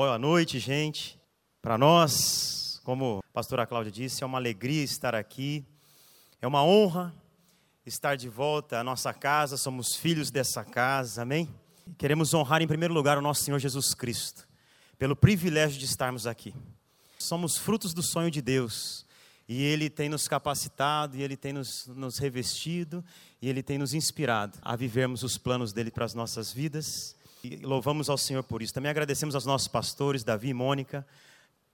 Boa 0.00 0.16
noite, 0.16 0.60
gente. 0.60 1.18
Para 1.60 1.76
nós, 1.76 2.80
como 2.84 3.18
a 3.18 3.32
pastora 3.32 3.66
Cláudia 3.66 3.90
disse, 3.90 4.22
é 4.22 4.26
uma 4.26 4.38
alegria 4.38 4.84
estar 4.84 5.12
aqui. 5.12 5.66
É 6.40 6.46
uma 6.46 6.64
honra 6.64 7.12
estar 7.84 8.14
de 8.14 8.28
volta 8.28 8.78
à 8.78 8.84
nossa 8.84 9.12
casa. 9.12 9.56
Somos 9.56 9.96
filhos 9.96 10.30
dessa 10.30 10.64
casa. 10.64 11.22
Amém? 11.22 11.52
Queremos 11.98 12.32
honrar 12.32 12.62
em 12.62 12.68
primeiro 12.68 12.94
lugar 12.94 13.18
o 13.18 13.20
nosso 13.20 13.42
Senhor 13.42 13.58
Jesus 13.58 13.92
Cristo, 13.92 14.46
pelo 14.96 15.16
privilégio 15.16 15.80
de 15.80 15.86
estarmos 15.86 16.28
aqui. 16.28 16.54
Somos 17.18 17.58
frutos 17.58 17.92
do 17.92 18.00
sonho 18.00 18.30
de 18.30 18.40
Deus. 18.40 19.04
E 19.48 19.64
Ele 19.64 19.90
tem 19.90 20.08
nos 20.08 20.28
capacitado, 20.28 21.16
e 21.16 21.24
Ele 21.24 21.36
tem 21.36 21.52
nos, 21.52 21.88
nos 21.88 22.18
revestido, 22.18 23.04
e 23.42 23.48
Ele 23.48 23.64
tem 23.64 23.78
nos 23.78 23.92
inspirado 23.92 24.60
a 24.62 24.76
vivermos 24.76 25.24
os 25.24 25.36
planos 25.36 25.72
dele 25.72 25.90
para 25.90 26.04
as 26.04 26.14
nossas 26.14 26.52
vidas. 26.52 27.17
E 27.42 27.56
louvamos 27.56 28.08
ao 28.10 28.18
Senhor 28.18 28.42
por 28.42 28.62
isso. 28.62 28.74
Também 28.74 28.90
agradecemos 28.90 29.34
aos 29.34 29.46
nossos 29.46 29.68
pastores, 29.68 30.24
Davi 30.24 30.48
e 30.48 30.54
Mônica, 30.54 31.06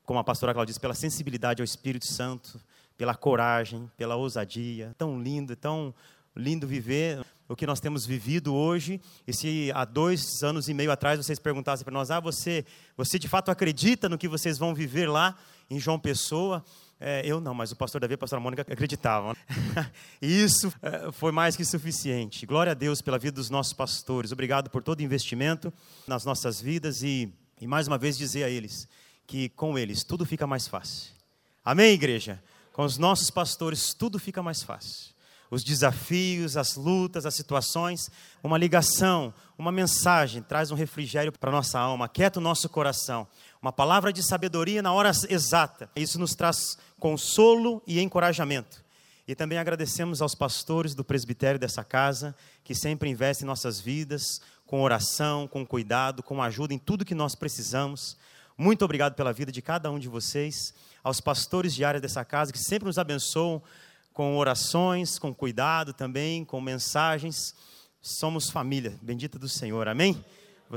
como 0.05 0.19
a 0.19 0.25
pastora 0.25 0.53
Claudia 0.53 0.71
disse, 0.71 0.81
pela 0.81 0.95
sensibilidade 0.95 1.63
ao 1.63 1.65
Espírito 1.65 2.07
Santo, 2.07 2.61
pela 2.97 3.15
coragem, 3.15 3.91
pela 3.97 4.17
ousadia. 4.17 4.95
Tão 4.99 5.21
lindo, 5.21 5.57
tão 5.57 5.95
lindo 6.37 6.67
viver 6.67 7.25
o 7.49 7.57
que 7.57 7.67
nós 7.67 7.81
temos 7.81 8.05
vivido 8.05 8.55
hoje. 8.55 9.01
E 9.27 9.33
se 9.33 9.71
há 9.75 9.85
dois 9.85 10.43
anos 10.43 10.69
e 10.69 10.75
meio 10.75 10.91
atrás 10.91 11.19
vocês 11.19 11.39
perguntassem 11.39 11.85
para 11.85 11.95
nós: 11.95 12.11
ah, 12.11 12.21
você, 12.21 12.65
você 12.97 13.19
de 13.19 13.29
fato 13.29 13.51
acredita 13.51 14.09
no 14.09 14.19
que 14.19 14.29
vocês 14.29 14.59
vão 14.59 14.75
viver 14.75 15.09
lá 15.09 15.37
em 15.71 15.79
João 15.79 15.99
Pessoa? 15.99 16.65
É, 17.07 17.21
eu 17.23 17.39
não, 17.39 17.53
mas 17.53 17.71
o 17.71 17.77
pastor 17.77 18.01
Davi 18.01 18.15
e 18.15 18.17
a 18.17 18.19
pastora 18.19 18.41
Mônica 18.41 18.63
acreditavam. 18.63 19.37
isso 20.23 20.73
é, 20.81 21.13
foi 21.13 21.31
mais 21.33 21.55
que 21.55 21.63
suficiente. 21.63 22.47
Glória 22.47 22.73
a 22.73 22.75
Deus 22.75 23.03
pela 23.03 23.19
vida 23.19 23.35
dos 23.35 23.51
nossos 23.51 23.75
pastores. 23.75 24.33
Obrigado 24.33 24.71
por 24.71 24.83
todo 24.83 25.01
o 25.01 25.03
investimento 25.03 25.71
nas 26.07 26.25
nossas 26.25 26.63
vidas 26.63 27.03
e, 27.03 27.31
e 27.61 27.67
mais 27.67 27.87
uma 27.87 27.99
vez 27.99 28.17
dizer 28.17 28.45
a 28.45 28.49
eles 28.49 28.89
que 29.27 29.51
com 29.51 29.79
eles 29.79 30.03
tudo 30.03 30.25
fica 30.25 30.47
mais 30.47 30.67
fácil. 30.67 31.13
Amém, 31.63 31.93
igreja? 31.93 32.43
Com 32.73 32.85
os 32.87 32.97
nossos 32.97 33.31
pastores 33.31 33.93
tudo 33.93 34.19
fica 34.19 34.43
mais 34.43 34.63
fácil 34.63 35.15
os 35.55 35.63
desafios, 35.63 36.57
as 36.57 36.75
lutas, 36.75 37.25
as 37.25 37.35
situações, 37.35 38.11
uma 38.43 38.59
ligação, 38.59 39.33
uma 39.57 39.71
mensagem 39.71 40.43
traz 40.43 40.71
um 40.71 40.75
refrigério 40.75 41.31
para 41.31 41.51
a 41.51 41.53
nossa 41.53 41.79
alma, 41.79 42.09
quieta 42.09 42.41
o 42.41 42.43
nosso 42.43 42.69
coração 42.69 43.27
uma 43.65 43.73
palavra 43.73 44.13
de 44.13 44.23
sabedoria 44.23 44.83
na 44.83 44.93
hora 44.93 45.11
exata. 45.31 45.89
Isso 45.97 46.19
nos 46.19 46.35
traz 46.35 46.77
consolo 47.01 47.83
e 47.87 47.99
encorajamento. 47.99 48.85
E 49.27 49.35
também 49.35 49.57
agradecemos 49.57 50.21
aos 50.21 50.35
pastores 50.35 50.95
do 50.95 51.03
presbitério 51.03 51.59
dessa 51.59 51.83
casa, 51.83 52.37
que 52.63 52.75
sempre 52.75 53.09
investem 53.09 53.47
em 53.47 53.49
nossas 53.49 53.81
vidas, 53.81 54.43
com 54.67 54.83
oração, 54.83 55.49
com 55.49 55.65
cuidado, 55.65 56.23
com 56.23 56.43
ajuda 56.43 56.75
em 56.75 56.79
tudo 56.79 57.07
que 57.07 57.15
nós 57.15 57.35
precisamos. 57.35 58.19
Muito 58.59 58.85
obrigado 58.85 59.15
pela 59.15 59.33
vida 59.33 59.51
de 59.51 59.63
cada 59.63 59.91
um 59.91 59.99
de 59.99 60.11
vocês. 60.11 60.75
Aos 61.03 61.19
pastores 61.19 61.75
diários 61.75 62.03
dessa 62.03 62.23
casa, 62.23 62.53
que 62.53 62.59
sempre 62.59 62.85
nos 62.85 62.99
abençoam 62.99 63.63
com 64.13 64.37
orações, 64.37 65.19
com 65.19 65.35
cuidado 65.35 65.95
também, 65.95 66.45
com 66.45 66.61
mensagens. 66.61 67.55
Somos 68.03 68.51
família, 68.51 68.99
bendita 69.01 69.39
do 69.39 69.49
Senhor, 69.49 69.89
amém? 69.89 70.23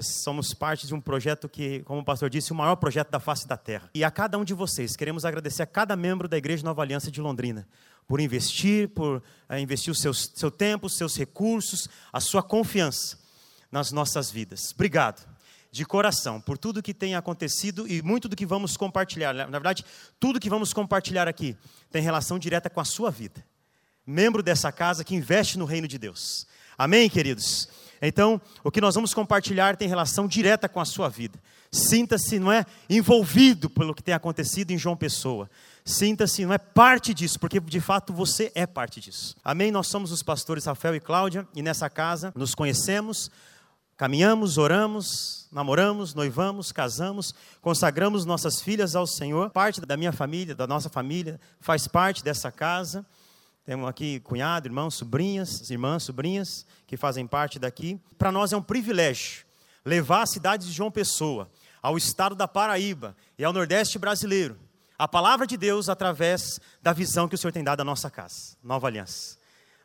Somos 0.01 0.53
parte 0.53 0.85
de 0.85 0.93
um 0.93 1.01
projeto 1.01 1.49
que, 1.49 1.81
como 1.83 2.01
o 2.01 2.05
pastor 2.05 2.29
disse, 2.29 2.51
o 2.51 2.55
maior 2.55 2.75
projeto 2.75 3.09
da 3.09 3.19
face 3.19 3.47
da 3.47 3.57
terra. 3.57 3.89
E 3.93 4.03
a 4.03 4.11
cada 4.11 4.37
um 4.37 4.43
de 4.43 4.53
vocês, 4.53 4.95
queremos 4.95 5.25
agradecer 5.25 5.63
a 5.63 5.65
cada 5.65 5.95
membro 5.95 6.27
da 6.27 6.37
Igreja 6.37 6.63
Nova 6.63 6.81
Aliança 6.81 7.09
de 7.09 7.19
Londrina 7.19 7.67
por 8.07 8.19
investir, 8.21 8.89
por 8.89 9.17
uh, 9.49 9.55
investir 9.57 9.91
o 9.91 9.95
seu, 9.95 10.49
tempo, 10.49 10.89
seus 10.89 11.17
recursos, 11.17 11.89
a 12.11 12.19
sua 12.19 12.41
confiança 12.41 13.17
nas 13.71 13.91
nossas 13.91 14.31
vidas. 14.31 14.71
Obrigado, 14.73 15.27
de 15.71 15.85
coração, 15.85 16.39
por 16.39 16.57
tudo 16.57 16.81
que 16.81 16.93
tem 16.93 17.15
acontecido 17.15 17.87
e 17.87 18.01
muito 18.01 18.29
do 18.29 18.35
que 18.35 18.45
vamos 18.45 18.77
compartilhar. 18.77 19.33
Na 19.33 19.45
verdade, 19.45 19.83
tudo 20.19 20.39
que 20.39 20.49
vamos 20.49 20.71
compartilhar 20.73 21.27
aqui 21.27 21.57
tem 21.91 22.01
relação 22.01 22.39
direta 22.39 22.69
com 22.69 22.79
a 22.79 22.85
sua 22.85 23.11
vida. 23.11 23.45
Membro 24.05 24.41
dessa 24.41 24.71
casa 24.71 25.03
que 25.03 25.13
investe 25.13 25.57
no 25.57 25.65
reino 25.65 25.87
de 25.87 25.97
Deus. 25.97 26.47
Amém, 26.77 27.09
queridos? 27.09 27.67
Então, 28.01 28.39
o 28.63 28.71
que 28.71 28.81
nós 28.81 28.95
vamos 28.95 29.13
compartilhar 29.13 29.75
tem 29.75 29.87
relação 29.87 30.27
direta 30.27 30.69
com 30.69 30.79
a 30.79 30.85
sua 30.85 31.09
vida. 31.09 31.39
Sinta-se, 31.71 32.39
não 32.39 32.51
é, 32.51 32.65
envolvido 32.89 33.69
pelo 33.69 33.93
que 33.93 34.03
tem 34.03 34.13
acontecido 34.13 34.71
em 34.71 34.77
João 34.77 34.95
Pessoa. 34.95 35.49
Sinta-se, 35.83 36.45
não 36.45 36.53
é 36.53 36.57
parte 36.57 37.13
disso, 37.13 37.39
porque 37.39 37.59
de 37.59 37.81
fato 37.81 38.13
você 38.13 38.51
é 38.55 38.65
parte 38.65 38.99
disso. 38.99 39.35
Amém? 39.43 39.71
Nós 39.71 39.87
somos 39.87 40.11
os 40.11 40.23
pastores 40.23 40.65
Rafael 40.65 40.95
e 40.95 40.99
Cláudia 40.99 41.47
e 41.55 41.61
nessa 41.61 41.89
casa 41.89 42.31
nos 42.35 42.53
conhecemos, 42.55 43.29
caminhamos, 43.95 44.57
oramos, 44.57 45.47
namoramos, 45.51 46.13
noivamos, 46.13 46.71
casamos, 46.71 47.33
consagramos 47.61 48.25
nossas 48.25 48.61
filhas 48.61 48.95
ao 48.95 49.07
Senhor. 49.07 49.49
Parte 49.49 49.81
da 49.81 49.97
minha 49.97 50.11
família, 50.11 50.55
da 50.55 50.67
nossa 50.67 50.89
família, 50.89 51.39
faz 51.59 51.87
parte 51.87 52.23
dessa 52.23 52.51
casa. 52.51 53.05
Temos 53.67 53.89
aqui 53.89 54.21
cunhado, 54.21 54.65
irmãos, 54.65 54.95
sobrinhas, 54.95 55.69
irmãs, 55.69 56.03
sobrinhas 56.03 56.65
que 56.87 56.95
fazem 56.95 57.27
parte 57.27 57.59
daqui. 57.59 57.99
Para 58.17 58.31
nós 58.31 58.53
é 58.53 58.55
um 58.55 58.61
privilégio 58.61 59.45
levar 59.83 60.21
a 60.21 60.25
cidade 60.25 60.65
de 60.65 60.71
João 60.71 60.89
Pessoa, 60.89 61.51
ao 61.81 61.97
estado 61.97 62.33
da 62.33 62.47
Paraíba 62.47 63.13
e 63.37 63.43
ao 63.43 63.51
Nordeste 63.51 63.99
brasileiro, 63.99 64.57
a 64.97 65.05
palavra 65.05 65.45
de 65.45 65.57
Deus 65.57 65.89
através 65.89 66.61
da 66.81 66.93
visão 66.93 67.27
que 67.27 67.35
o 67.35 67.37
Senhor 67.37 67.51
tem 67.51 67.61
dado 67.61 67.81
à 67.81 67.83
nossa 67.83 68.09
casa, 68.09 68.55
Nova 68.63 68.87
Aliança. 68.87 69.37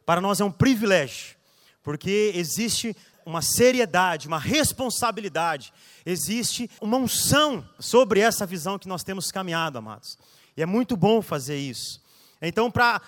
Para 0.06 0.20
nós 0.20 0.40
é 0.40 0.44
um 0.44 0.52
privilégio, 0.52 1.36
porque 1.82 2.30
existe 2.36 2.96
uma 3.26 3.42
seriedade, 3.42 4.28
uma 4.28 4.38
responsabilidade, 4.38 5.72
existe 6.06 6.70
uma 6.80 6.98
unção 6.98 7.68
sobre 7.80 8.20
essa 8.20 8.46
visão 8.46 8.78
que 8.78 8.86
nós 8.86 9.02
temos 9.02 9.32
caminhado, 9.32 9.76
amados. 9.76 10.16
E 10.56 10.62
é 10.62 10.66
muito 10.66 10.96
bom 10.96 11.20
fazer 11.20 11.58
isso. 11.58 12.00
Então, 12.40 12.70
para 12.70 13.00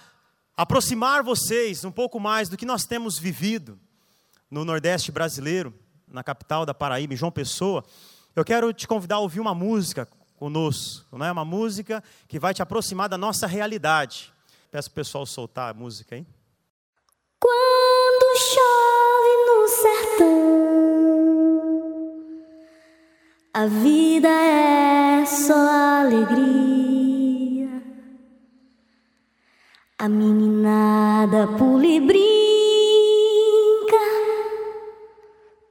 aproximar 0.56 1.22
vocês 1.22 1.84
um 1.84 1.90
pouco 1.90 2.20
mais 2.20 2.48
do 2.48 2.56
que 2.56 2.66
nós 2.66 2.84
temos 2.84 3.18
vivido 3.18 3.78
no 4.50 4.64
Nordeste 4.64 5.10
brasileiro, 5.10 5.74
na 6.06 6.22
capital 6.22 6.64
da 6.64 6.72
Paraíba, 6.72 7.16
João 7.16 7.32
Pessoa, 7.32 7.84
eu 8.36 8.44
quero 8.44 8.72
te 8.72 8.86
convidar 8.86 9.16
a 9.16 9.20
ouvir 9.20 9.40
uma 9.40 9.54
música 9.54 10.08
conosco, 10.36 11.16
não 11.16 11.26
é 11.26 11.32
uma 11.32 11.44
música 11.44 12.02
que 12.28 12.38
vai 12.38 12.54
te 12.54 12.62
aproximar 12.62 13.08
da 13.08 13.18
nossa 13.18 13.46
realidade. 13.46 14.32
Peço 14.70 14.88
o 14.88 14.92
pessoal 14.92 15.24
soltar 15.24 15.70
a 15.70 15.74
música 15.74 16.16
aí. 16.16 16.26
Quando 17.40 18.38
chove 18.38 19.36
no 19.46 19.68
sertão, 19.68 20.54
a 23.52 23.66
vida 23.66 24.28
é 24.28 25.24
só 25.26 26.00
alegria. 26.00 26.83
A 30.04 30.08
meninada 30.08 31.46
pula 31.56 31.86
e 31.86 31.98
brinca 31.98 32.20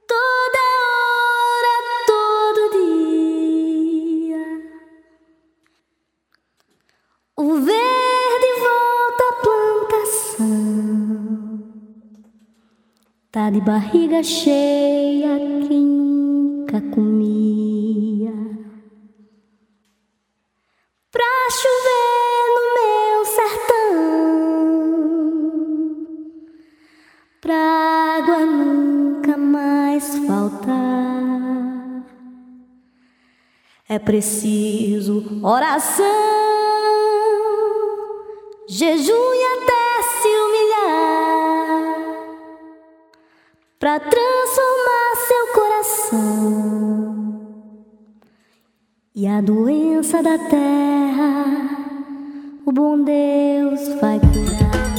toda 0.08 0.62
hora, 0.82 1.74
todo 2.08 2.62
dia. 2.72 4.44
O 7.36 7.60
verde 7.60 8.50
volta 8.58 9.24
à 9.30 9.34
plantação. 9.44 10.50
Tá 13.30 13.50
de 13.50 13.60
barriga 13.60 14.20
cheia 14.24 15.38
quem 15.68 15.80
nunca 15.80 16.80
comia. 16.92 18.34
Pra 21.12 21.50
chover 21.52 22.03
É 33.94 33.98
preciso 34.00 35.40
oração, 35.40 36.04
jejum 38.68 39.12
e 39.12 39.44
até 39.54 40.02
se 40.10 40.28
humilhar 40.42 41.94
para 43.78 44.00
transformar 44.00 45.14
seu 45.28 45.46
coração. 45.54 47.04
E 49.14 49.28
a 49.28 49.40
doença 49.40 50.20
da 50.20 50.38
terra, 50.38 51.44
o 52.66 52.72
bom 52.72 53.00
Deus 53.00 53.86
vai 54.00 54.18
curar. 54.18 54.93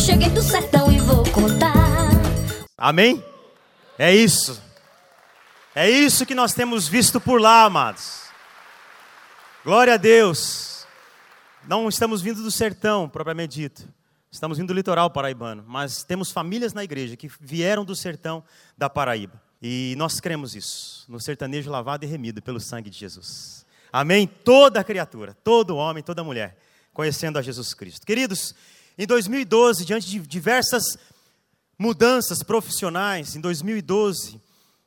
cheguei 0.00 0.30
do 0.30 0.42
sertão 0.42 0.90
e 0.90 0.98
vou 0.98 1.22
contar. 1.30 1.74
Amém? 2.76 3.22
É 3.98 4.14
isso. 4.14 4.60
É 5.74 5.88
isso 5.88 6.24
que 6.24 6.34
nós 6.34 6.54
temos 6.54 6.88
visto 6.88 7.20
por 7.20 7.40
lá, 7.40 7.64
amados. 7.64 8.22
Glória 9.62 9.94
a 9.94 9.96
Deus. 9.98 10.86
Não 11.68 11.86
estamos 11.86 12.22
vindo 12.22 12.42
do 12.42 12.50
sertão, 12.50 13.08
propriamente 13.08 13.54
dito. 13.54 13.86
Estamos 14.32 14.56
vindo 14.56 14.68
do 14.68 14.74
litoral 14.74 15.10
paraibano, 15.10 15.64
mas 15.66 16.02
temos 16.02 16.32
famílias 16.32 16.72
na 16.72 16.82
igreja 16.82 17.16
que 17.16 17.30
vieram 17.38 17.84
do 17.84 17.94
sertão 17.94 18.42
da 18.78 18.88
Paraíba. 18.88 19.42
E 19.60 19.94
nós 19.98 20.18
cremos 20.18 20.54
isso, 20.54 21.04
no 21.08 21.20
sertanejo 21.20 21.70
lavado 21.70 22.06
e 22.06 22.08
remido 22.08 22.40
pelo 22.40 22.58
sangue 22.58 22.88
de 22.88 22.98
Jesus. 22.98 23.66
Amém? 23.92 24.26
Toda 24.26 24.82
criatura, 24.82 25.36
todo 25.44 25.76
homem, 25.76 26.02
toda 26.02 26.24
mulher, 26.24 26.56
conhecendo 26.94 27.38
a 27.38 27.42
Jesus 27.42 27.74
Cristo. 27.74 28.06
Queridos, 28.06 28.54
em 29.00 29.06
2012, 29.06 29.86
diante 29.86 30.06
de 30.06 30.18
diversas 30.18 30.98
mudanças 31.78 32.42
profissionais, 32.42 33.34
em 33.34 33.40
2012, 33.40 34.38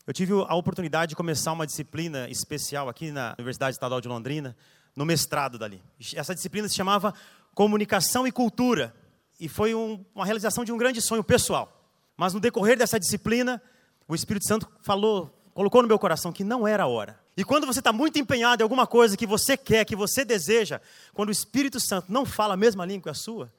eu 0.06 0.14
tive 0.14 0.34
a 0.34 0.54
oportunidade 0.54 1.10
de 1.10 1.16
começar 1.16 1.52
uma 1.52 1.66
disciplina 1.66 2.30
especial 2.30 2.88
aqui 2.88 3.10
na 3.10 3.34
Universidade 3.40 3.74
Estadual 3.76 4.00
de 4.00 4.08
Londrina, 4.08 4.56
no 4.96 5.04
mestrado 5.04 5.58
dali. 5.58 5.82
Essa 6.14 6.36
disciplina 6.36 6.70
se 6.70 6.76
chamava 6.76 7.12
Comunicação 7.56 8.28
e 8.28 8.32
Cultura 8.32 8.94
e 9.40 9.50
foi 9.50 9.74
um, 9.74 10.06
uma 10.14 10.26
realização 10.26 10.64
de 10.64 10.72
um 10.72 10.78
grande 10.78 11.02
sonho 11.02 11.24
pessoal. 11.24 11.84
Mas 12.16 12.36
no 12.36 12.40
decorrer 12.40 12.78
dessa 12.78 13.00
disciplina, 13.00 13.60
o 14.08 14.14
Espírito 14.14 14.48
Santo 14.48 14.70
falou, 14.84 15.36
colocou 15.56 15.82
no 15.82 15.88
meu 15.88 15.98
coração 15.98 16.32
que 16.32 16.44
não 16.44 16.68
era 16.68 16.84
a 16.84 16.88
hora. 16.88 17.20
E 17.36 17.44
quando 17.44 17.66
você 17.66 17.80
está 17.80 17.92
muito 17.92 18.20
empenhado 18.20 18.62
em 18.62 18.64
alguma 18.64 18.86
coisa 18.86 19.18
que 19.18 19.26
você 19.26 19.58
quer, 19.58 19.86
que 19.86 19.96
você 19.96 20.24
deseja, 20.24 20.80
quando 21.16 21.30
o 21.30 21.32
Espírito 21.32 21.80
Santo 21.80 22.14
não 22.14 22.28
fala 22.28 22.54
a 22.54 22.58
mesma 22.58 22.86
língua 22.86 23.02
que 23.06 23.10
a 23.10 23.16
sua, 23.16 23.52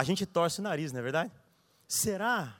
a 0.00 0.04
gente 0.04 0.24
torce 0.24 0.60
o 0.60 0.62
nariz, 0.62 0.92
não 0.92 1.00
é 1.00 1.02
verdade? 1.02 1.30
Será? 1.86 2.56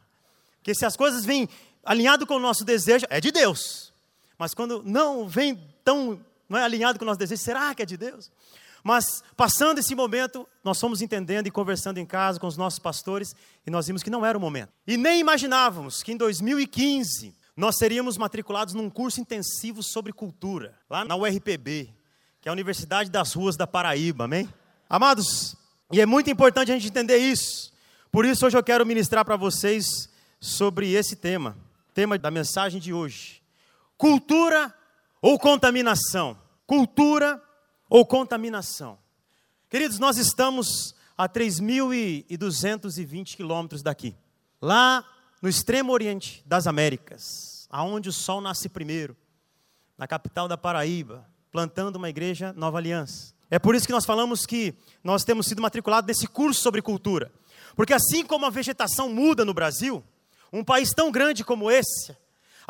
Que 0.62 0.74
se 0.74 0.84
as 0.84 0.96
coisas 0.96 1.24
vêm 1.24 1.48
alinhado 1.84 2.26
com 2.26 2.34
o 2.34 2.40
nosso 2.40 2.64
desejo, 2.64 3.06
é 3.08 3.20
de 3.20 3.32
Deus. 3.32 3.92
Mas 4.38 4.54
quando 4.54 4.82
não 4.82 5.26
vem 5.26 5.56
tão 5.82 6.20
não 6.48 6.58
é 6.58 6.64
alinhado 6.64 6.98
com 6.98 7.04
o 7.04 7.06
nosso 7.06 7.18
desejo, 7.18 7.40
será 7.42 7.74
que 7.74 7.82
é 7.82 7.86
de 7.86 7.96
Deus? 7.96 8.30
Mas 8.82 9.22
passando 9.36 9.78
esse 9.78 9.94
momento, 9.94 10.46
nós 10.64 10.80
fomos 10.80 11.00
entendendo 11.00 11.46
e 11.46 11.50
conversando 11.50 11.98
em 11.98 12.06
casa 12.06 12.40
com 12.40 12.46
os 12.46 12.56
nossos 12.56 12.78
pastores 12.78 13.34
e 13.66 13.70
nós 13.70 13.86
vimos 13.86 14.02
que 14.02 14.10
não 14.10 14.26
era 14.26 14.36
o 14.36 14.40
momento. 14.40 14.72
E 14.86 14.96
nem 14.96 15.20
imaginávamos 15.20 16.02
que 16.02 16.12
em 16.12 16.16
2015 16.16 17.34
nós 17.56 17.76
seríamos 17.76 18.18
matriculados 18.18 18.74
num 18.74 18.90
curso 18.90 19.20
intensivo 19.20 19.82
sobre 19.82 20.12
cultura, 20.12 20.74
lá 20.88 21.04
na 21.04 21.14
URPB, 21.14 21.94
que 22.40 22.48
é 22.48 22.50
a 22.50 22.52
Universidade 22.52 23.10
das 23.10 23.32
Ruas 23.32 23.56
da 23.56 23.66
Paraíba, 23.66 24.24
amém? 24.24 24.48
Amados, 24.88 25.56
e 25.90 26.00
é 26.00 26.06
muito 26.06 26.30
importante 26.30 26.70
a 26.70 26.74
gente 26.74 26.88
entender 26.88 27.18
isso. 27.18 27.72
Por 28.12 28.24
isso 28.24 28.46
hoje 28.46 28.56
eu 28.56 28.62
quero 28.62 28.86
ministrar 28.86 29.24
para 29.24 29.36
vocês 29.36 30.08
sobre 30.40 30.92
esse 30.92 31.16
tema, 31.16 31.56
tema 31.92 32.16
da 32.18 32.30
mensagem 32.30 32.80
de 32.80 32.92
hoje. 32.92 33.42
Cultura 33.96 34.72
ou 35.20 35.36
contaminação? 35.38 36.38
Cultura 36.66 37.42
ou 37.88 38.06
contaminação. 38.06 38.98
Queridos, 39.68 39.98
nós 39.98 40.16
estamos 40.16 40.94
a 41.16 41.28
3.220 41.28 43.36
quilômetros 43.36 43.82
daqui, 43.82 44.16
lá 44.60 45.04
no 45.42 45.48
extremo 45.48 45.92
oriente 45.92 46.42
das 46.46 46.66
Américas, 46.66 47.66
aonde 47.68 48.08
o 48.08 48.12
sol 48.12 48.40
nasce 48.40 48.68
primeiro, 48.68 49.16
na 49.98 50.06
capital 50.06 50.46
da 50.48 50.56
Paraíba, 50.56 51.28
plantando 51.52 51.96
uma 51.96 52.08
igreja 52.08 52.52
Nova 52.54 52.78
Aliança. 52.78 53.34
É 53.50 53.58
por 53.58 53.74
isso 53.74 53.86
que 53.86 53.92
nós 53.92 54.04
falamos 54.04 54.46
que 54.46 54.74
nós 55.02 55.24
temos 55.24 55.46
sido 55.46 55.60
matriculados 55.60 56.06
nesse 56.06 56.26
curso 56.26 56.60
sobre 56.60 56.80
cultura. 56.80 57.32
Porque 57.74 57.92
assim 57.92 58.24
como 58.24 58.46
a 58.46 58.50
vegetação 58.50 59.08
muda 59.08 59.44
no 59.44 59.52
Brasil, 59.52 60.04
um 60.52 60.62
país 60.62 60.90
tão 60.90 61.10
grande 61.10 61.44
como 61.44 61.70
esse, 61.70 62.16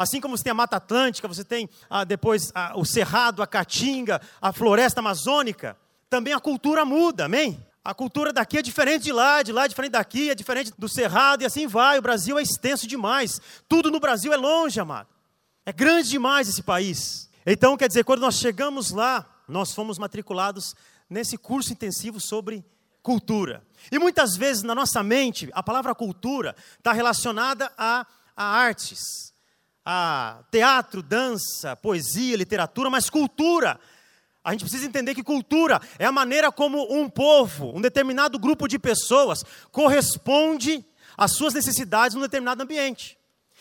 Assim 0.01 0.19
como 0.19 0.35
você 0.35 0.45
tem 0.45 0.51
a 0.51 0.55
Mata 0.55 0.77
Atlântica, 0.77 1.29
você 1.29 1.45
tem 1.45 1.69
ah, 1.91 2.05
depois 2.05 2.51
ah, 2.55 2.73
o 2.75 2.87
Cerrado, 2.87 3.43
a 3.43 3.47
Caatinga, 3.47 4.19
a 4.41 4.51
floresta 4.51 5.01
amazônica, 5.01 5.77
também 6.09 6.33
a 6.33 6.41
cultura 6.41 6.87
muda, 6.87 7.27
amém? 7.27 7.63
A 7.85 7.93
cultura 7.93 8.33
daqui 8.33 8.57
é 8.57 8.63
diferente 8.63 9.03
de 9.03 9.13
lá, 9.13 9.43
de 9.43 9.53
lá 9.53 9.67
é 9.67 9.69
diferente 9.69 9.93
daqui, 9.93 10.31
é 10.31 10.35
diferente 10.35 10.73
do 10.79 10.89
Cerrado 10.89 11.43
e 11.43 11.45
assim 11.45 11.67
vai. 11.67 11.99
O 11.99 12.03
Brasil 12.03 12.39
é 12.39 12.43
extenso 12.43 12.87
demais. 12.87 13.43
Tudo 13.69 13.91
no 13.91 14.01
Brasil 14.01 14.33
é 14.33 14.39
longe, 14.39 14.81
amado. 14.81 15.09
É 15.67 15.73
grande 15.73 16.09
demais 16.09 16.49
esse 16.49 16.63
país. 16.63 17.29
Então, 17.45 17.77
quer 17.77 17.89
dizer, 17.89 18.03
quando 18.05 18.21
nós 18.21 18.37
chegamos 18.37 18.93
lá, 18.93 19.27
nós 19.51 19.75
fomos 19.75 19.99
matriculados 19.99 20.75
nesse 21.09 21.37
curso 21.37 21.73
intensivo 21.73 22.21
sobre 22.21 22.65
cultura. 23.03 23.63
E 23.91 23.99
muitas 23.99 24.37
vezes 24.37 24.63
na 24.63 24.75
nossa 24.75 25.03
mente, 25.03 25.49
a 25.53 25.63
palavra 25.63 25.95
cultura 25.95 26.55
está 26.79 26.93
relacionada 26.93 27.71
a, 27.77 28.07
a 28.37 28.45
artes, 28.45 29.33
a 29.85 30.43
teatro, 30.51 31.03
dança, 31.03 31.75
poesia, 31.77 32.37
literatura, 32.37 32.91
mas 32.91 33.11
cultura. 33.11 33.79
A 34.45 34.53
gente 34.53 34.63
precisa 34.63 34.87
entender 34.87 35.15
que 35.15 35.23
cultura 35.23 35.81
é 35.99 36.07
a 36.07 36.13
maneira 36.13 36.51
como 36.53 36.87
um 36.93 37.09
povo, 37.09 37.77
um 37.77 37.81
determinado 37.81 38.39
grupo 38.39 38.69
de 38.69 38.79
pessoas, 38.79 39.43
corresponde 39.71 40.85
às 41.17 41.33
suas 41.33 41.53
necessidades 41.53 42.15
num 42.15 42.23
determinado 42.23 42.63
ambiente. 42.63 43.19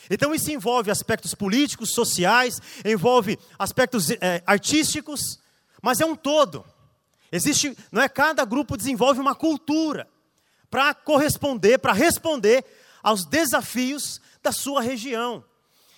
Então 0.10 0.34
isso 0.34 0.52
envolve 0.52 0.90
aspectos 0.92 1.34
políticos, 1.34 1.94
sociais, 1.94 2.62
envolve 2.86 3.38
aspectos 3.58 4.10
é, 4.12 4.42
artísticos, 4.46 5.39
mas 5.82 6.00
é 6.00 6.06
um 6.06 6.16
todo. 6.16 6.66
Existe, 7.32 7.78
não 7.92 8.02
é 8.02 8.10
cada 8.10 8.44
grupo 8.46 8.78
desenvolve 8.78 9.20
uma 9.20 9.36
cultura 9.36 10.08
para 10.70 10.94
corresponder, 10.94 11.78
para 11.80 11.94
responder 11.94 12.66
aos 13.02 13.26
desafios 13.26 14.22
da 14.42 14.52
sua 14.52 14.82
região. 14.82 15.44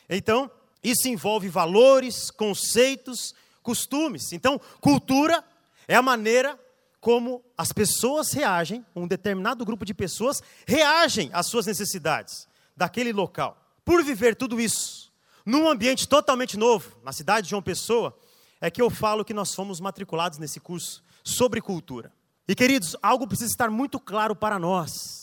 Então, 0.10 0.50
isso 0.84 1.08
envolve 1.08 1.48
valores, 1.48 2.32
conceitos, 2.32 3.34
costumes. 3.62 4.32
Então, 4.32 4.60
cultura 4.80 5.44
é 5.88 5.96
a 5.96 6.02
maneira 6.02 6.60
como 7.00 7.44
as 7.58 7.72
pessoas 7.72 8.32
reagem, 8.32 8.86
um 8.96 9.08
determinado 9.08 9.66
grupo 9.66 9.84
de 9.84 9.94
pessoas 9.94 10.42
reagem 10.68 11.30
às 11.34 11.48
suas 11.48 11.66
necessidades 11.66 12.48
daquele 12.78 13.12
local. 13.12 13.58
Por 13.84 14.04
viver 14.04 14.36
tudo 14.36 14.62
isso 14.62 15.12
num 15.44 15.68
ambiente 15.68 16.08
totalmente 16.08 16.58
novo, 16.58 16.96
na 17.04 17.12
cidade 17.12 17.46
de 17.46 17.50
João 17.50 17.62
Pessoa, 17.62 18.16
é 18.62 18.72
que 18.72 18.82
eu 18.82 18.90
falo 18.90 19.26
que 19.26 19.34
nós 19.34 19.54
fomos 19.54 19.82
matriculados 19.82 20.38
nesse 20.38 20.60
curso 20.60 21.04
sobre 21.24 21.60
cultura. 21.60 22.14
E 22.48 22.56
queridos, 22.56 22.96
algo 23.02 23.28
precisa 23.28 23.52
estar 23.52 23.70
muito 23.70 24.00
claro 24.00 24.36
para 24.36 24.58
nós 24.60 25.22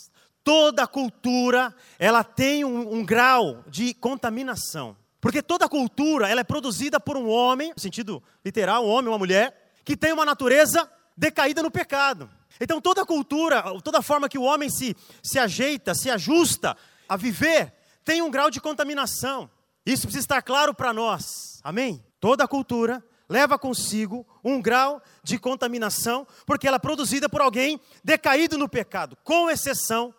toda 0.49 0.87
cultura 0.87 1.75
ela 1.99 2.25
tem 2.25 2.65
um, 2.65 2.95
um, 2.95 3.05
grau 3.05 3.63
de 3.67 3.93
contaminação. 3.93 4.97
Porque 5.21 5.43
toda 5.43 5.69
cultura 5.69 6.27
ela 6.27 6.41
é 6.41 6.45
produzida 6.45 6.99
por 6.99 7.19
um 7.19 7.29
homem, 7.29 7.71
no 7.77 7.79
sentido 7.83 8.23
literal, 8.43 8.83
um 8.83 8.89
homem, 8.89 9.11
uma 9.11 9.19
mulher, 9.19 9.75
que 9.85 9.95
tem 9.95 10.11
uma 10.11 10.25
natureza 10.25 10.91
decaída 11.15 11.63
no 11.63 11.71
pecado. 11.71 12.31
Então 12.59 12.81
toda 12.81 13.05
cultura, 13.05 13.63
toda 13.85 14.01
forma 14.01 14.27
que 14.27 14.39
o 14.39 14.43
homem 14.43 14.71
se, 14.71 14.97
se 15.23 15.39
ajeita, 15.39 15.95
se 15.95 16.09
ajusta 16.09 16.75
a 17.07 17.15
viver, 17.15 17.75
tem 18.03 18.23
um 18.23 18.31
grau 18.31 18.51
de 18.51 18.59
contaminação. 18.59 19.51
Isso 19.85 20.05
precisa 20.05 20.25
estar 20.25 20.41
claro 20.41 20.73
para 20.73 20.95
nós. 20.95 21.61
Amém? 21.63 22.03
Toda 22.19 22.49
cultura 22.49 23.05
leva 23.29 23.59
consigo 23.59 24.27
um 24.43 24.61
grau 24.61 25.03
de 25.23 25.39
contaminação, 25.39 26.27
porque 26.47 26.67
ela 26.67 26.77
é 26.77 26.81
produzida 26.81 27.29
por 27.29 27.41
alguém 27.41 27.81
decaído 28.03 28.57
no 28.57 28.69
pecado, 28.69 29.17
com 29.23 29.51
exceção 29.51 30.15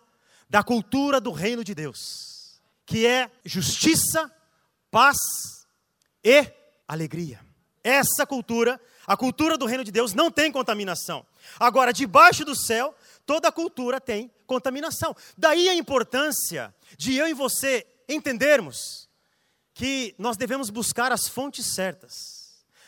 da 0.48 0.62
cultura 0.62 1.20
do 1.20 1.32
reino 1.32 1.64
de 1.64 1.74
Deus, 1.74 2.60
que 2.86 3.06
é 3.06 3.30
justiça, 3.44 4.30
paz 4.90 5.16
e 6.24 6.46
alegria. 6.86 7.40
Essa 7.82 8.26
cultura, 8.26 8.80
a 9.06 9.16
cultura 9.16 9.56
do 9.56 9.66
reino 9.66 9.84
de 9.84 9.90
Deus, 9.90 10.12
não 10.12 10.30
tem 10.30 10.52
contaminação. 10.52 11.24
Agora, 11.58 11.92
debaixo 11.92 12.44
do 12.44 12.54
céu, 12.54 12.94
toda 13.24 13.50
cultura 13.50 14.00
tem 14.00 14.30
contaminação. 14.46 15.16
Daí 15.36 15.68
a 15.68 15.74
importância 15.74 16.74
de 16.96 17.16
eu 17.16 17.28
e 17.28 17.34
você 17.34 17.86
entendermos 18.08 19.08
que 19.72 20.14
nós 20.18 20.36
devemos 20.36 20.68
buscar 20.68 21.12
as 21.12 21.28
fontes 21.28 21.74
certas. 21.74 22.39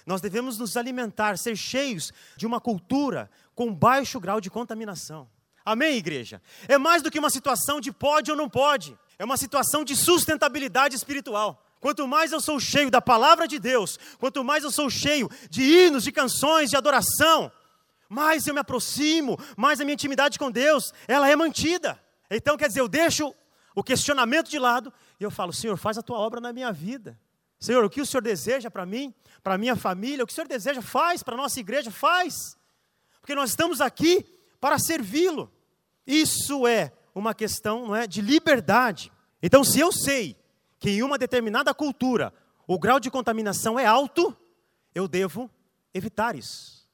Nós 0.06 0.20
devemos 0.20 0.58
nos 0.58 0.76
alimentar, 0.76 1.38
ser 1.38 1.56
cheios 1.56 2.12
de 2.36 2.46
uma 2.46 2.60
cultura 2.60 3.30
com 3.54 3.72
baixo 3.72 4.18
grau 4.18 4.40
de 4.40 4.50
contaminação. 4.50 5.28
Amém, 5.64 5.96
igreja? 5.96 6.42
É 6.66 6.76
mais 6.76 7.02
do 7.02 7.10
que 7.10 7.18
uma 7.18 7.30
situação 7.30 7.80
de 7.80 7.92
pode 7.92 8.30
ou 8.30 8.36
não 8.36 8.48
pode, 8.48 8.98
é 9.18 9.24
uma 9.24 9.36
situação 9.36 9.84
de 9.84 9.94
sustentabilidade 9.94 10.96
espiritual. 10.96 11.64
Quanto 11.80 12.06
mais 12.06 12.32
eu 12.32 12.40
sou 12.40 12.58
cheio 12.60 12.90
da 12.90 13.00
palavra 13.00 13.46
de 13.46 13.58
Deus, 13.58 13.98
quanto 14.18 14.44
mais 14.44 14.64
eu 14.64 14.70
sou 14.70 14.88
cheio 14.88 15.28
de 15.50 15.62
hinos, 15.62 16.04
de 16.04 16.12
canções, 16.12 16.70
de 16.70 16.76
adoração, 16.76 17.50
mais 18.08 18.46
eu 18.46 18.54
me 18.54 18.60
aproximo, 18.60 19.38
mais 19.56 19.80
a 19.80 19.84
minha 19.84 19.94
intimidade 19.94 20.38
com 20.38 20.50
Deus, 20.50 20.92
ela 21.08 21.28
é 21.28 21.34
mantida. 21.34 22.00
Então, 22.30 22.56
quer 22.56 22.68
dizer, 22.68 22.80
eu 22.80 22.88
deixo 22.88 23.34
o 23.74 23.82
questionamento 23.82 24.48
de 24.48 24.58
lado 24.58 24.92
e 25.18 25.24
eu 25.24 25.30
falo: 25.30 25.52
Senhor, 25.52 25.76
faz 25.76 25.98
a 25.98 26.02
tua 26.02 26.18
obra 26.18 26.40
na 26.40 26.52
minha 26.52 26.72
vida. 26.72 27.18
Senhor, 27.62 27.84
o 27.84 27.88
que 27.88 28.00
o 28.00 28.06
Senhor 28.06 28.20
deseja 28.20 28.68
para 28.68 28.84
mim, 28.84 29.14
para 29.40 29.56
minha 29.56 29.76
família, 29.76 30.24
o 30.24 30.26
que 30.26 30.32
o 30.32 30.34
Senhor 30.34 30.48
deseja, 30.48 30.82
faz 30.82 31.22
para 31.22 31.34
a 31.34 31.36
nossa 31.36 31.60
igreja, 31.60 31.92
faz. 31.92 32.56
Porque 33.20 33.36
nós 33.36 33.50
estamos 33.50 33.80
aqui 33.80 34.26
para 34.60 34.80
servi-lo. 34.80 35.48
Isso 36.04 36.66
é 36.66 36.92
uma 37.14 37.32
questão 37.32 37.86
não 37.86 37.94
é, 37.94 38.04
de 38.04 38.20
liberdade. 38.20 39.12
Então, 39.40 39.62
se 39.62 39.78
eu 39.78 39.92
sei 39.92 40.36
que 40.80 40.90
em 40.90 41.04
uma 41.04 41.16
determinada 41.16 41.72
cultura 41.72 42.34
o 42.66 42.76
grau 42.80 42.98
de 42.98 43.12
contaminação 43.12 43.78
é 43.78 43.86
alto, 43.86 44.36
eu 44.92 45.06
devo 45.06 45.48
evitar 45.94 46.34
isso. 46.34 46.84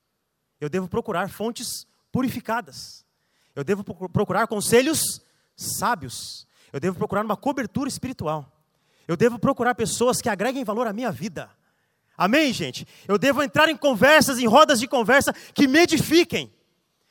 Eu 0.60 0.68
devo 0.68 0.86
procurar 0.86 1.30
fontes 1.30 1.86
purificadas. 2.12 3.06
Eu 3.56 3.64
devo 3.64 3.82
procurar 4.10 4.46
conselhos 4.46 5.22
sábios. 5.56 6.46
Eu 6.70 6.78
devo 6.78 6.98
procurar 6.98 7.24
uma 7.24 7.38
cobertura 7.38 7.88
espiritual. 7.88 8.57
Eu 9.08 9.16
devo 9.16 9.38
procurar 9.38 9.74
pessoas 9.74 10.20
que 10.20 10.28
agreguem 10.28 10.62
valor 10.62 10.86
à 10.86 10.92
minha 10.92 11.10
vida. 11.10 11.50
Amém, 12.16 12.52
gente? 12.52 12.86
Eu 13.06 13.16
devo 13.16 13.42
entrar 13.42 13.70
em 13.70 13.76
conversas, 13.76 14.38
em 14.38 14.46
rodas 14.46 14.78
de 14.78 14.86
conversa 14.86 15.32
que 15.54 15.66
me 15.66 15.78
edifiquem, 15.80 16.52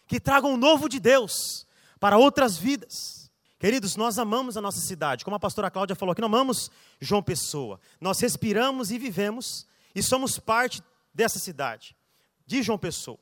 que 0.05 0.19
tragam 0.19 0.53
um 0.53 0.57
novo 0.57 0.87
de 0.87 0.99
Deus 0.99 1.65
para 1.99 2.17
outras 2.17 2.55
vidas. 2.55 3.31
Queridos, 3.57 3.95
nós 3.95 4.19
amamos 4.19 4.55
a 4.55 4.61
nossa 4.61 4.79
cidade. 4.79 5.25
Como 5.25 5.35
a 5.35 5.39
pastora 5.39 5.71
Cláudia 5.71 5.95
falou 5.95 6.13
aqui, 6.13 6.21
nós 6.21 6.29
amamos 6.29 6.69
João 7.01 7.23
Pessoa. 7.23 7.79
Nós 7.99 8.19
respiramos 8.19 8.91
e 8.91 8.99
vivemos 8.99 9.65
e 9.95 10.03
somos 10.03 10.37
parte 10.37 10.83
dessa 11.11 11.39
cidade, 11.39 11.97
de 12.45 12.61
João 12.61 12.77
Pessoa. 12.77 13.17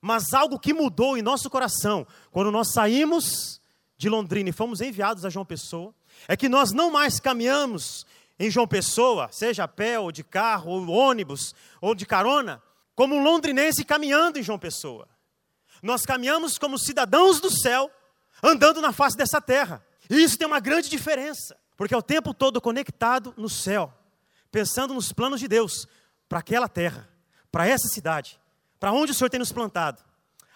Mas 0.00 0.32
algo 0.32 0.60
que 0.60 0.72
mudou 0.72 1.16
em 1.16 1.22
nosso 1.22 1.50
coração, 1.50 2.06
quando 2.30 2.52
nós 2.52 2.72
saímos 2.72 3.60
de 3.96 4.08
Londrina 4.08 4.50
e 4.50 4.52
fomos 4.52 4.80
enviados 4.80 5.24
a 5.24 5.30
João 5.30 5.44
Pessoa, 5.44 5.92
é 6.28 6.36
que 6.36 6.48
nós 6.48 6.72
não 6.72 6.90
mais 6.90 7.18
caminhamos 7.18 8.06
em 8.38 8.50
João 8.50 8.66
Pessoa, 8.66 9.28
seja 9.30 9.64
a 9.64 9.68
pé 9.68 9.98
ou 9.98 10.10
de 10.10 10.24
carro, 10.24 10.70
ou 10.70 10.88
ônibus, 10.88 11.54
ou 11.80 11.94
de 11.94 12.06
carona, 12.06 12.62
como 12.94 13.14
um 13.14 13.22
londrinense 13.22 13.84
caminhando 13.84 14.38
em 14.38 14.42
João 14.42 14.58
Pessoa. 14.58 15.08
Nós 15.82 16.04
caminhamos 16.04 16.58
como 16.58 16.78
cidadãos 16.78 17.40
do 17.40 17.50
céu, 17.50 17.90
andando 18.42 18.80
na 18.80 18.92
face 18.92 19.16
dessa 19.16 19.40
terra. 19.40 19.84
E 20.08 20.22
isso 20.22 20.38
tem 20.38 20.46
uma 20.46 20.60
grande 20.60 20.88
diferença, 20.88 21.56
porque 21.76 21.94
é 21.94 21.96
o 21.96 22.02
tempo 22.02 22.34
todo 22.34 22.60
conectado 22.60 23.34
no 23.36 23.48
céu, 23.48 23.92
pensando 24.50 24.94
nos 24.94 25.12
planos 25.12 25.40
de 25.40 25.48
Deus 25.48 25.86
para 26.28 26.38
aquela 26.38 26.68
terra, 26.68 27.08
para 27.50 27.66
essa 27.66 27.88
cidade, 27.88 28.40
para 28.78 28.92
onde 28.92 29.12
o 29.12 29.14
Senhor 29.14 29.30
tem 29.30 29.40
nos 29.40 29.52
plantado. 29.52 30.02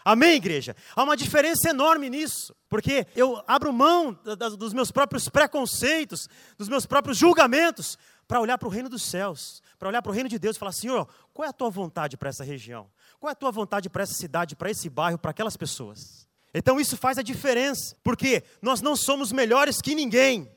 Amém, 0.06 0.34
igreja? 0.34 0.76
Há 0.94 1.02
uma 1.02 1.16
diferença 1.16 1.68
enorme 1.68 2.08
nisso, 2.08 2.54
porque 2.68 3.08
eu 3.16 3.42
abro 3.44 3.72
mão 3.72 4.16
dos 4.56 4.72
meus 4.72 4.92
próprios 4.92 5.28
preconceitos, 5.28 6.28
dos 6.56 6.68
meus 6.68 6.86
próprios 6.86 7.18
julgamentos, 7.18 7.98
para 8.28 8.40
olhar 8.40 8.56
para 8.56 8.68
o 8.68 8.70
reino 8.70 8.88
dos 8.88 9.02
céus, 9.02 9.60
para 9.76 9.88
olhar 9.88 10.00
para 10.00 10.12
o 10.12 10.14
reino 10.14 10.28
de 10.28 10.38
Deus 10.38 10.54
e 10.54 10.60
falar: 10.60 10.70
Senhor, 10.70 11.08
qual 11.34 11.44
é 11.44 11.48
a 11.48 11.52
tua 11.52 11.70
vontade 11.70 12.16
para 12.16 12.28
essa 12.28 12.44
região? 12.44 12.88
Qual 13.18 13.28
é 13.28 13.32
a 13.32 13.34
tua 13.34 13.50
vontade 13.50 13.90
para 13.90 14.04
essa 14.04 14.14
cidade, 14.14 14.54
para 14.54 14.70
esse 14.70 14.88
bairro, 14.88 15.18
para 15.18 15.32
aquelas 15.32 15.56
pessoas? 15.56 16.28
Então 16.54 16.78
isso 16.78 16.96
faz 16.96 17.18
a 17.18 17.22
diferença, 17.22 17.96
porque 18.04 18.44
nós 18.62 18.80
não 18.80 18.94
somos 18.94 19.32
melhores 19.32 19.80
que 19.80 19.92
ninguém, 19.92 20.48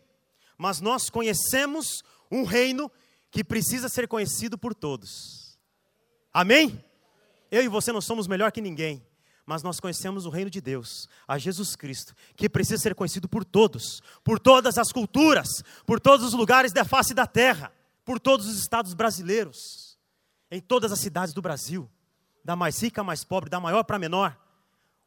mas 0.59 0.79
nós 0.79 1.09
conhecemos 1.09 2.03
um 2.31 2.43
reino 2.43 2.91
que 3.31 3.43
precisa 3.43 3.89
ser 3.89 4.07
conhecido 4.07 4.59
por 4.59 4.75
todos. 4.75 5.57
Amém? 6.31 6.85
Eu 7.49 7.63
e 7.63 7.67
você 7.67 7.91
não 7.91 7.99
somos 7.99 8.27
melhor 8.27 8.51
que 8.51 8.61
ninguém, 8.61 9.03
mas 9.49 9.63
nós 9.63 9.79
conhecemos 9.79 10.27
o 10.27 10.29
reino 10.29 10.47
de 10.47 10.61
Deus, 10.61 11.09
a 11.27 11.35
Jesus 11.39 11.75
Cristo, 11.75 12.13
que 12.35 12.47
precisa 12.47 12.77
ser 12.83 12.93
conhecido 12.93 13.27
por 13.27 13.43
todos, 13.43 13.99
por 14.23 14.39
todas 14.39 14.77
as 14.77 14.91
culturas, 14.91 15.63
por 15.87 15.99
todos 15.99 16.23
os 16.23 16.33
lugares 16.33 16.71
da 16.71 16.85
face 16.85 17.15
da 17.15 17.25
terra, 17.25 17.73
por 18.05 18.19
todos 18.19 18.45
os 18.45 18.59
estados 18.59 18.93
brasileiros, 18.93 19.97
em 20.51 20.61
todas 20.61 20.91
as 20.91 20.99
cidades 20.99 21.33
do 21.33 21.41
Brasil, 21.41 21.89
da 22.45 22.55
mais 22.55 22.79
rica 22.79 23.01
à 23.01 23.03
mais 23.03 23.23
pobre, 23.23 23.49
da 23.49 23.59
maior 23.59 23.83
para 23.85 23.95
a 23.95 23.99
menor. 23.99 24.37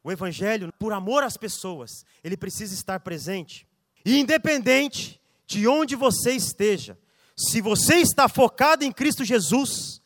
O 0.03 0.11
Evangelho, 0.11 0.73
por 0.77 0.91
amor 0.91 1.23
às 1.23 1.37
pessoas, 1.37 2.05
ele 2.21 2.35
precisa 2.35 2.73
estar 2.73 2.99
presente. 2.99 3.65
E 4.05 4.19
independente 4.19 5.21
de 5.47 5.69
onde 5.69 5.95
você 5.95 6.33
esteja, 6.33 6.99
se 7.33 7.61
você 7.61 7.95
está 7.95 8.27
focado 8.27 8.83
em 8.83 8.91
Cristo 8.91 9.23
Jesus, 9.23 10.01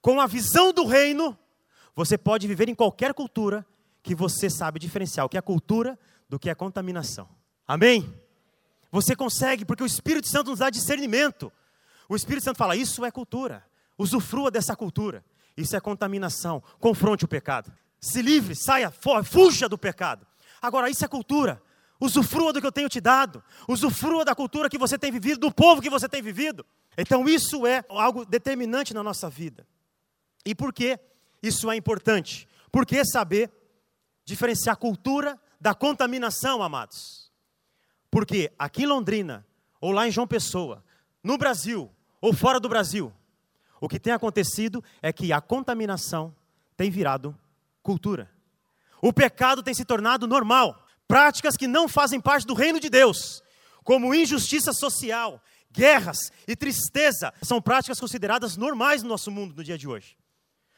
com 0.00 0.18
a 0.18 0.26
visão 0.26 0.72
do 0.72 0.86
reino, 0.86 1.38
você 1.96 2.18
pode 2.18 2.46
viver 2.46 2.68
em 2.68 2.74
qualquer 2.74 3.14
cultura 3.14 3.66
que 4.02 4.14
você 4.14 4.50
sabe 4.50 4.78
diferenciar 4.78 5.24
o 5.24 5.28
que 5.30 5.38
é 5.38 5.40
cultura 5.40 5.98
do 6.28 6.38
que 6.38 6.50
é 6.50 6.54
contaminação. 6.54 7.26
Amém? 7.66 8.14
Você 8.92 9.16
consegue, 9.16 9.64
porque 9.64 9.82
o 9.82 9.86
Espírito 9.86 10.28
Santo 10.28 10.50
nos 10.50 10.58
dá 10.58 10.68
discernimento. 10.68 11.50
O 12.06 12.14
Espírito 12.14 12.44
Santo 12.44 12.58
fala: 12.58 12.76
Isso 12.76 13.04
é 13.04 13.10
cultura. 13.10 13.64
Usufrua 13.98 14.50
dessa 14.50 14.76
cultura. 14.76 15.24
Isso 15.56 15.74
é 15.74 15.80
contaminação. 15.80 16.62
Confronte 16.78 17.24
o 17.24 17.28
pecado. 17.28 17.72
Se 17.98 18.20
livre, 18.20 18.54
saia, 18.54 18.92
fuja 19.24 19.68
do 19.68 19.78
pecado. 19.78 20.26
Agora, 20.60 20.90
isso 20.90 21.02
é 21.02 21.08
cultura. 21.08 21.60
Usufrua 21.98 22.52
do 22.52 22.60
que 22.60 22.66
eu 22.66 22.72
tenho 22.72 22.90
te 22.90 23.00
dado. 23.00 23.42
Usufrua 23.66 24.22
da 24.22 24.34
cultura 24.34 24.68
que 24.68 24.76
você 24.76 24.98
tem 24.98 25.10
vivido, 25.10 25.40
do 25.40 25.50
povo 25.50 25.80
que 25.80 25.88
você 25.88 26.06
tem 26.06 26.20
vivido. 26.20 26.64
Então, 26.96 27.26
isso 27.26 27.66
é 27.66 27.82
algo 27.88 28.26
determinante 28.26 28.92
na 28.92 29.02
nossa 29.02 29.30
vida. 29.30 29.66
E 30.44 30.54
por 30.54 30.74
quê? 30.74 31.00
Isso 31.42 31.70
é 31.70 31.76
importante. 31.76 32.48
Por 32.70 32.84
que 32.84 33.04
saber 33.04 33.50
diferenciar 34.24 34.76
cultura 34.76 35.40
da 35.60 35.74
contaminação, 35.74 36.62
amados? 36.62 37.30
Porque 38.10 38.52
aqui 38.58 38.82
em 38.82 38.86
Londrina, 38.86 39.46
ou 39.80 39.92
lá 39.92 40.06
em 40.06 40.10
João 40.10 40.26
Pessoa, 40.26 40.84
no 41.22 41.38
Brasil, 41.38 41.90
ou 42.20 42.32
fora 42.32 42.58
do 42.58 42.68
Brasil, 42.68 43.12
o 43.80 43.88
que 43.88 44.00
tem 44.00 44.12
acontecido 44.12 44.82
é 45.02 45.12
que 45.12 45.32
a 45.32 45.40
contaminação 45.40 46.34
tem 46.76 46.90
virado 46.90 47.36
cultura. 47.82 48.30
O 49.00 49.12
pecado 49.12 49.62
tem 49.62 49.74
se 49.74 49.84
tornado 49.84 50.26
normal. 50.26 50.84
Práticas 51.06 51.56
que 51.56 51.68
não 51.68 51.88
fazem 51.88 52.20
parte 52.20 52.46
do 52.46 52.54
reino 52.54 52.80
de 52.80 52.90
Deus, 52.90 53.42
como 53.84 54.14
injustiça 54.14 54.72
social, 54.72 55.40
guerras 55.70 56.32
e 56.48 56.56
tristeza, 56.56 57.32
são 57.42 57.60
práticas 57.60 58.00
consideradas 58.00 58.56
normais 58.56 59.02
no 59.02 59.08
nosso 59.08 59.30
mundo 59.30 59.54
no 59.54 59.62
dia 59.62 59.78
de 59.78 59.86
hoje 59.86 60.16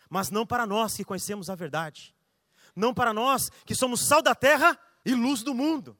mas 0.08 0.30
não 0.30 0.46
para 0.46 0.66
nós 0.66 0.94
que 0.94 1.04
conhecemos 1.04 1.50
a 1.50 1.54
verdade, 1.54 2.14
não 2.74 2.94
para 2.94 3.12
nós 3.12 3.50
que 3.64 3.74
somos 3.74 4.06
sal 4.06 4.22
da 4.22 4.34
terra 4.34 4.78
e 5.04 5.14
luz 5.14 5.42
do 5.42 5.54
mundo. 5.54 5.96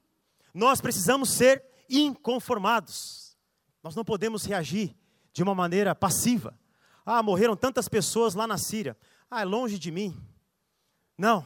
Nós 0.55 0.81
precisamos 0.81 1.31
ser 1.31 1.65
inconformados. 1.88 3.37
Nós 3.83 3.95
não 3.95 4.05
podemos 4.05 4.45
reagir 4.45 4.97
de 5.33 5.43
uma 5.43 5.55
maneira 5.55 5.95
passiva. 5.95 6.59
Ah, 7.05 7.23
morreram 7.23 7.57
tantas 7.57 7.88
pessoas 7.88 8.35
lá 8.35 8.47
na 8.47 8.59
Síria. 8.59 8.97
Ah, 9.31 9.43
é 9.43 9.45
longe 9.45 9.79
de 9.79 9.91
mim. 9.91 10.17
Não, 11.17 11.45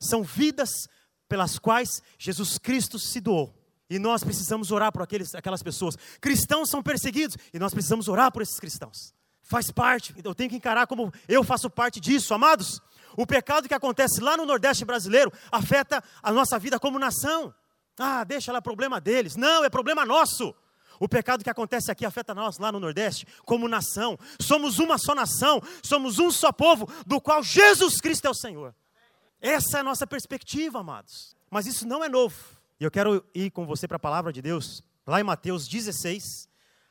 são 0.00 0.22
vidas 0.22 0.88
pelas 1.28 1.58
quais 1.58 2.02
Jesus 2.18 2.58
Cristo 2.58 2.98
se 2.98 3.20
doou. 3.20 3.54
E 3.88 3.98
nós 3.98 4.24
precisamos 4.24 4.72
orar 4.72 4.92
por 4.92 5.02
aqueles, 5.02 5.34
aquelas 5.34 5.62
pessoas. 5.62 5.96
Cristãos 6.20 6.68
são 6.68 6.82
perseguidos 6.82 7.36
e 7.52 7.58
nós 7.58 7.72
precisamos 7.72 8.08
orar 8.08 8.32
por 8.32 8.42
esses 8.42 8.58
cristãos 8.58 9.14
faz 9.46 9.70
parte, 9.70 10.14
eu 10.22 10.34
tenho 10.34 10.50
que 10.50 10.56
encarar 10.56 10.86
como 10.86 11.12
eu 11.28 11.42
faço 11.44 11.70
parte 11.70 12.00
disso, 12.00 12.34
amados. 12.34 12.80
O 13.16 13.26
pecado 13.26 13.66
que 13.66 13.74
acontece 13.74 14.20
lá 14.20 14.36
no 14.36 14.44
Nordeste 14.44 14.84
brasileiro 14.84 15.32
afeta 15.50 16.02
a 16.22 16.32
nossa 16.32 16.58
vida 16.58 16.78
como 16.78 16.98
nação. 16.98 17.54
Ah, 17.98 18.24
deixa 18.24 18.52
lá 18.52 18.60
problema 18.60 19.00
deles. 19.00 19.36
Não, 19.36 19.64
é 19.64 19.70
problema 19.70 20.04
nosso. 20.04 20.54
O 20.98 21.08
pecado 21.08 21.44
que 21.44 21.48
acontece 21.48 21.90
aqui 21.90 22.04
afeta 22.04 22.34
nós 22.34 22.58
lá 22.58 22.70
no 22.72 22.80
Nordeste 22.80 23.26
como 23.44 23.68
nação. 23.68 24.18
Somos 24.40 24.78
uma 24.78 24.98
só 24.98 25.14
nação, 25.14 25.62
somos 25.82 26.18
um 26.18 26.30
só 26.30 26.52
povo, 26.52 26.86
do 27.06 27.20
qual 27.20 27.42
Jesus 27.42 28.00
Cristo 28.00 28.26
é 28.26 28.30
o 28.30 28.34
Senhor. 28.34 28.74
Essa 29.40 29.78
é 29.78 29.80
a 29.80 29.84
nossa 29.84 30.06
perspectiva, 30.06 30.80
amados. 30.80 31.36
Mas 31.50 31.66
isso 31.66 31.86
não 31.86 32.02
é 32.02 32.08
novo. 32.08 32.36
E 32.80 32.84
eu 32.84 32.90
quero 32.90 33.24
ir 33.34 33.50
com 33.50 33.64
você 33.64 33.86
para 33.86 33.96
a 33.96 34.00
palavra 34.00 34.32
de 34.32 34.42
Deus, 34.42 34.82
lá 35.06 35.20
em 35.20 35.24
Mateus 35.24 35.68
16, 35.68 36.48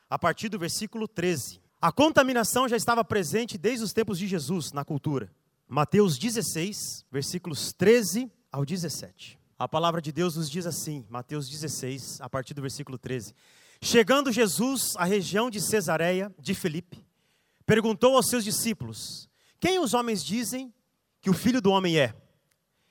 a 0.08 0.18
partir 0.18 0.48
do 0.48 0.58
versículo 0.58 1.06
13. 1.06 1.65
A 1.86 1.92
contaminação 1.92 2.68
já 2.68 2.76
estava 2.76 3.04
presente 3.04 3.56
desde 3.56 3.84
os 3.84 3.92
tempos 3.92 4.18
de 4.18 4.26
Jesus 4.26 4.72
na 4.72 4.84
cultura. 4.84 5.30
Mateus 5.68 6.18
16, 6.18 7.06
versículos 7.12 7.72
13 7.72 8.28
ao 8.50 8.64
17. 8.64 9.38
A 9.56 9.68
palavra 9.68 10.02
de 10.02 10.10
Deus 10.10 10.34
nos 10.34 10.50
diz 10.50 10.66
assim, 10.66 11.06
Mateus 11.08 11.48
16, 11.48 12.20
a 12.20 12.28
partir 12.28 12.54
do 12.54 12.60
versículo 12.60 12.98
13. 12.98 13.32
Chegando 13.80 14.32
Jesus 14.32 14.96
à 14.96 15.04
região 15.04 15.48
de 15.48 15.60
Cesareia 15.60 16.34
de 16.40 16.54
Filipe, 16.56 17.06
perguntou 17.64 18.16
aos 18.16 18.28
seus 18.28 18.42
discípulos: 18.42 19.28
Quem 19.60 19.78
os 19.78 19.94
homens 19.94 20.24
dizem 20.24 20.74
que 21.20 21.30
o 21.30 21.34
filho 21.34 21.60
do 21.60 21.70
homem 21.70 22.00
é? 22.00 22.16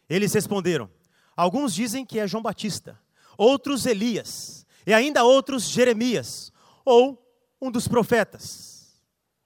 Eles 0.09 0.33
responderam: 0.33 0.89
Alguns 1.35 1.75
dizem 1.75 2.05
que 2.05 2.17
é 2.17 2.25
João 2.25 2.41
Batista, 2.41 2.97
outros 3.37 3.85
Elias, 3.85 4.65
e 4.87 4.93
ainda 4.93 5.25
outros 5.25 5.65
Jeremias, 5.65 6.49
ou 6.85 7.21
um 7.59 7.69
dos 7.69 7.89
profetas. 7.89 8.74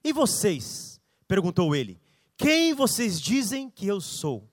E 0.09 0.13
vocês? 0.13 0.99
perguntou 1.27 1.75
ele. 1.75 2.01
Quem 2.35 2.73
vocês 2.73 3.21
dizem 3.21 3.69
que 3.69 3.85
eu 3.85 4.01
sou? 4.01 4.49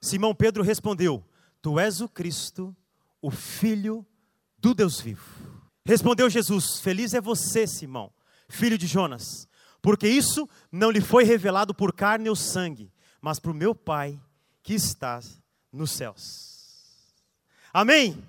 Simão 0.00 0.34
Pedro 0.34 0.62
respondeu: 0.62 1.24
Tu 1.60 1.78
és 1.80 2.00
o 2.00 2.08
Cristo, 2.08 2.74
o 3.20 3.30
Filho 3.30 4.06
do 4.56 4.72
Deus 4.72 5.00
vivo. 5.00 5.24
Respondeu 5.84 6.30
Jesus: 6.30 6.78
Feliz 6.78 7.12
é 7.12 7.20
você, 7.20 7.66
Simão, 7.66 8.12
filho 8.48 8.78
de 8.78 8.86
Jonas, 8.86 9.48
porque 9.82 10.08
isso 10.08 10.48
não 10.70 10.90
lhe 10.90 11.00
foi 11.00 11.24
revelado 11.24 11.74
por 11.74 11.92
carne 11.92 12.28
ou 12.28 12.36
sangue, 12.36 12.92
mas 13.20 13.40
por 13.40 13.52
meu 13.52 13.74
Pai 13.74 14.20
que 14.62 14.74
está 14.74 15.20
nos 15.72 15.90
céus. 15.90 17.14
Amém? 17.72 18.22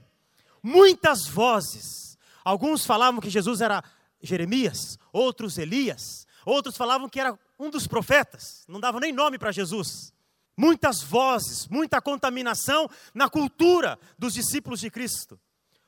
muitas 0.65 1.27
vozes. 1.27 2.17
Alguns 2.43 2.86
falavam 2.86 3.22
que 3.22 3.29
Jesus 3.29 3.62
era 3.62 3.84
Jeremias, 4.19 4.98
outros 5.13 5.60
Elias, 5.60 6.25
outros 6.46 6.78
falavam 6.78 7.10
que 7.10 7.20
era 7.20 7.38
um 7.60 7.70
dos 7.70 7.88
profetas, 7.88 8.64
não 8.68 8.80
davam 8.80 9.00
nem 9.00 9.12
nome 9.12 9.38
para 9.40 9.52
Jesus. 9.52 10.14
Muitas 10.58 11.02
vozes, 11.02 11.68
muita 11.68 12.02
contaminação 12.02 12.90
na 13.14 13.30
cultura 13.30 14.00
dos 14.18 14.34
discípulos 14.34 14.80
de 14.80 14.90
Cristo, 14.90 15.40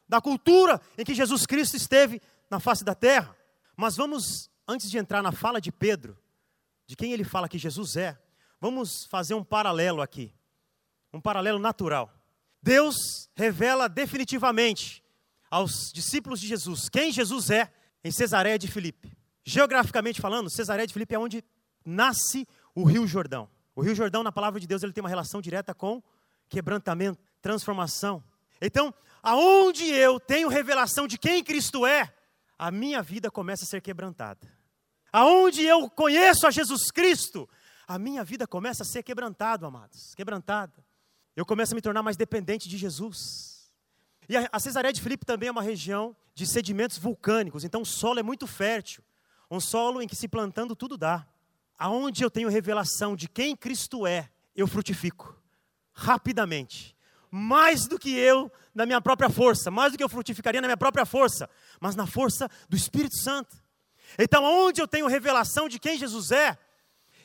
da 0.08 0.20
cultura 0.20 0.82
em 0.98 1.06
que 1.06 1.14
Jesus 1.14 1.46
Cristo 1.46 1.78
esteve 1.78 2.22
na 2.50 2.60
face 2.60 2.84
da 2.84 2.94
terra. 2.94 3.36
Mas 3.76 3.96
vamos, 3.96 4.50
antes 4.68 4.90
de 4.90 4.98
entrar 4.98 5.22
na 5.22 5.32
fala 5.32 5.62
de 5.62 5.72
Pedro, 5.72 6.18
de 6.86 6.96
quem 6.96 7.14
ele 7.14 7.24
fala 7.24 7.48
que 7.48 7.58
Jesus 7.58 7.96
é, 7.96 8.18
vamos 8.60 9.06
fazer 9.10 9.36
um 9.36 9.44
paralelo 9.44 10.02
aqui, 10.02 10.34
um 11.14 11.22
paralelo 11.22 11.60
natural. 11.60 12.12
Deus 12.62 13.30
revela 13.36 13.88
definitivamente 13.88 15.04
aos 15.50 15.92
discípulos 15.94 16.40
de 16.40 16.48
Jesus 16.48 16.90
quem 16.90 17.12
Jesus 17.12 17.50
é 17.50 17.72
em 18.04 18.12
Cesareia 18.12 18.60
de 18.60 18.68
Filipe. 18.68 19.17
Geograficamente 19.50 20.20
falando, 20.20 20.50
Cesareia 20.50 20.86
de 20.86 20.92
Filipe 20.92 21.16
é 21.16 21.18
onde 21.18 21.42
nasce 21.86 22.46
o 22.76 22.84
Rio 22.84 23.08
Jordão. 23.08 23.50
O 23.74 23.82
Rio 23.82 23.96
Jordão, 23.96 24.22
na 24.22 24.30
palavra 24.30 24.60
de 24.60 24.68
Deus, 24.68 24.84
ele 24.84 24.92
tem 24.92 25.02
uma 25.02 25.08
relação 25.08 25.40
direta 25.40 25.74
com 25.74 26.04
quebrantamento, 26.50 27.18
transformação. 27.42 28.22
Então, 28.60 28.94
aonde 29.24 29.86
eu 29.86 30.20
tenho 30.20 30.50
revelação 30.50 31.08
de 31.08 31.18
quem 31.18 31.42
Cristo 31.46 31.86
é, 31.86 32.14
a 32.60 32.70
minha 32.70 33.02
vida 33.02 33.32
começa 33.32 33.64
a 33.64 33.68
ser 33.68 33.80
quebrantada. 33.80 34.46
Aonde 35.14 35.64
eu 35.64 35.90
conheço 35.90 36.46
a 36.46 36.52
Jesus 36.52 36.92
Cristo, 36.92 37.48
a 37.88 37.98
minha 37.98 38.26
vida 38.26 38.46
começa 38.46 38.84
a 38.84 38.86
ser 38.86 39.02
quebrantada, 39.02 39.66
amados, 39.66 40.14
quebrantada. 40.14 40.84
Eu 41.38 41.46
começo 41.46 41.74
a 41.74 41.76
me 41.76 41.82
tornar 41.82 42.04
mais 42.04 42.18
dependente 42.18 42.68
de 42.68 42.78
Jesus. 42.78 43.72
E 44.28 44.36
a 44.36 44.60
Cesareia 44.60 44.92
de 44.92 45.02
Filipe 45.02 45.26
também 45.26 45.48
é 45.48 45.52
uma 45.54 45.62
região 45.62 46.14
de 46.36 46.46
sedimentos 46.46 46.98
vulcânicos, 46.98 47.64
então 47.64 47.84
o 47.84 47.86
solo 47.86 48.20
é 48.20 48.24
muito 48.24 48.46
fértil, 48.46 49.02
um 49.50 49.60
solo 49.60 50.02
em 50.02 50.08
que 50.08 50.16
se 50.16 50.28
plantando 50.28 50.76
tudo 50.76 50.98
dá. 50.98 51.26
Aonde 51.78 52.24
eu 52.24 52.30
tenho 52.30 52.50
revelação 52.50 53.16
de 53.16 53.28
quem 53.28 53.56
Cristo 53.56 54.08
é, 54.08 54.30
eu 54.56 54.68
frutifico 54.68 55.36
rapidamente 55.94 56.98
mais 57.32 57.88
do 57.88 58.00
que 58.00 58.18
eu 58.18 58.52
na 58.74 58.86
minha 58.86 59.02
própria 59.02 59.30
força, 59.30 59.70
mais 59.70 59.92
do 59.92 59.98
que 59.98 60.04
eu 60.04 60.10
frutificaria 60.10 60.62
na 60.62 60.68
minha 60.68 60.78
própria 60.78 61.06
força, 61.06 61.50
mas 61.80 61.96
na 61.96 62.08
força 62.08 62.50
do 62.70 62.76
Espírito 62.76 63.18
Santo. 63.18 63.56
Então, 64.18 64.44
onde 64.44 64.82
eu 64.82 64.88
tenho 64.88 65.08
revelação 65.08 65.68
de 65.68 65.80
quem 65.80 65.98
Jesus 65.98 66.32
é, 66.32 66.58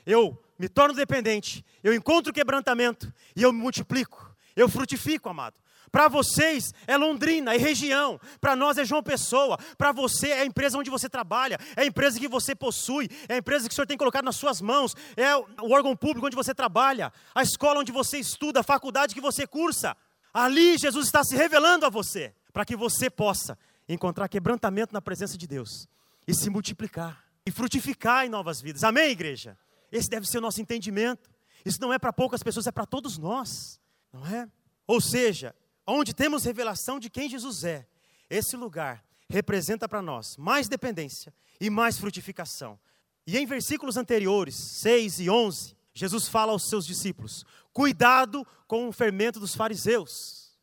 eu 0.05 0.43
me 0.59 0.69
torno 0.69 0.95
dependente, 0.95 1.65
eu 1.83 1.95
encontro 1.95 2.33
quebrantamento 2.33 3.13
e 3.37 3.43
eu 3.43 3.53
me 3.53 3.61
multiplico, 3.61 4.35
eu 4.57 4.69
frutifico, 4.69 5.29
amado. 5.29 5.61
Para 5.93 6.09
vocês 6.09 6.73
é 6.87 6.97
Londrina, 6.97 7.55
é 7.55 7.59
região. 7.59 8.19
Para 8.41 8.57
nós 8.57 8.79
é 8.79 8.85
João 8.85 9.03
Pessoa. 9.03 9.59
Para 9.77 9.93
você 9.93 10.29
é 10.29 10.41
a 10.41 10.47
empresa 10.47 10.79
onde 10.79 10.91
você 10.91 11.07
trabalha, 11.07 11.59
é 11.77 11.83
a 11.83 11.87
empresa 11.87 12.19
que 12.19 12.27
você 12.27 12.55
possui, 12.55 13.11
é 13.29 13.35
a 13.35 13.37
empresa 13.37 13.69
que 13.69 13.73
o 13.73 13.77
Senhor 13.77 13.87
tem 13.87 13.99
colocado 13.99 14.25
nas 14.25 14.37
suas 14.37 14.63
mãos, 14.63 14.97
é 15.15 15.37
o 15.37 15.71
órgão 15.71 15.95
público 15.95 16.27
onde 16.27 16.35
você 16.35 16.55
trabalha, 16.55 17.13
a 17.35 17.43
escola 17.43 17.81
onde 17.81 17.93
você 17.93 18.19
estuda, 18.19 18.61
a 18.61 18.63
faculdade 18.63 19.15
que 19.15 19.21
você 19.21 19.47
cursa. 19.47 19.95
Ali 20.33 20.79
Jesus 20.79 21.07
está 21.07 21.23
se 21.23 21.37
revelando 21.37 21.85
a 21.85 21.91
você, 21.91 22.35
para 22.55 22.65
que 22.65 22.75
você 22.75 23.11
possa 23.11 23.59
encontrar 23.87 24.29
quebrantamento 24.29 24.95
na 24.95 25.03
presença 25.03 25.37
de 25.37 25.47
Deus 25.47 25.87
e 26.27 26.35
se 26.35 26.49
multiplicar 26.49 27.23
e 27.45 27.51
frutificar 27.51 28.25
em 28.25 28.31
novas 28.31 28.63
vidas. 28.63 28.83
Amém, 28.83 29.11
igreja? 29.11 29.59
Esse 29.91 30.09
deve 30.09 30.27
ser 30.27 30.39
o 30.39 30.41
nosso 30.41 30.61
entendimento. 30.61 31.31
Isso 31.65 31.79
não 31.81 31.93
é 31.93 31.99
para 31.99 32.13
poucas 32.13 32.43
pessoas, 32.43 32.67
é 32.67 32.73
para 32.73 32.87
todos 32.87 33.19
nós, 33.19 33.79
não 34.11 34.27
é? 34.27 34.49
Ou 34.87 35.01
seja, 35.01 35.55
onde 35.87 36.15
temos 36.15 36.45
revelação 36.45 36.99
de 36.99 37.11
quem 37.11 37.29
Jesus 37.29 37.65
é, 37.65 37.87
esse 38.31 38.57
lugar 38.57 39.05
representa 39.29 39.89
para 39.89 40.03
nós 40.03 40.37
mais 40.37 40.69
dependência 40.69 41.35
e 41.61 41.71
mais 41.71 41.99
frutificação. 41.99 42.79
E 43.27 43.39
em 43.39 43.47
versículos 43.47 43.97
anteriores, 43.97 44.55
6 44.81 45.21
e 45.21 45.31
11, 45.31 45.77
Jesus 45.95 46.29
fala 46.29 46.53
aos 46.53 46.69
seus 46.69 46.87
discípulos: 46.87 47.45
cuidado 47.73 48.47
com 48.67 48.89
o 48.89 48.93
fermento 48.93 49.39
dos 49.39 49.55
fariseus. 49.55 50.57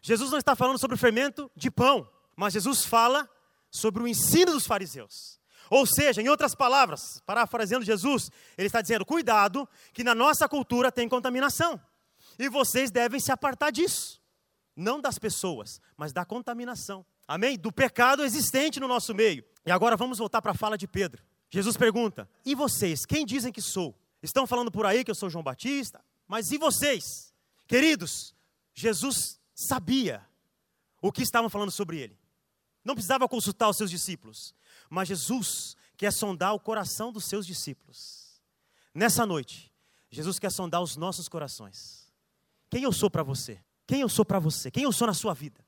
Jesus 0.00 0.30
não 0.30 0.38
está 0.38 0.54
falando 0.54 0.78
sobre 0.78 0.94
o 0.94 0.98
fermento 0.98 1.50
de 1.56 1.70
pão, 1.70 2.08
mas 2.36 2.52
Jesus 2.52 2.84
fala 2.84 3.28
sobre 3.70 4.02
o 4.02 4.08
ensino 4.08 4.52
dos 4.52 4.66
fariseus. 4.66 5.38
Ou 5.70 5.84
seja, 5.84 6.22
em 6.22 6.28
outras 6.28 6.54
palavras, 6.54 7.20
parafraseando 7.26 7.84
Jesus, 7.84 8.30
ele 8.56 8.68
está 8.68 8.80
dizendo: 8.80 9.04
cuidado, 9.04 9.68
que 9.92 10.04
na 10.04 10.14
nossa 10.14 10.48
cultura 10.48 10.90
tem 10.90 11.08
contaminação, 11.08 11.80
e 12.38 12.48
vocês 12.48 12.90
devem 12.90 13.20
se 13.20 13.30
apartar 13.30 13.70
disso 13.70 14.18
não 14.78 15.00
das 15.00 15.18
pessoas, 15.18 15.80
mas 15.96 16.12
da 16.12 16.24
contaminação. 16.24 17.04
Amém? 17.26 17.58
Do 17.58 17.72
pecado 17.72 18.22
existente 18.22 18.78
no 18.78 18.86
nosso 18.86 19.12
meio. 19.12 19.44
E 19.66 19.70
agora 19.72 19.96
vamos 19.96 20.18
voltar 20.18 20.40
para 20.40 20.52
a 20.52 20.54
fala 20.54 20.78
de 20.78 20.86
Pedro. 20.86 21.22
Jesus 21.50 21.76
pergunta: 21.76 22.30
E 22.44 22.54
vocês, 22.54 23.04
quem 23.04 23.26
dizem 23.26 23.52
que 23.52 23.60
sou? 23.60 23.98
Estão 24.22 24.46
falando 24.46 24.70
por 24.70 24.86
aí 24.86 25.04
que 25.04 25.10
eu 25.10 25.14
sou 25.14 25.28
João 25.28 25.42
Batista, 25.42 26.00
mas 26.26 26.50
e 26.52 26.58
vocês? 26.58 27.34
Queridos, 27.66 28.34
Jesus 28.72 29.40
sabia 29.54 30.24
o 31.02 31.10
que 31.10 31.22
estavam 31.22 31.50
falando 31.50 31.70
sobre 31.70 31.98
ele. 31.98 32.18
Não 32.84 32.94
precisava 32.94 33.28
consultar 33.28 33.68
os 33.68 33.76
seus 33.76 33.90
discípulos, 33.90 34.54
mas 34.88 35.08
Jesus 35.08 35.76
quer 35.96 36.12
sondar 36.12 36.54
o 36.54 36.60
coração 36.60 37.12
dos 37.12 37.24
seus 37.24 37.44
discípulos. 37.44 38.40
Nessa 38.94 39.26
noite, 39.26 39.72
Jesus 40.10 40.38
quer 40.38 40.50
sondar 40.50 40.80
os 40.80 40.96
nossos 40.96 41.28
corações. 41.28 42.10
Quem 42.70 42.84
eu 42.84 42.92
sou 42.92 43.10
para 43.10 43.22
você? 43.22 43.60
Quem 43.88 44.02
eu 44.02 44.08
sou 44.08 44.22
para 44.22 44.38
você? 44.38 44.70
Quem 44.70 44.84
eu 44.84 44.92
sou 44.92 45.06
na 45.06 45.14
sua 45.14 45.32
vida? 45.32 45.64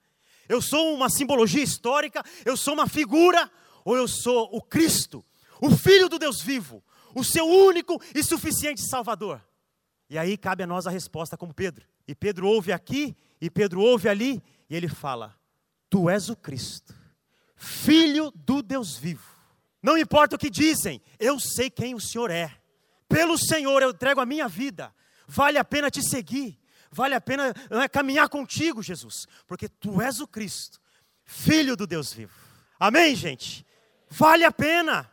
Eu 0.46 0.60
sou 0.60 0.94
uma 0.94 1.08
simbologia 1.08 1.64
histórica? 1.64 2.22
Eu 2.44 2.54
sou 2.54 2.74
uma 2.74 2.86
figura? 2.86 3.50
Ou 3.82 3.96
eu 3.96 4.06
sou 4.06 4.50
o 4.52 4.60
Cristo, 4.60 5.24
o 5.58 5.70
Filho 5.70 6.06
do 6.06 6.18
Deus 6.18 6.42
vivo, 6.42 6.84
o 7.14 7.24
seu 7.24 7.46
único 7.46 7.98
e 8.14 8.22
suficiente 8.22 8.86
Salvador? 8.86 9.42
E 10.10 10.18
aí 10.18 10.36
cabe 10.36 10.62
a 10.62 10.66
nós 10.66 10.86
a 10.86 10.90
resposta, 10.90 11.34
como 11.34 11.54
Pedro. 11.54 11.86
E 12.06 12.14
Pedro 12.14 12.46
ouve 12.46 12.72
aqui, 12.72 13.16
e 13.40 13.48
Pedro 13.48 13.80
ouve 13.80 14.06
ali, 14.06 14.42
e 14.68 14.76
ele 14.76 14.88
fala: 14.88 15.34
Tu 15.88 16.10
és 16.10 16.28
o 16.28 16.36
Cristo, 16.36 16.94
Filho 17.56 18.30
do 18.34 18.60
Deus 18.60 18.98
vivo. 18.98 19.34
Não 19.82 19.96
importa 19.96 20.36
o 20.36 20.38
que 20.38 20.50
dizem, 20.50 21.00
eu 21.18 21.40
sei 21.40 21.70
quem 21.70 21.94
o 21.94 22.00
Senhor 22.00 22.30
é. 22.30 22.54
Pelo 23.08 23.38
Senhor 23.38 23.80
eu 23.80 23.90
entrego 23.90 24.20
a 24.20 24.26
minha 24.26 24.46
vida. 24.46 24.94
Vale 25.26 25.56
a 25.56 25.64
pena 25.64 25.90
te 25.90 26.02
seguir. 26.02 26.59
Vale 26.90 27.14
a 27.14 27.20
pena 27.20 27.54
é, 27.70 27.88
caminhar 27.88 28.28
contigo, 28.28 28.82
Jesus, 28.82 29.26
porque 29.46 29.68
tu 29.68 30.00
és 30.00 30.20
o 30.20 30.26
Cristo, 30.26 30.80
Filho 31.24 31.76
do 31.76 31.86
Deus 31.86 32.12
vivo. 32.12 32.34
Amém, 32.78 33.14
gente? 33.14 33.64
Vale 34.08 34.44
a 34.44 34.50
pena, 34.50 35.08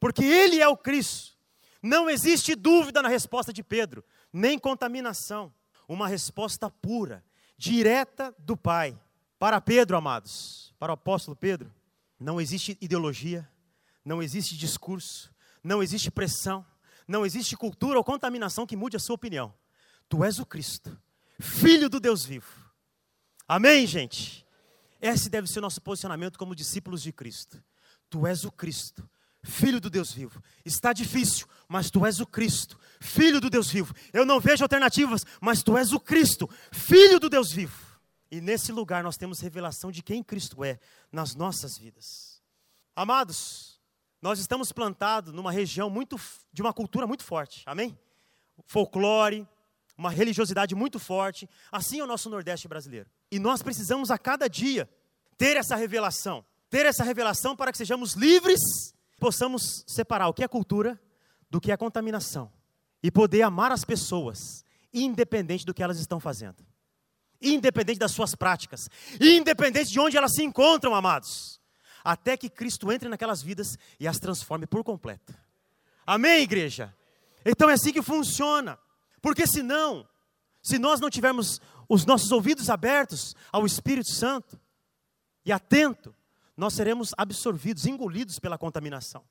porque 0.00 0.24
Ele 0.24 0.60
é 0.60 0.68
o 0.68 0.76
Cristo. 0.76 1.36
Não 1.82 2.08
existe 2.08 2.54
dúvida 2.54 3.02
na 3.02 3.08
resposta 3.08 3.52
de 3.52 3.62
Pedro, 3.62 4.02
nem 4.32 4.58
contaminação. 4.58 5.52
Uma 5.86 6.08
resposta 6.08 6.70
pura, 6.70 7.22
direta 7.56 8.34
do 8.38 8.56
Pai. 8.56 8.98
Para 9.38 9.60
Pedro, 9.60 9.96
amados, 9.96 10.74
para 10.78 10.92
o 10.92 10.94
apóstolo 10.94 11.36
Pedro, 11.36 11.72
não 12.18 12.40
existe 12.40 12.76
ideologia, 12.80 13.46
não 14.02 14.22
existe 14.22 14.56
discurso, 14.56 15.30
não 15.62 15.82
existe 15.82 16.10
pressão, 16.10 16.64
não 17.06 17.26
existe 17.26 17.56
cultura 17.56 17.98
ou 17.98 18.04
contaminação 18.04 18.66
que 18.66 18.74
mude 18.74 18.96
a 18.96 19.00
sua 19.00 19.14
opinião. 19.14 19.52
Tu 20.08 20.24
és 20.24 20.38
o 20.38 20.46
Cristo, 20.46 20.96
Filho 21.38 21.88
do 21.88 22.00
Deus 22.00 22.24
vivo. 22.24 22.46
Amém, 23.46 23.86
gente? 23.86 24.46
Esse 25.00 25.28
deve 25.28 25.46
ser 25.46 25.58
o 25.58 25.62
nosso 25.62 25.80
posicionamento 25.80 26.38
como 26.38 26.54
discípulos 26.54 27.02
de 27.02 27.12
Cristo. 27.12 27.62
Tu 28.08 28.26
és 28.26 28.44
o 28.44 28.50
Cristo, 28.50 29.08
Filho 29.42 29.80
do 29.80 29.90
Deus 29.90 30.12
vivo. 30.12 30.42
Está 30.64 30.92
difícil, 30.92 31.46
mas 31.68 31.90
tu 31.90 32.04
és 32.04 32.20
o 32.20 32.26
Cristo, 32.26 32.78
Filho 33.00 33.40
do 33.40 33.50
Deus 33.50 33.70
vivo. 33.70 33.94
Eu 34.12 34.24
não 34.24 34.40
vejo 34.40 34.64
alternativas, 34.64 35.24
mas 35.40 35.62
tu 35.62 35.76
és 35.76 35.92
o 35.92 36.00
Cristo, 36.00 36.48
Filho 36.72 37.20
do 37.20 37.28
Deus 37.28 37.52
vivo. 37.52 37.86
E 38.30 38.40
nesse 38.40 38.72
lugar 38.72 39.04
nós 39.04 39.16
temos 39.16 39.40
revelação 39.40 39.92
de 39.92 40.02
quem 40.02 40.22
Cristo 40.22 40.64
é 40.64 40.78
nas 41.12 41.34
nossas 41.34 41.78
vidas. 41.78 42.42
Amados, 42.94 43.80
nós 44.20 44.38
estamos 44.38 44.72
plantados 44.72 45.32
numa 45.32 45.52
região 45.52 45.88
muito 45.88 46.18
de 46.52 46.62
uma 46.62 46.72
cultura 46.72 47.06
muito 47.06 47.22
forte. 47.22 47.62
Amém? 47.66 47.96
Folclore, 48.64 49.46
uma 49.96 50.10
religiosidade 50.10 50.74
muito 50.74 50.98
forte. 50.98 51.48
Assim 51.72 52.00
é 52.00 52.04
o 52.04 52.06
nosso 52.06 52.28
Nordeste 52.28 52.68
brasileiro. 52.68 53.08
E 53.30 53.38
nós 53.38 53.62
precisamos 53.62 54.10
a 54.10 54.18
cada 54.18 54.48
dia 54.48 54.88
ter 55.38 55.56
essa 55.56 55.76
revelação. 55.76 56.44
Ter 56.68 56.84
essa 56.86 57.04
revelação 57.04 57.56
para 57.56 57.70
que 57.72 57.78
sejamos 57.78 58.14
livres, 58.14 58.60
possamos 59.18 59.84
separar 59.86 60.28
o 60.28 60.34
que 60.34 60.44
é 60.44 60.48
cultura 60.48 61.00
do 61.50 61.60
que 61.60 61.72
é 61.72 61.76
contaminação. 61.76 62.52
E 63.02 63.10
poder 63.10 63.42
amar 63.42 63.70
as 63.72 63.84
pessoas, 63.84 64.64
independente 64.92 65.64
do 65.64 65.72
que 65.72 65.82
elas 65.82 65.98
estão 65.98 66.18
fazendo. 66.18 66.66
Independente 67.40 67.98
das 67.98 68.12
suas 68.12 68.34
práticas. 68.34 68.88
Independente 69.20 69.92
de 69.92 70.00
onde 70.00 70.16
elas 70.16 70.34
se 70.34 70.42
encontram, 70.42 70.94
amados. 70.94 71.60
Até 72.02 72.36
que 72.36 72.48
Cristo 72.48 72.90
entre 72.92 73.08
naquelas 73.08 73.42
vidas 73.42 73.78
e 73.98 74.08
as 74.08 74.18
transforme 74.18 74.66
por 74.66 74.82
completo. 74.82 75.34
Amém, 76.06 76.42
igreja? 76.42 76.94
Então 77.44 77.68
é 77.70 77.74
assim 77.74 77.92
que 77.92 78.02
funciona. 78.02 78.78
Porque 79.20 79.46
senão, 79.46 80.08
se 80.62 80.78
nós 80.78 81.00
não 81.00 81.10
tivermos 81.10 81.60
os 81.88 82.04
nossos 82.04 82.32
ouvidos 82.32 82.68
abertos 82.70 83.34
ao 83.52 83.64
Espírito 83.64 84.10
Santo, 84.10 84.60
e 85.46 85.52
atento, 85.52 86.12
nós 86.56 86.74
seremos 86.74 87.12
absorvidos, 87.16 87.86
engolidos 87.86 88.40
pela 88.40 88.58
contaminação. 88.58 89.24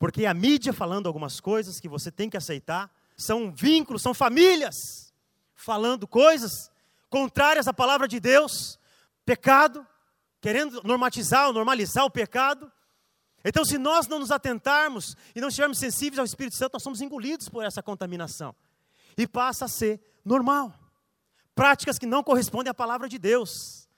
Porque 0.00 0.26
a 0.26 0.34
mídia 0.34 0.72
falando 0.72 1.06
algumas 1.06 1.38
coisas 1.38 1.78
que 1.78 1.88
você 1.88 2.10
tem 2.10 2.28
que 2.28 2.36
aceitar, 2.36 2.90
são 3.16 3.54
vínculos, 3.54 4.02
são 4.02 4.12
famílias 4.12 5.14
falando 5.54 6.08
coisas 6.08 6.70
contrárias 7.08 7.68
à 7.68 7.72
palavra 7.72 8.08
de 8.08 8.18
Deus, 8.18 8.80
pecado, 9.24 9.86
querendo 10.40 10.82
normatizar 10.82 11.46
ou 11.46 11.52
normalizar 11.52 12.04
o 12.04 12.10
pecado. 12.10 12.70
Então, 13.44 13.64
se 13.64 13.78
nós 13.78 14.08
não 14.08 14.18
nos 14.18 14.32
atentarmos 14.32 15.16
e 15.36 15.40
não 15.40 15.48
estivermos 15.48 15.78
sensíveis 15.78 16.18
ao 16.18 16.24
Espírito 16.24 16.56
Santo, 16.56 16.72
nós 16.72 16.82
somos 16.82 17.00
engolidos 17.00 17.48
por 17.48 17.64
essa 17.64 17.80
contaminação. 17.80 18.54
E 19.16 19.26
passa 19.26 19.66
a 19.66 19.68
ser 19.68 20.00
normal. 20.24 20.72
Práticas 21.54 21.98
que 21.98 22.06
não 22.06 22.22
correspondem 22.22 22.70
à 22.70 22.74
palavra 22.74 23.08
de 23.08 23.18
Deus. 23.18 23.88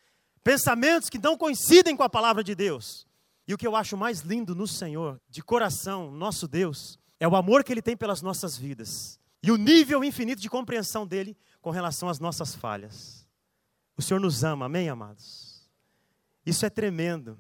Pensamentos 0.45 1.09
que 1.09 1.19
não 1.19 1.37
coincidem 1.37 1.97
com 1.97 2.03
a 2.03 2.09
palavra 2.09 2.45
de 2.45 2.55
Deus. 2.55 3.07
E 3.49 3.55
o 3.55 3.59
que 3.59 3.67
eu 3.67 3.77
acho 3.77 3.97
mais 3.97 4.21
lindo 4.21 4.55
no 4.55 4.67
Senhor, 4.67 5.21
de 5.29 5.43
coração, 5.43 6.11
nosso 6.11 6.49
Deus, 6.49 6.99
é 7.19 7.27
o 7.27 7.37
amor 7.37 7.63
que 7.65 7.73
Ele 7.73 7.83
tem 7.83 7.97
pelas 7.97 8.21
nossas 8.21 8.57
vidas. 8.57 9.21
E 9.43 9.51
o 9.51 9.57
nível 9.57 10.03
infinito 10.03 10.43
de 10.43 10.51
compreensão 10.51 11.07
dele 11.07 11.37
com 11.61 11.71
relação 11.71 12.09
às 12.09 12.19
nossas 12.19 12.55
falhas. 12.55 13.27
O 13.97 14.03
Senhor 14.03 14.21
nos 14.21 14.45
ama, 14.45 14.67
amém, 14.67 14.89
amados? 14.89 15.69
Isso 16.45 16.67
é 16.67 16.71
tremendo. 16.71 17.39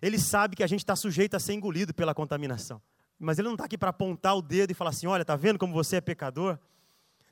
Ele 0.00 0.18
sabe 0.18 0.56
que 0.56 0.62
a 0.62 0.66
gente 0.66 0.80
está 0.80 0.96
sujeito 0.96 1.34
a 1.34 1.40
ser 1.40 1.54
engolido 1.54 1.92
pela 1.92 2.14
contaminação. 2.14 2.80
Mas 3.18 3.38
Ele 3.38 3.48
não 3.48 3.54
está 3.54 3.64
aqui 3.64 3.76
para 3.76 3.90
apontar 3.90 4.36
o 4.36 4.42
dedo 4.42 4.70
e 4.70 4.74
falar 4.74 4.90
assim: 4.90 5.06
olha, 5.06 5.22
está 5.22 5.36
vendo 5.36 5.58
como 5.58 5.72
você 5.72 5.96
é 5.96 6.00
pecador? 6.00 6.58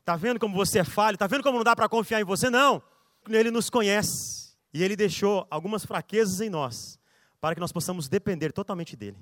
Está 0.07 0.15
vendo 0.15 0.39
como 0.39 0.55
você 0.55 0.79
é 0.79 0.85
falho? 0.85 1.17
Está 1.17 1.27
vendo 1.27 1.43
como 1.43 1.59
não 1.59 1.65
dá 1.65 1.75
para 1.75 1.89
confiar 1.89 2.21
em 2.21 2.25
você? 2.25 2.49
Não. 2.49 2.81
Ele 3.29 3.51
nos 3.51 3.69
conhece. 3.69 4.57
E 4.73 4.81
Ele 4.81 4.95
deixou 4.95 5.45
algumas 5.51 5.85
fraquezas 5.85 6.41
em 6.41 6.49
nós, 6.49 6.97
para 7.41 7.57
que 7.57 7.61
nós 7.61 7.73
possamos 7.73 8.09
depender 8.09 8.53
totalmente 8.53 8.95
dEle. 8.95 9.19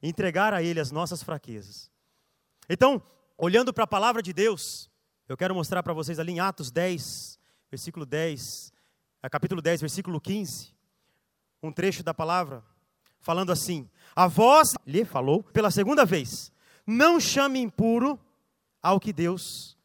Entregar 0.00 0.54
a 0.54 0.62
Ele 0.62 0.78
as 0.78 0.92
nossas 0.92 1.24
fraquezas. 1.24 1.90
Então, 2.68 3.02
olhando 3.36 3.74
para 3.74 3.82
a 3.82 3.86
palavra 3.86 4.22
de 4.22 4.32
Deus, 4.32 4.88
eu 5.28 5.36
quero 5.36 5.56
mostrar 5.56 5.82
para 5.82 5.92
vocês 5.92 6.20
ali 6.20 6.34
em 6.34 6.38
Atos 6.38 6.70
10, 6.70 7.36
versículo 7.68 8.06
10, 8.06 8.72
é, 9.24 9.28
capítulo 9.28 9.60
10, 9.60 9.80
versículo 9.80 10.20
15, 10.20 10.72
um 11.60 11.72
trecho 11.72 12.04
da 12.04 12.14
palavra, 12.14 12.62
falando 13.18 13.50
assim: 13.50 13.90
A 14.14 14.28
voz 14.28 14.68
lhe 14.86 15.04
falou 15.04 15.42
pela 15.42 15.72
segunda 15.72 16.04
vez: 16.04 16.52
Não 16.86 17.18
chame 17.18 17.58
impuro 17.58 18.16
ao 18.80 19.00
que 19.00 19.12
Deus 19.12 19.79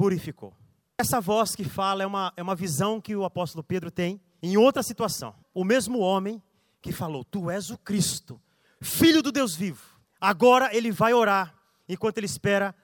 purificou. 0.00 0.54
Essa 0.96 1.20
voz 1.20 1.54
que 1.54 1.62
fala 1.62 2.02
é 2.02 2.06
uma, 2.06 2.32
é 2.34 2.42
uma 2.42 2.54
visão 2.54 3.02
que 3.02 3.14
o 3.14 3.22
apóstolo 3.22 3.62
Pedro 3.62 3.90
tem 3.90 4.18
em 4.42 4.56
outra 4.56 4.82
situação. 4.82 5.34
O 5.52 5.62
mesmo 5.62 5.98
homem 5.98 6.42
que 6.80 6.90
falou: 6.90 7.22
Tu 7.22 7.50
és 7.50 7.68
o 7.68 7.76
Cristo, 7.76 8.40
filho 8.80 9.22
do 9.22 9.30
Deus 9.30 9.54
vivo. 9.54 10.00
Agora 10.18 10.74
ele 10.74 10.90
vai 10.90 11.12
orar 11.12 11.54
enquanto 11.86 12.16
ele 12.16 12.24
espera 12.24 12.74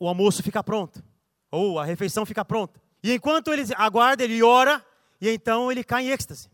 o 0.00 0.08
almoço 0.08 0.42
ficar 0.42 0.64
pronto 0.64 1.00
ou 1.48 1.78
a 1.78 1.84
refeição 1.84 2.26
fica 2.26 2.44
pronta. 2.44 2.82
E 3.04 3.12
enquanto 3.12 3.52
ele 3.52 3.62
aguarda, 3.76 4.24
ele 4.24 4.42
ora, 4.42 4.84
e 5.20 5.28
então 5.28 5.70
ele 5.70 5.84
cai 5.84 6.06
em 6.06 6.10
êxtase. 6.10 6.50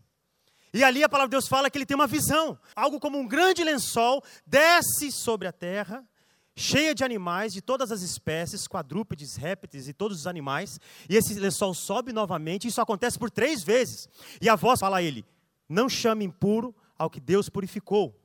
E 0.71 0.83
ali 0.83 1.03
a 1.03 1.09
palavra 1.09 1.29
de 1.29 1.31
Deus 1.31 1.47
fala 1.47 1.67
que 1.67 1.79
ele 1.79 1.85
tem 1.85 1.95
uma 1.95 2.05
visão, 2.05 2.59
algo 2.75 2.99
como 2.99 3.17
um 3.17 3.27
grande 3.27 3.63
lençol 3.63 4.23
desce 4.45 5.11
sobre 5.11 5.47
a 5.47 5.51
terra, 5.51 6.05
cheia 6.55 6.93
de 6.93 7.03
animais 7.03 7.53
de 7.53 7.61
todas 7.61 7.91
as 7.91 8.01
espécies, 8.01 8.67
quadrúpedes, 8.67 9.35
répteis 9.35 9.87
e 9.87 9.93
todos 9.93 10.19
os 10.19 10.27
animais, 10.27 10.79
e 11.09 11.15
esse 11.15 11.33
lençol 11.39 11.73
sobe 11.73 12.11
novamente, 12.11 12.67
isso 12.67 12.81
acontece 12.81 13.17
por 13.17 13.31
três 13.31 13.63
vezes. 13.63 14.09
E 14.41 14.49
a 14.49 14.55
voz 14.55 14.79
fala 14.79 14.97
a 14.97 15.03
ele: 15.03 15.25
Não 15.67 15.89
chame 15.89 16.25
impuro 16.25 16.75
ao 16.97 17.09
que 17.09 17.19
Deus 17.19 17.49
purificou. 17.49 18.19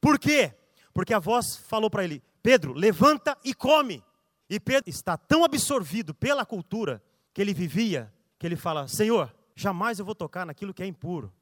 Por 0.00 0.18
quê? 0.18 0.54
Porque 0.92 1.14
a 1.14 1.18
voz 1.18 1.56
falou 1.56 1.90
para 1.90 2.04
ele: 2.04 2.22
Pedro, 2.42 2.72
levanta 2.72 3.36
e 3.44 3.54
come. 3.54 4.02
E 4.48 4.60
Pedro 4.60 4.90
está 4.90 5.16
tão 5.16 5.44
absorvido 5.44 6.14
pela 6.14 6.44
cultura 6.44 7.02
que 7.32 7.40
ele 7.40 7.54
vivia, 7.54 8.12
que 8.38 8.46
ele 8.46 8.56
fala: 8.56 8.88
Senhor, 8.88 9.34
jamais 9.54 9.98
eu 9.98 10.04
vou 10.04 10.14
tocar 10.14 10.44
naquilo 10.46 10.74
que 10.74 10.82
é 10.82 10.86
impuro, 10.86 11.32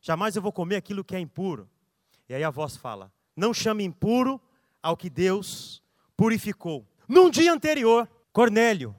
jamais 0.00 0.36
eu 0.36 0.42
vou 0.42 0.52
comer 0.52 0.76
aquilo 0.76 1.04
que 1.04 1.16
é 1.16 1.20
impuro. 1.20 1.68
E 2.28 2.34
aí 2.34 2.44
a 2.44 2.50
voz 2.50 2.76
fala: 2.76 3.12
Não 3.36 3.52
chame 3.52 3.84
impuro 3.84 4.40
ao 4.82 4.96
que 4.96 5.10
Deus 5.10 5.82
purificou. 6.16 6.86
Num 7.08 7.30
dia 7.30 7.52
anterior, 7.52 8.08
Cornélio, 8.32 8.94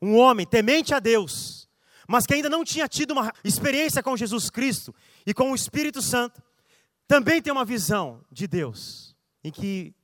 um 0.00 0.16
homem 0.16 0.46
temente 0.46 0.94
a 0.94 0.98
Deus, 0.98 1.68
mas 2.08 2.26
que 2.26 2.34
ainda 2.34 2.48
não 2.48 2.64
tinha 2.64 2.88
tido 2.88 3.12
uma 3.12 3.32
experiência 3.44 4.02
com 4.02 4.16
Jesus 4.16 4.50
Cristo 4.50 4.94
e 5.26 5.32
com 5.32 5.52
o 5.52 5.54
Espírito 5.54 6.02
Santo, 6.02 6.42
também 7.06 7.42
tem 7.42 7.52
uma 7.52 7.64
visão 7.64 8.24
de 8.30 8.46
Deus, 8.46 9.14
em 9.44 9.50
que 9.50 9.94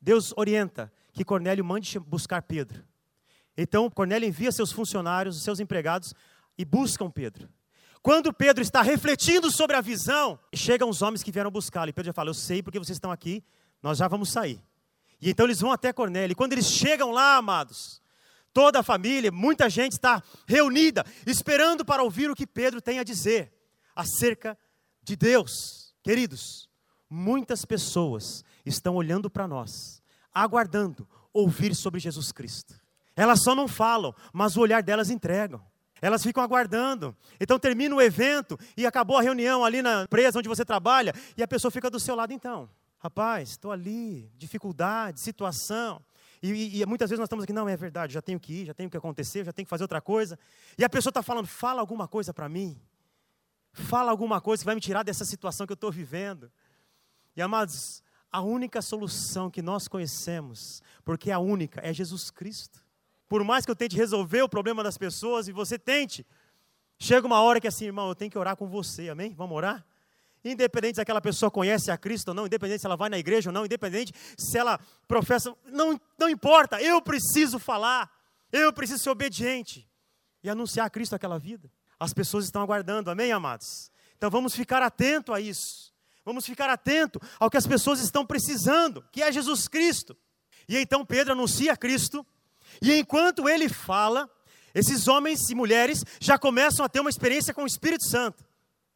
Deus 0.00 0.32
orienta 0.36 0.92
que 1.12 1.24
Cornélio 1.24 1.64
mande 1.64 1.98
buscar 1.98 2.42
Pedro. 2.42 2.84
Então, 3.56 3.88
Cornélio 3.88 4.28
envia 4.28 4.50
seus 4.50 4.72
funcionários, 4.72 5.42
seus 5.42 5.60
empregados, 5.60 6.12
e 6.58 6.64
buscam 6.64 7.10
Pedro. 7.10 7.48
Quando 8.02 8.32
Pedro 8.32 8.62
está 8.62 8.82
refletindo 8.82 9.50
sobre 9.50 9.76
a 9.76 9.80
visão, 9.80 10.38
chegam 10.54 10.90
os 10.90 11.00
homens 11.00 11.22
que 11.22 11.32
vieram 11.32 11.50
buscá-lo. 11.50 11.88
E 11.88 11.92
Pedro 11.92 12.08
já 12.08 12.12
fala: 12.12 12.30
Eu 12.30 12.34
sei 12.34 12.62
porque 12.62 12.78
vocês 12.78 12.96
estão 12.96 13.10
aqui, 13.10 13.42
nós 13.84 13.98
já 13.98 14.08
vamos 14.08 14.30
sair. 14.30 14.58
E 15.20 15.28
então 15.28 15.44
eles 15.44 15.60
vão 15.60 15.70
até 15.70 15.92
Cornélio. 15.92 16.32
E 16.32 16.34
quando 16.34 16.54
eles 16.54 16.66
chegam 16.66 17.10
lá, 17.10 17.36
amados, 17.36 18.00
toda 18.50 18.80
a 18.80 18.82
família, 18.82 19.30
muita 19.30 19.68
gente 19.68 19.92
está 19.92 20.22
reunida, 20.48 21.04
esperando 21.26 21.84
para 21.84 22.02
ouvir 22.02 22.30
o 22.30 22.34
que 22.34 22.46
Pedro 22.46 22.80
tem 22.80 22.98
a 22.98 23.04
dizer 23.04 23.52
acerca 23.94 24.56
de 25.02 25.14
Deus. 25.14 25.94
Queridos, 26.02 26.66
muitas 27.10 27.66
pessoas 27.66 28.42
estão 28.64 28.96
olhando 28.96 29.28
para 29.28 29.46
nós 29.46 30.02
aguardando 30.32 31.06
ouvir 31.30 31.74
sobre 31.74 32.00
Jesus 32.00 32.32
Cristo. 32.32 32.74
Elas 33.14 33.42
só 33.42 33.54
não 33.54 33.68
falam, 33.68 34.14
mas 34.32 34.56
o 34.56 34.60
olhar 34.60 34.82
delas 34.82 35.10
entregam. 35.10 35.62
Elas 36.00 36.22
ficam 36.22 36.42
aguardando. 36.42 37.14
Então 37.38 37.58
termina 37.58 37.94
o 37.94 38.00
evento 38.00 38.58
e 38.78 38.86
acabou 38.86 39.18
a 39.18 39.22
reunião 39.22 39.62
ali 39.62 39.82
na 39.82 40.04
empresa 40.04 40.38
onde 40.38 40.48
você 40.48 40.64
trabalha 40.64 41.14
e 41.36 41.42
a 41.42 41.46
pessoa 41.46 41.70
fica 41.70 41.90
do 41.90 42.00
seu 42.00 42.16
lado 42.16 42.32
então. 42.32 42.68
Rapaz, 43.04 43.50
estou 43.50 43.70
ali, 43.70 44.32
dificuldade, 44.34 45.20
situação. 45.20 46.02
E, 46.42 46.80
e, 46.80 46.86
muitas 46.86 47.10
vezes 47.10 47.18
nós 47.18 47.26
estamos 47.26 47.44
aqui, 47.44 47.52
não, 47.52 47.68
é 47.68 47.76
verdade, 47.76 48.14
já 48.14 48.22
tenho 48.22 48.40
que 48.40 48.62
ir, 48.62 48.64
já 48.64 48.72
tenho 48.72 48.88
que 48.88 48.96
acontecer, 48.96 49.44
já 49.44 49.52
tenho 49.52 49.66
que 49.66 49.70
fazer 49.70 49.84
outra 49.84 50.00
coisa. 50.00 50.38
E 50.78 50.82
a 50.82 50.88
pessoa 50.88 51.10
está 51.10 51.22
falando, 51.22 51.46
fala 51.46 51.82
alguma 51.82 52.08
coisa 52.08 52.32
para 52.32 52.48
mim. 52.48 52.80
Fala 53.74 54.10
alguma 54.10 54.40
coisa 54.40 54.62
que 54.62 54.64
vai 54.64 54.74
me 54.74 54.80
tirar 54.80 55.02
dessa 55.02 55.22
situação 55.26 55.66
que 55.66 55.72
eu 55.72 55.74
estou 55.74 55.92
vivendo. 55.92 56.50
E 57.36 57.42
amados, 57.42 58.02
a 58.32 58.40
única 58.40 58.80
solução 58.80 59.50
que 59.50 59.60
nós 59.60 59.86
conhecemos, 59.86 60.82
porque 61.04 61.30
é 61.30 61.34
a 61.34 61.38
única, 61.38 61.82
é 61.86 61.92
Jesus 61.92 62.30
Cristo. 62.30 62.82
Por 63.28 63.44
mais 63.44 63.66
que 63.66 63.70
eu 63.70 63.76
tente 63.76 63.96
resolver 63.96 64.40
o 64.40 64.48
problema 64.48 64.82
das 64.82 64.96
pessoas 64.96 65.46
e 65.46 65.52
você 65.52 65.78
tente, 65.78 66.26
chega 66.98 67.26
uma 67.26 67.42
hora 67.42 67.60
que 67.60 67.68
assim, 67.68 67.84
irmão, 67.84 68.08
eu 68.08 68.14
tenho 68.14 68.30
que 68.30 68.38
orar 68.38 68.56
com 68.56 68.66
você, 68.66 69.10
amém? 69.10 69.34
Vamos 69.34 69.54
orar? 69.54 69.84
Independente 70.44 70.96
se 70.96 71.00
aquela 71.00 71.20
pessoa 71.20 71.50
conhece 71.50 71.90
a 71.90 71.96
Cristo 71.96 72.28
ou 72.28 72.34
não, 72.34 72.46
independente 72.46 72.80
se 72.80 72.86
ela 72.86 72.96
vai 72.96 73.08
na 73.08 73.18
igreja 73.18 73.48
ou 73.48 73.54
não, 73.54 73.64
independente 73.64 74.12
se 74.36 74.58
ela 74.58 74.78
professa, 75.08 75.56
não, 75.66 75.98
não 76.18 76.28
importa, 76.28 76.82
eu 76.82 77.00
preciso 77.00 77.58
falar, 77.58 78.10
eu 78.52 78.72
preciso 78.72 79.02
ser 79.02 79.10
obediente 79.10 79.88
e 80.42 80.50
anunciar 80.50 80.86
a 80.86 80.90
Cristo 80.90 81.14
aquela 81.14 81.38
vida. 81.38 81.70
As 81.98 82.12
pessoas 82.12 82.44
estão 82.44 82.60
aguardando, 82.60 83.10
amém, 83.10 83.32
amados? 83.32 83.90
Então 84.16 84.30
vamos 84.30 84.54
ficar 84.54 84.82
atento 84.82 85.32
a 85.32 85.40
isso. 85.40 85.94
Vamos 86.24 86.44
ficar 86.44 86.68
atento 86.68 87.20
ao 87.38 87.50
que 87.50 87.56
as 87.56 87.66
pessoas 87.66 88.00
estão 88.00 88.24
precisando, 88.24 89.02
que 89.10 89.22
é 89.22 89.32
Jesus 89.32 89.66
Cristo. 89.66 90.16
E 90.68 90.76
então 90.76 91.04
Pedro 91.04 91.32
anuncia 91.32 91.76
Cristo, 91.76 92.26
e 92.82 92.94
enquanto 92.94 93.48
ele 93.48 93.68
fala, 93.68 94.28
esses 94.74 95.06
homens 95.06 95.48
e 95.50 95.54
mulheres 95.54 96.04
já 96.20 96.38
começam 96.38 96.84
a 96.84 96.88
ter 96.88 97.00
uma 97.00 97.10
experiência 97.10 97.54
com 97.54 97.62
o 97.62 97.66
Espírito 97.66 98.04
Santo. 98.08 98.44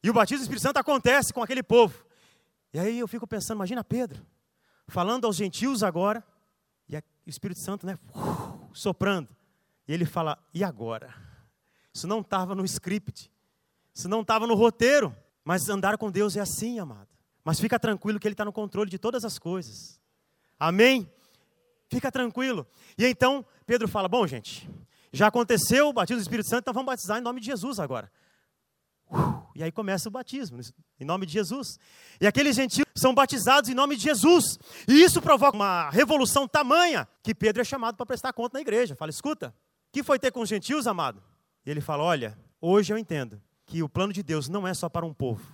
E 0.03 0.11
o 0.11 0.13
batismo 0.13 0.41
do 0.41 0.43
Espírito 0.43 0.63
Santo 0.63 0.79
acontece 0.79 1.33
com 1.33 1.43
aquele 1.43 1.63
povo. 1.63 2.05
E 2.73 2.79
aí 2.79 2.99
eu 2.99 3.09
fico 3.09 3.27
pensando, 3.27 3.57
imagina 3.57 3.83
Pedro, 3.83 4.25
falando 4.87 5.27
aos 5.27 5.37
gentios 5.37 5.83
agora, 5.83 6.25
e 6.89 6.97
o 6.97 7.03
Espírito 7.31 7.61
Santo, 7.61 7.87
né, 7.87 7.99
soprando. 8.73 9.29
E 9.87 9.93
ele 9.93 10.07
fala: 10.07 10.39
"E 10.55 10.65
agora?" 10.65 11.15
Isso 11.93 12.07
não 12.07 12.21
estava 12.21 12.55
no 12.55 12.65
script. 12.65 13.31
Isso 13.93 14.09
não 14.09 14.21
estava 14.21 14.47
no 14.47 14.55
roteiro. 14.55 15.15
Mas 15.45 15.69
andar 15.69 15.99
com 15.99 16.11
Deus 16.11 16.37
é 16.37 16.41
assim, 16.41 16.79
amado. 16.79 17.09
Mas 17.45 17.59
fica 17.59 17.79
tranquilo 17.79 18.21
que 18.21 18.29
Ele 18.29 18.35
está 18.35 18.45
no 18.45 18.53
controle 18.53 18.89
de 18.89 18.99
todas 18.99 19.25
as 19.25 19.39
coisas. 19.39 20.01
Amém? 20.61 21.11
Fica 21.89 22.13
tranquilo. 22.13 22.67
E 22.97 23.05
então 23.07 23.45
Pedro 23.67 23.89
fala: 23.89 24.09
Bom, 24.09 24.27
gente, 24.27 24.71
já 25.13 25.27
aconteceu 25.27 25.89
o 25.89 25.93
batismo 25.93 26.21
do 26.21 26.23
Espírito 26.23 26.49
Santo, 26.49 26.61
então 26.61 26.75
vamos 26.75 26.87
batizar 26.87 27.19
em 27.19 27.23
nome 27.23 27.41
de 27.41 27.47
Jesus 27.47 27.79
agora. 27.79 28.11
E 29.55 29.63
aí 29.63 29.73
começa 29.73 30.09
o 30.09 30.13
batismo, 30.13 30.61
em 31.01 31.05
nome 31.05 31.27
de 31.27 31.33
Jesus. 31.33 31.79
E 32.21 32.27
aqueles 32.27 32.55
gentios 32.55 32.87
são 32.95 33.15
batizados 33.15 33.69
em 33.69 33.75
nome 33.75 33.97
de 33.97 34.03
Jesus. 34.03 34.59
E 34.87 35.03
isso 35.03 35.21
provoca 35.21 35.57
uma 35.57 35.91
revolução 35.91 36.47
tamanha 36.47 37.09
que 37.23 37.35
Pedro 37.35 37.63
é 37.63 37.65
chamado 37.65 37.97
para 37.97 38.07
prestar 38.07 38.33
conta 38.33 38.59
na 38.59 38.61
igreja. 38.61 38.95
Fala, 38.95 39.11
escuta, 39.11 39.55
que 39.91 40.03
foi 40.03 40.19
ter 40.19 40.31
com 40.31 40.41
os 40.41 40.49
gentios, 40.49 40.87
amado? 40.87 41.23
E 41.65 41.71
ele 41.71 41.81
fala: 41.81 42.05
Olha, 42.05 42.39
hoje 42.61 42.93
eu 42.93 42.99
entendo 42.99 43.41
que 43.67 43.83
o 43.83 43.89
plano 43.89 44.13
de 44.13 44.23
Deus 44.23 44.49
não 44.49 44.67
é 44.67 44.73
só 44.75 44.89
para 44.89 45.05
um 45.05 45.13
povo, 45.13 45.45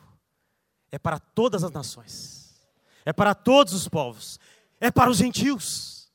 é 0.91 0.99
para 0.99 1.19
todas 1.19 1.65
as 1.65 1.71
nações, 1.71 2.69
é 3.05 3.13
para 3.13 3.35
todos 3.35 3.73
os 3.73 3.89
povos, 3.89 4.39
é 4.81 4.91
para 4.91 5.11
os 5.11 5.17
gentios. 5.17 6.13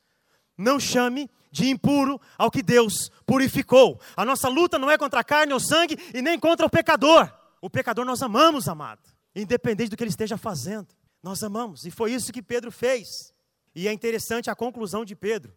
Não 0.58 0.80
chame 0.80 1.30
de 1.52 1.70
impuro 1.70 2.20
ao 2.38 2.52
que 2.52 2.62
Deus 2.62 3.10
purificou. 3.26 4.00
A 4.16 4.24
nossa 4.24 4.48
luta 4.48 4.78
não 4.78 4.90
é 4.90 4.98
contra 4.98 5.20
a 5.20 5.24
carne 5.24 5.54
ou 5.54 5.60
sangue 5.60 5.98
e 6.14 6.22
nem 6.22 6.40
contra 6.40 6.66
o 6.66 6.70
pecador. 6.70 7.32
O 7.62 7.70
pecador 7.70 8.06
nós 8.06 8.22
amamos, 8.22 8.68
amado, 8.68 9.02
independente 9.36 9.90
do 9.90 9.98
que 9.98 10.04
ele 10.04 10.10
esteja 10.10 10.38
fazendo. 10.38 10.88
Nós 11.22 11.44
amamos, 11.44 11.86
e 11.86 11.92
foi 11.92 12.14
isso 12.14 12.32
que 12.32 12.42
Pedro 12.42 12.72
fez. 12.72 13.08
E 13.76 13.88
é 13.88 13.94
interessante 13.94 14.50
a 14.50 14.56
conclusão 14.56 15.04
de 15.04 15.16
Pedro, 15.16 15.54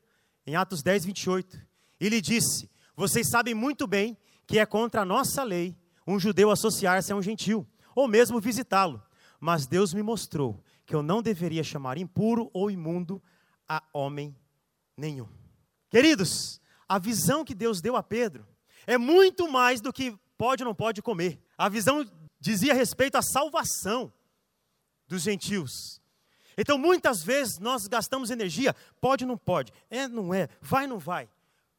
em 0.46 0.56
Atos 0.56 0.82
10, 0.82 1.04
28. 1.04 1.58
Ele 2.00 2.20
disse: 2.20 2.68
Vocês 2.96 3.28
sabem 3.30 3.54
muito 3.54 3.86
bem 3.86 4.16
que 4.46 4.58
é 4.58 4.66
contra 4.66 5.02
a 5.02 5.04
nossa 5.04 5.42
lei 5.42 5.76
um 6.06 6.18
judeu 6.18 6.50
associar-se 6.50 7.12
a 7.12 7.16
um 7.16 7.22
gentil, 7.22 7.66
ou 7.94 8.08
mesmo 8.08 8.40
visitá-lo. 8.40 9.00
Mas 9.38 9.66
Deus 9.66 9.94
me 9.94 10.02
mostrou 10.02 10.62
que 10.84 10.94
eu 10.94 11.02
não 11.02 11.22
deveria 11.22 11.62
chamar 11.62 11.96
impuro 11.96 12.50
ou 12.52 12.70
imundo 12.70 13.22
a 13.68 13.82
homem 13.92 14.36
nenhum. 14.96 15.41
Queridos, 15.92 16.58
a 16.88 16.98
visão 16.98 17.44
que 17.44 17.54
Deus 17.54 17.82
deu 17.82 17.96
a 17.96 18.02
Pedro 18.02 18.48
é 18.86 18.96
muito 18.96 19.46
mais 19.46 19.78
do 19.78 19.92
que 19.92 20.18
pode 20.38 20.62
ou 20.62 20.66
não 20.66 20.74
pode 20.74 21.02
comer. 21.02 21.38
A 21.56 21.68
visão 21.68 22.02
dizia 22.40 22.72
respeito 22.72 23.18
à 23.18 23.22
salvação 23.22 24.10
dos 25.06 25.20
gentios. 25.20 26.00
Então, 26.56 26.78
muitas 26.78 27.22
vezes 27.22 27.58
nós 27.58 27.86
gastamos 27.88 28.30
energia, 28.30 28.74
pode 29.02 29.24
ou 29.24 29.28
não 29.28 29.36
pode, 29.36 29.70
é, 29.90 30.08
não 30.08 30.32
é, 30.32 30.48
vai 30.62 30.84
ou 30.84 30.88
não 30.88 30.98
vai. 30.98 31.28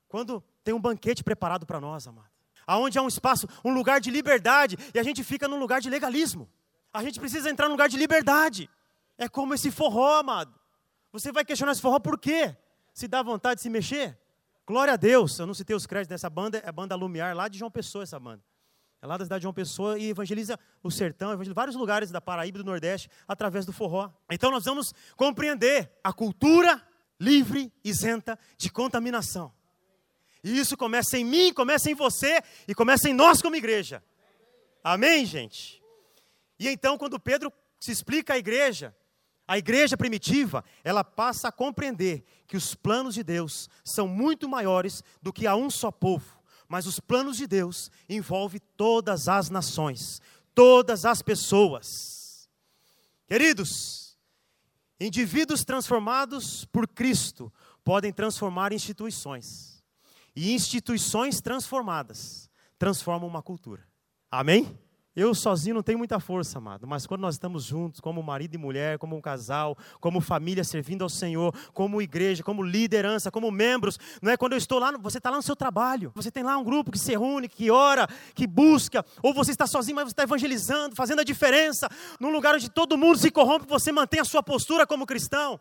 Quando 0.08 0.44
tem 0.64 0.76
um 0.76 0.80
banquete 0.80 1.24
preparado 1.24 1.66
para 1.66 1.82
nós, 1.82 2.08
amado. 2.08 2.30
Aonde 2.68 3.00
há 3.00 3.02
um 3.02 3.08
espaço, 3.08 3.48
um 3.66 3.74
lugar 3.74 4.00
de 4.00 4.12
liberdade, 4.12 4.78
e 4.94 5.00
a 5.00 5.04
gente 5.04 5.24
fica 5.24 5.48
num 5.48 5.58
lugar 5.58 5.82
de 5.82 5.90
legalismo. 5.90 6.48
A 6.94 7.02
gente 7.02 7.20
precisa 7.20 7.50
entrar 7.50 7.66
num 7.66 7.74
lugar 7.74 7.90
de 7.90 7.98
liberdade. 7.98 8.70
É 9.18 9.28
como 9.28 9.56
esse 9.56 9.72
forró, 9.72 10.20
amado. 10.20 10.54
Você 11.12 11.32
vai 11.32 11.44
questionar 11.44 11.72
esse 11.72 11.82
forró 11.82 12.00
por 12.00 12.20
quê? 12.20 12.56
Se 12.94 13.08
dá 13.08 13.24
vontade 13.24 13.56
de 13.56 13.62
se 13.64 13.70
mexer? 13.70 14.18
Glória 14.66 14.94
a 14.94 14.98
Deus. 14.98 15.38
Eu 15.40 15.48
não 15.48 15.54
citei 15.54 15.76
os 15.76 15.86
créditos 15.86 16.10
dessa 16.10 16.30
banda, 16.30 16.60
é 16.60 16.70
a 16.70 16.72
banda 16.72 16.96
Lumiar, 16.96 17.36
lá 17.36 17.48
de 17.48 17.58
João 17.58 17.72
Pessoa, 17.72 18.04
essa 18.04 18.20
banda. 18.20 18.44
É 19.02 19.06
lá 19.06 19.18
da 19.18 19.26
cidade 19.26 19.42
de 19.42 19.44
João 19.44 19.54
Pessoa 19.54 20.00
e 20.00 20.10
evangeliza 20.10 20.58
o 20.82 20.90
sertão, 20.90 21.34
evangeliza 21.34 21.54
vários 21.54 21.76
lugares 21.76 22.10
da 22.12 22.22
Paraíba 22.22 22.60
do 22.60 22.64
Nordeste 22.64 23.10
através 23.28 23.66
do 23.66 23.74
forró. 23.74 24.10
Então 24.32 24.50
nós 24.50 24.64
vamos 24.64 24.94
compreender 25.18 25.92
a 26.02 26.14
cultura 26.14 26.82
livre, 27.20 27.74
isenta 27.84 28.40
de 28.58 28.70
contaminação. 28.72 29.54
E 30.44 30.58
isso 30.58 30.78
começa 30.78 31.18
em 31.18 31.26
mim, 31.26 31.54
começa 31.54 31.90
em 31.90 31.96
você 31.96 32.42
e 32.68 32.76
começa 32.76 33.10
em 33.10 33.14
nós 33.14 33.42
como 33.42 33.56
igreja. 33.56 34.04
Amém, 34.84 35.26
gente? 35.26 35.82
E 36.60 36.68
então, 36.68 36.98
quando 36.98 37.20
Pedro 37.20 37.52
se 37.80 37.92
explica 37.92 38.34
à 38.34 38.38
igreja, 38.38 38.96
a 39.48 39.58
igreja 39.58 39.98
primitiva, 39.98 40.64
ela 40.84 41.04
passa 41.04 41.50
a 41.50 41.52
compreender 41.52 42.24
que 42.48 42.56
os 42.56 42.74
planos 42.74 43.16
de 43.16 43.24
Deus 43.24 43.70
são 43.84 44.08
muito 44.08 44.48
maiores 44.48 45.04
do 45.22 45.34
que 45.34 45.46
a 45.46 45.56
um 45.56 45.70
só 45.70 45.92
povo. 45.92 46.42
Mas 46.68 46.88
os 46.88 47.00
planos 47.00 47.38
de 47.38 47.46
Deus 47.46 47.92
envolvem 48.08 48.62
todas 48.78 49.28
as 49.28 49.50
nações, 49.50 50.22
todas 50.56 51.06
as 51.06 51.22
pessoas. 51.22 52.50
Queridos, 53.28 54.18
indivíduos 55.00 55.66
transformados 55.66 56.66
por 56.66 56.88
Cristo 56.88 57.52
podem 57.84 58.14
transformar 58.14 58.72
instituições. 58.72 59.84
E 60.36 60.54
instituições 60.54 61.42
transformadas 61.42 62.50
transformam 62.80 63.28
uma 63.28 63.42
cultura. 63.42 63.86
Amém? 64.32 64.80
Eu 65.16 65.36
sozinho 65.36 65.76
não 65.76 65.84
tenho 65.84 66.00
muita 66.00 66.20
força, 66.20 66.58
amado, 66.58 66.88
mas 66.88 67.06
quando 67.06 67.22
nós 67.22 67.36
estamos 67.36 67.66
juntos, 67.66 68.02
como 68.02 68.24
marido 68.24 68.56
e 68.56 68.58
mulher, 68.58 68.98
como 68.98 69.16
um 69.16 69.22
casal, 69.22 69.78
como 70.00 70.20
família 70.20 70.64
servindo 70.64 71.04
ao 71.04 71.10
Senhor, 71.10 71.54
como 71.72 72.02
igreja, 72.02 72.42
como 72.42 72.64
liderança, 72.64 73.30
como 73.30 73.52
membros, 73.52 74.00
não 74.24 74.32
é 74.32 74.38
quando 74.38 74.54
eu 74.54 74.58
estou 74.58 74.80
lá, 74.80 74.92
você 74.98 75.20
está 75.20 75.30
lá 75.30 75.38
no 75.38 75.44
seu 75.44 75.56
trabalho, 75.56 76.12
você 76.16 76.32
tem 76.32 76.42
lá 76.42 76.58
um 76.58 76.64
grupo 76.64 76.90
que 76.90 76.98
se 76.98 77.12
reúne, 77.12 77.48
que 77.48 77.70
ora, 77.70 78.08
que 78.34 78.48
busca, 78.48 79.06
ou 79.22 79.36
você 79.36 79.52
está 79.52 79.68
sozinho, 79.68 79.98
mas 79.98 80.06
você 80.06 80.14
está 80.14 80.24
evangelizando, 80.24 80.96
fazendo 80.96 81.20
a 81.20 81.24
diferença, 81.24 81.88
num 82.20 82.32
lugar 82.32 82.56
onde 82.56 82.72
todo 82.72 82.98
mundo 82.98 83.20
se 83.20 83.30
corrompe, 83.30 83.68
você 83.68 83.92
mantém 83.92 84.20
a 84.20 84.26
sua 84.26 84.42
postura 84.42 84.88
como 84.88 85.06
cristão. 85.06 85.60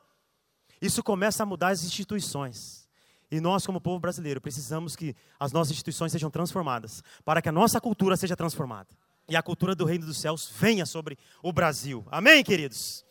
Isso 0.81 1.03
começa 1.03 1.43
a 1.43 1.47
mudar 1.47 1.69
as 1.69 1.85
instituições. 1.85 2.89
E 3.31 3.39
nós, 3.39 3.67
como 3.67 3.81
povo 3.83 4.01
brasileiro, 4.01 4.41
precisamos 4.41 4.97
que 4.97 5.15
as 5.39 5.53
nossas 5.53 5.73
instituições 5.73 6.11
sejam 6.11 6.31
transformadas, 6.31 7.03
para 7.23 7.43
que 7.43 7.51
a 7.51 7.53
nossa 7.53 7.79
cultura 7.83 8.17
seja 8.17 8.35
transformada 8.35 8.89
e 9.29 9.37
a 9.37 9.43
cultura 9.43 9.75
do 9.75 9.85
reino 9.85 10.07
dos 10.07 10.21
céus 10.21 10.51
venha 10.51 10.85
sobre 10.85 11.19
o 11.43 11.53
Brasil. 11.53 12.05
Amém, 12.11 12.43
queridos? 12.43 13.05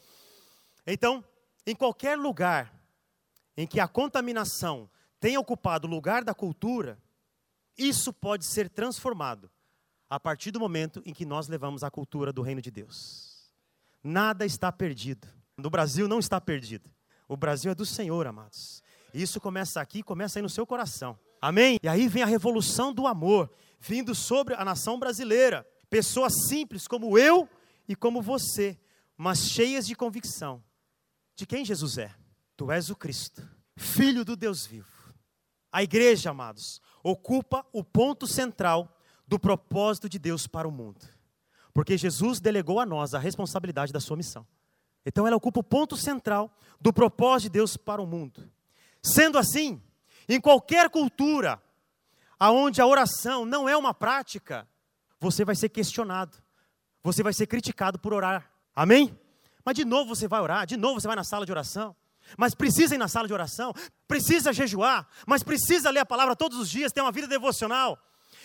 Então, 0.85 1.23
em 1.65 1.75
qualquer 1.75 2.17
lugar 2.17 2.73
em 3.55 3.67
que 3.67 3.79
a 3.79 3.87
contaminação 3.87 4.89
tenha 5.19 5.39
ocupado 5.39 5.87
o 5.87 5.89
lugar 5.89 6.23
da 6.23 6.33
cultura, 6.33 6.97
isso 7.77 8.11
pode 8.11 8.45
ser 8.45 8.69
transformado 8.69 9.49
a 10.09 10.19
partir 10.19 10.51
do 10.51 10.59
momento 10.59 11.01
em 11.05 11.13
que 11.13 11.25
nós 11.25 11.47
levamos 11.47 11.83
a 11.83 11.91
cultura 11.91 12.33
do 12.33 12.41
reino 12.41 12.61
de 12.61 12.69
Deus. 12.69 13.51
Nada 14.03 14.45
está 14.45 14.71
perdido. 14.71 15.27
No 15.57 15.69
Brasil 15.69 16.07
não 16.07 16.19
está 16.19 16.41
perdido. 16.41 16.89
O 17.27 17.37
Brasil 17.37 17.71
é 17.71 17.75
do 17.75 17.85
Senhor, 17.85 18.27
amados. 18.27 18.83
Isso 19.13 19.39
começa 19.39 19.79
aqui, 19.79 20.03
começa 20.03 20.39
aí 20.39 20.43
no 20.43 20.49
seu 20.49 20.65
coração. 20.65 21.17
Amém? 21.41 21.79
E 21.81 21.87
aí 21.87 22.07
vem 22.07 22.23
a 22.23 22.25
revolução 22.25 22.93
do 22.93 23.07
amor 23.07 23.49
vindo 23.79 24.13
sobre 24.13 24.53
a 24.53 24.65
nação 24.65 24.99
brasileira. 24.99 25.65
Pessoas 25.91 26.47
simples 26.47 26.87
como 26.87 27.17
eu 27.17 27.49
e 27.85 27.97
como 27.97 28.21
você, 28.21 28.79
mas 29.17 29.39
cheias 29.39 29.85
de 29.85 29.93
convicção 29.93 30.63
de 31.35 31.45
quem 31.45 31.65
Jesus 31.65 31.97
é. 31.97 32.15
Tu 32.55 32.71
és 32.71 32.89
o 32.89 32.95
Cristo, 32.95 33.45
Filho 33.75 34.23
do 34.23 34.37
Deus 34.37 34.65
vivo. 34.65 35.13
A 35.69 35.83
igreja, 35.83 36.29
amados, 36.29 36.81
ocupa 37.03 37.65
o 37.73 37.83
ponto 37.83 38.25
central 38.25 38.97
do 39.27 39.37
propósito 39.37 40.07
de 40.07 40.17
Deus 40.17 40.47
para 40.47 40.65
o 40.65 40.71
mundo. 40.71 41.05
Porque 41.73 41.97
Jesus 41.97 42.39
delegou 42.39 42.79
a 42.79 42.85
nós 42.85 43.13
a 43.13 43.19
responsabilidade 43.19 43.91
da 43.91 43.99
sua 43.99 44.15
missão. 44.15 44.47
Então 45.05 45.27
ela 45.27 45.35
ocupa 45.35 45.59
o 45.59 45.63
ponto 45.63 45.97
central 45.97 46.57
do 46.79 46.93
propósito 46.93 47.49
de 47.49 47.57
Deus 47.57 47.75
para 47.75 48.01
o 48.01 48.07
mundo. 48.07 48.49
Sendo 49.03 49.37
assim, 49.37 49.81
em 50.29 50.39
qualquer 50.39 50.89
cultura 50.89 51.61
aonde 52.39 52.79
a 52.79 52.87
oração 52.87 53.45
não 53.45 53.67
é 53.67 53.75
uma 53.75 53.93
prática, 53.93 54.65
você 55.21 55.45
vai 55.45 55.55
ser 55.55 55.69
questionado, 55.69 56.35
você 57.03 57.21
vai 57.21 57.31
ser 57.31 57.45
criticado 57.45 57.99
por 57.99 58.11
orar. 58.11 58.51
Amém? 58.75 59.15
Mas 59.63 59.75
de 59.75 59.85
novo 59.85 60.15
você 60.15 60.27
vai 60.27 60.41
orar, 60.41 60.65
de 60.65 60.75
novo 60.75 60.99
você 60.99 61.07
vai 61.07 61.15
na 61.15 61.23
sala 61.23 61.45
de 61.45 61.51
oração. 61.51 61.95
Mas 62.37 62.55
precisa 62.55 62.95
ir 62.95 62.97
na 62.97 63.07
sala 63.07 63.27
de 63.27 63.33
oração, 63.33 63.73
precisa 64.07 64.51
jejuar, 64.51 65.07
mas 65.27 65.43
precisa 65.43 65.91
ler 65.91 65.99
a 65.99 66.05
palavra 66.05 66.35
todos 66.35 66.57
os 66.57 66.69
dias, 66.69 66.91
ter 66.91 67.01
uma 67.01 67.11
vida 67.11 67.27
devocional. 67.27 67.99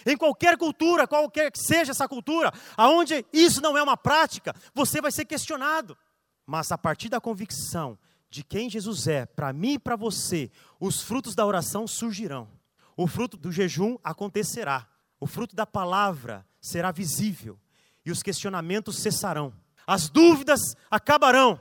Em 0.04 0.16
qualquer 0.16 0.58
cultura, 0.58 1.06
qualquer 1.06 1.50
que 1.50 1.58
seja 1.58 1.92
essa 1.92 2.06
cultura, 2.06 2.52
aonde 2.76 3.24
isso 3.32 3.62
não 3.62 3.76
é 3.76 3.82
uma 3.82 3.96
prática, 3.96 4.54
você 4.74 5.00
vai 5.00 5.10
ser 5.10 5.24
questionado. 5.24 5.96
Mas 6.44 6.70
a 6.70 6.76
partir 6.76 7.08
da 7.08 7.20
convicção 7.20 7.98
de 8.28 8.44
quem 8.44 8.68
Jesus 8.68 9.06
é, 9.06 9.24
para 9.24 9.52
mim 9.52 9.74
e 9.74 9.78
para 9.78 9.96
você, 9.96 10.50
os 10.78 11.00
frutos 11.00 11.34
da 11.34 11.46
oração 11.46 11.86
surgirão. 11.86 12.48
O 12.96 13.06
fruto 13.06 13.36
do 13.36 13.50
jejum 13.50 13.96
acontecerá. 14.04 14.86
O 15.18 15.26
fruto 15.26 15.56
da 15.56 15.66
palavra 15.66 16.46
será 16.66 16.90
visível 16.90 17.58
e 18.04 18.10
os 18.10 18.22
questionamentos 18.22 18.98
cessarão. 18.98 19.52
As 19.86 20.08
dúvidas 20.08 20.60
acabarão 20.90 21.60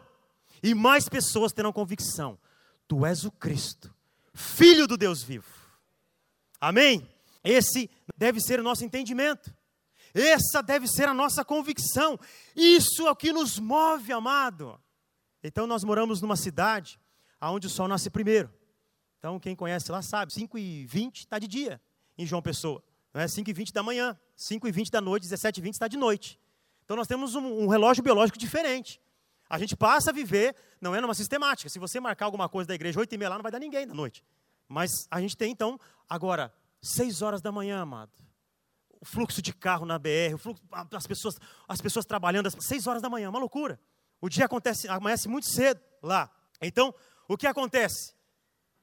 e 0.61 0.73
mais 0.73 1.07
pessoas 1.07 1.51
terão 1.51 1.71
convicção: 1.71 2.39
Tu 2.87 3.05
és 3.05 3.23
o 3.23 3.31
Cristo, 3.31 3.93
Filho 4.33 4.87
do 4.87 4.97
Deus 4.97 5.23
vivo. 5.23 5.47
Amém? 6.59 7.07
Esse 7.43 7.89
deve 8.17 8.41
ser 8.41 8.59
o 8.59 8.63
nosso 8.63 8.83
entendimento. 8.83 9.55
Essa 10.13 10.61
deve 10.61 10.87
ser 10.87 11.07
a 11.07 11.13
nossa 11.13 11.43
convicção. 11.45 12.19
Isso 12.55 13.07
é 13.07 13.11
o 13.11 13.15
que 13.15 13.31
nos 13.31 13.59
move, 13.59 14.11
amado. 14.11 14.79
Então 15.43 15.67
nós 15.67 15.83
moramos 15.83 16.21
numa 16.21 16.35
cidade 16.35 16.99
onde 17.41 17.67
o 17.67 17.69
sol 17.69 17.87
nasce 17.87 18.09
primeiro. 18.09 18.51
Então 19.19 19.39
quem 19.39 19.55
conhece 19.55 19.91
lá 19.91 20.01
sabe, 20.01 20.33
5 20.33 20.57
e 20.57 20.85
20 20.85 21.19
está 21.19 21.37
de 21.37 21.47
dia 21.47 21.81
em 22.17 22.25
João 22.25 22.41
Pessoa. 22.41 22.83
Não 23.15 23.21
é 23.21 23.30
5 23.30 23.49
e 23.49 23.54
20 23.54 23.71
da 23.71 23.82
manhã. 23.82 24.19
5 24.36 24.67
e 24.67 24.71
20 24.73 24.91
da 24.91 24.99
noite, 24.99 25.23
17 25.23 25.62
e 25.62 25.63
20 25.63 25.73
está 25.75 25.88
de 25.88 25.95
noite. 25.95 26.38
Então 26.84 26.97
nós 26.97 27.08
temos 27.08 27.34
um, 27.34 27.63
um, 27.63 27.67
relógio 27.67 28.04
biológico 28.04 28.38
diferente. 28.38 28.99
A 29.49 29.58
gente 29.58 29.73
passa 29.73 30.10
a 30.10 30.13
viver, 30.13 30.54
não 30.82 30.93
é 30.93 30.99
numa 30.99 31.13
sistemática. 31.13 31.69
Se 31.69 31.80
você 31.80 31.97
marcar 31.97 32.25
alguma 32.25 32.49
coisa 32.49 32.67
da 32.67 32.75
igreja 32.75 32.99
8 32.99 33.15
e 33.15 33.17
meia 33.17 33.30
lá, 33.30 33.36
não 33.36 33.41
vai 33.41 33.54
dar 33.54 33.60
ninguém 33.60 33.88
da 33.88 33.93
noite. 33.93 34.21
Mas 34.67 34.91
a 35.10 35.21
gente 35.21 35.38
tem 35.38 35.49
então, 35.49 35.80
agora, 36.10 36.54
6 36.82 37.21
horas 37.21 37.41
da 37.41 37.54
manhã, 37.54 37.80
amado. 37.80 38.12
O 38.99 39.06
fluxo 39.06 39.41
de 39.41 39.54
carro 39.54 39.86
na 39.86 39.97
BR, 39.97 40.34
o 40.34 40.38
fluxo, 40.38 40.62
as, 40.91 41.08
pessoas, 41.08 41.36
as 41.69 41.80
pessoas 41.80 42.06
trabalhando, 42.06 42.51
6 42.51 42.86
horas 42.86 43.01
da 43.01 43.10
manhã, 43.10 43.30
uma 43.30 43.39
loucura. 43.39 43.80
O 44.19 44.28
dia 44.28 44.43
acontece, 44.43 44.89
amanhece 44.89 45.30
muito 45.30 45.47
cedo 45.47 45.80
lá. 46.04 46.30
Então, 46.62 46.93
o 47.30 47.38
que 47.38 47.47
acontece? 47.47 48.13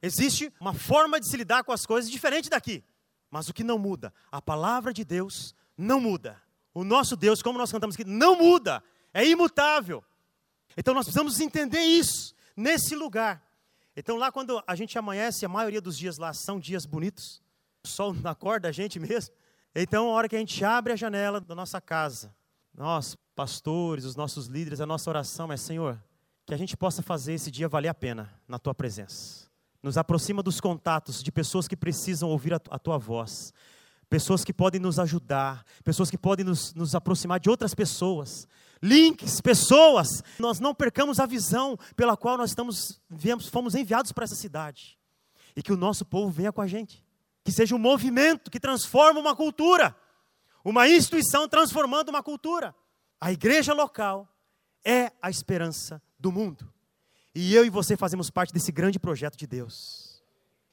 Existe 0.01 0.51
uma 0.59 0.73
forma 0.73 1.19
de 1.19 1.27
se 1.27 1.37
lidar 1.37 1.63
com 1.63 1.71
as 1.71 1.85
coisas 1.85 2.09
diferente 2.09 2.49
daqui. 2.49 2.83
Mas 3.33 3.49
o 3.49 3.53
que 3.53 3.63
não 3.63 3.79
muda? 3.79 4.13
A 4.31 4.39
palavra 4.39 4.93
de 4.93 5.03
Deus 5.03 5.55
não 5.75 5.99
muda. 5.99 6.39
O 6.71 6.83
nosso 6.83 7.15
Deus, 7.15 7.41
como 7.41 7.57
nós 7.57 7.71
cantamos 7.71 7.95
aqui, 7.95 8.03
não 8.03 8.37
muda. 8.37 8.83
é 9.11 9.25
imutável. 9.25 10.03
Então 10.77 10.93
nós 10.93 11.05
precisamos 11.05 11.39
entender 11.39 11.79
isso 11.79 12.35
nesse 12.55 12.95
lugar. 12.95 13.43
Então 13.97 14.17
lá 14.17 14.31
quando 14.31 14.63
a 14.67 14.75
gente 14.75 14.99
amanhece, 14.99 15.47
a 15.47 15.49
maioria 15.49 15.81
dos 15.81 15.97
dias 15.97 16.19
lá 16.19 16.31
são 16.31 16.59
dias 16.59 16.85
bonitos. 16.85 17.41
O 17.83 17.87
sol 17.87 18.13
não 18.13 18.29
acorda 18.29 18.69
a 18.69 18.71
gente 18.71 18.99
mesmo. 18.99 19.33
Então 19.73 20.09
a 20.09 20.11
hora 20.11 20.29
que 20.29 20.35
a 20.35 20.39
gente 20.39 20.63
abre 20.63 20.93
a 20.93 20.95
janela 20.95 21.41
da 21.41 21.55
nossa 21.55 21.81
casa, 21.81 22.35
nós, 22.71 23.17
pastores, 23.35 24.05
os 24.05 24.15
nossos 24.15 24.45
líderes, 24.45 24.79
a 24.79 24.85
nossa 24.85 25.09
oração 25.09 25.51
é, 25.51 25.57
Senhor, 25.57 25.99
que 26.45 26.53
a 26.53 26.57
gente 26.57 26.77
possa 26.77 27.01
fazer 27.01 27.33
esse 27.33 27.49
dia 27.49 27.67
valer 27.67 27.89
a 27.89 27.95
pena 27.95 28.31
na 28.47 28.59
tua 28.59 28.75
presença. 28.75 29.51
Nos 29.83 29.97
aproxima 29.97 30.41
dos 30.41 30.61
contatos 30.61 31.21
de 31.21 31.29
pessoas 31.29 31.67
que 31.67 31.75
precisam 31.75 32.29
ouvir 32.29 32.53
a, 32.53 32.79
tua 32.79 32.97
voz, 32.97 33.53
pessoas 34.09 34.45
que 34.45 34.53
podem 34.53 34.79
nos 34.79 34.97
ajudar, 34.97 35.65
pessoas 35.83 36.09
que 36.09 36.17
podem 36.17 36.45
nos, 36.45 36.73
nos 36.73 36.95
aproximar 36.95 37.37
de 37.37 37.49
outras 37.49 37.75
pessoas, 37.75 38.47
links, 38.81 39.41
pessoas. 39.41 40.07
Nós 40.39 40.61
não 40.61 40.73
percamos 40.73 41.19
a 41.19 41.25
visão 41.25 41.77
pela 41.97 42.15
qual 42.15 42.37
nós 42.37 42.51
estamos, 42.51 43.01
viemos, 43.09 43.47
fomos 43.47 43.75
enviados 43.75 44.13
para 44.13 44.23
essa 44.23 44.35
cidade. 44.35 44.97
E 45.53 45.61
que 45.61 45.73
o 45.73 45.77
nosso 45.77 46.05
povo 46.05 46.31
venha 46.31 46.53
com 46.53 46.61
a 46.61 46.67
gente. 46.67 47.03
Que 47.43 47.51
seja 47.51 47.75
um 47.75 47.79
movimento 47.79 48.49
que 48.49 48.61
transforma 48.61 49.19
uma 49.19 49.35
cultura, 49.35 49.93
uma 50.63 50.87
instituição 50.87 51.45
transformando 51.45 52.07
uma 52.07 52.23
cultura. 52.23 52.73
A 53.19 53.33
igreja 53.33 53.73
local 53.73 54.29
é 54.85 55.11
a 55.21 55.29
esperança 55.29 56.01
do 56.17 56.31
mundo. 56.31 56.71
E 57.35 57.55
eu 57.55 57.65
e 57.65 57.69
você 57.69 57.97
fazemos 57.97 58.29
parte 58.29 58.53
desse 58.53 58.71
grande 58.71 58.99
projeto 58.99 59.37
de 59.37 59.47
Deus. 59.47 60.23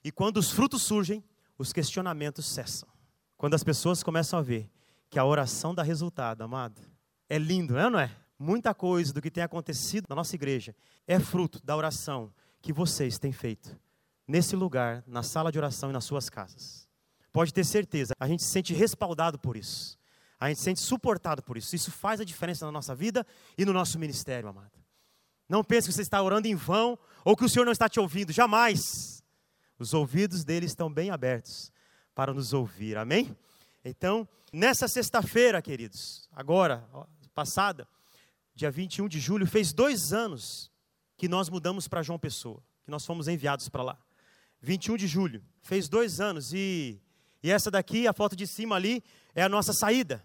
E 0.04 0.10
quando 0.10 0.36
os 0.36 0.50
frutos 0.50 0.82
surgem, 0.82 1.24
os 1.58 1.72
questionamentos 1.72 2.46
cessam. 2.46 2.88
Quando 3.36 3.54
as 3.54 3.64
pessoas 3.64 4.02
começam 4.02 4.38
a 4.38 4.42
ver 4.42 4.70
que 5.08 5.18
a 5.18 5.24
oração 5.24 5.74
dá 5.74 5.82
resultado, 5.82 6.42
amado, 6.42 6.80
é 7.28 7.38
lindo, 7.38 7.74
não 7.74 7.80
é? 7.80 7.90
Não 7.90 8.00
é? 8.00 8.16
Muita 8.38 8.74
coisa 8.74 9.12
do 9.12 9.20
que 9.20 9.30
tem 9.30 9.42
acontecido 9.42 10.06
na 10.08 10.16
nossa 10.16 10.34
igreja 10.34 10.74
é 11.06 11.18
fruto 11.18 11.60
da 11.64 11.76
oração 11.76 12.32
que 12.62 12.72
vocês 12.72 13.18
têm 13.18 13.32
feito 13.32 13.78
nesse 14.26 14.54
lugar, 14.54 15.02
na 15.06 15.22
sala 15.22 15.50
de 15.50 15.58
oração 15.58 15.90
e 15.90 15.92
nas 15.92 16.04
suas 16.04 16.30
casas. 16.30 16.88
Pode 17.32 17.52
ter 17.52 17.64
certeza, 17.64 18.14
a 18.18 18.28
gente 18.28 18.42
se 18.42 18.50
sente 18.50 18.72
respaldado 18.72 19.38
por 19.38 19.56
isso. 19.56 19.98
A 20.38 20.48
gente 20.48 20.58
se 20.58 20.64
sente 20.64 20.80
suportado 20.80 21.42
por 21.42 21.58
isso. 21.58 21.76
Isso 21.76 21.90
faz 21.90 22.20
a 22.20 22.24
diferença 22.24 22.64
na 22.64 22.72
nossa 22.72 22.94
vida 22.94 23.26
e 23.58 23.64
no 23.64 23.72
nosso 23.72 23.98
ministério, 23.98 24.48
amado. 24.48 24.79
Não 25.50 25.64
pense 25.64 25.88
que 25.88 25.92
você 25.92 26.02
está 26.02 26.22
orando 26.22 26.46
em 26.46 26.54
vão 26.54 26.96
ou 27.24 27.36
que 27.36 27.44
o 27.44 27.48
Senhor 27.48 27.64
não 27.64 27.72
está 27.72 27.88
te 27.88 27.98
ouvindo, 27.98 28.30
jamais. 28.32 29.20
Os 29.80 29.92
ouvidos 29.92 30.44
dele 30.44 30.64
estão 30.64 30.88
bem 30.88 31.10
abertos 31.10 31.72
para 32.14 32.32
nos 32.32 32.52
ouvir, 32.52 32.96
amém? 32.96 33.36
Então, 33.84 34.28
nessa 34.52 34.86
sexta-feira, 34.86 35.60
queridos, 35.60 36.28
agora, 36.32 36.88
passada, 37.34 37.88
dia 38.54 38.70
21 38.70 39.08
de 39.08 39.18
julho, 39.18 39.44
fez 39.44 39.72
dois 39.72 40.12
anos 40.12 40.70
que 41.16 41.26
nós 41.26 41.48
mudamos 41.48 41.88
para 41.88 42.00
João 42.00 42.18
Pessoa, 42.18 42.62
que 42.84 42.90
nós 42.90 43.04
fomos 43.04 43.26
enviados 43.26 43.68
para 43.68 43.82
lá. 43.82 43.98
21 44.62 44.96
de 44.96 45.08
julho, 45.08 45.42
fez 45.62 45.88
dois 45.88 46.20
anos 46.20 46.52
e, 46.54 47.02
e 47.42 47.50
essa 47.50 47.72
daqui, 47.72 48.06
a 48.06 48.12
foto 48.12 48.36
de 48.36 48.46
cima 48.46 48.76
ali, 48.76 49.02
é 49.34 49.42
a 49.42 49.48
nossa 49.48 49.72
saída 49.72 50.24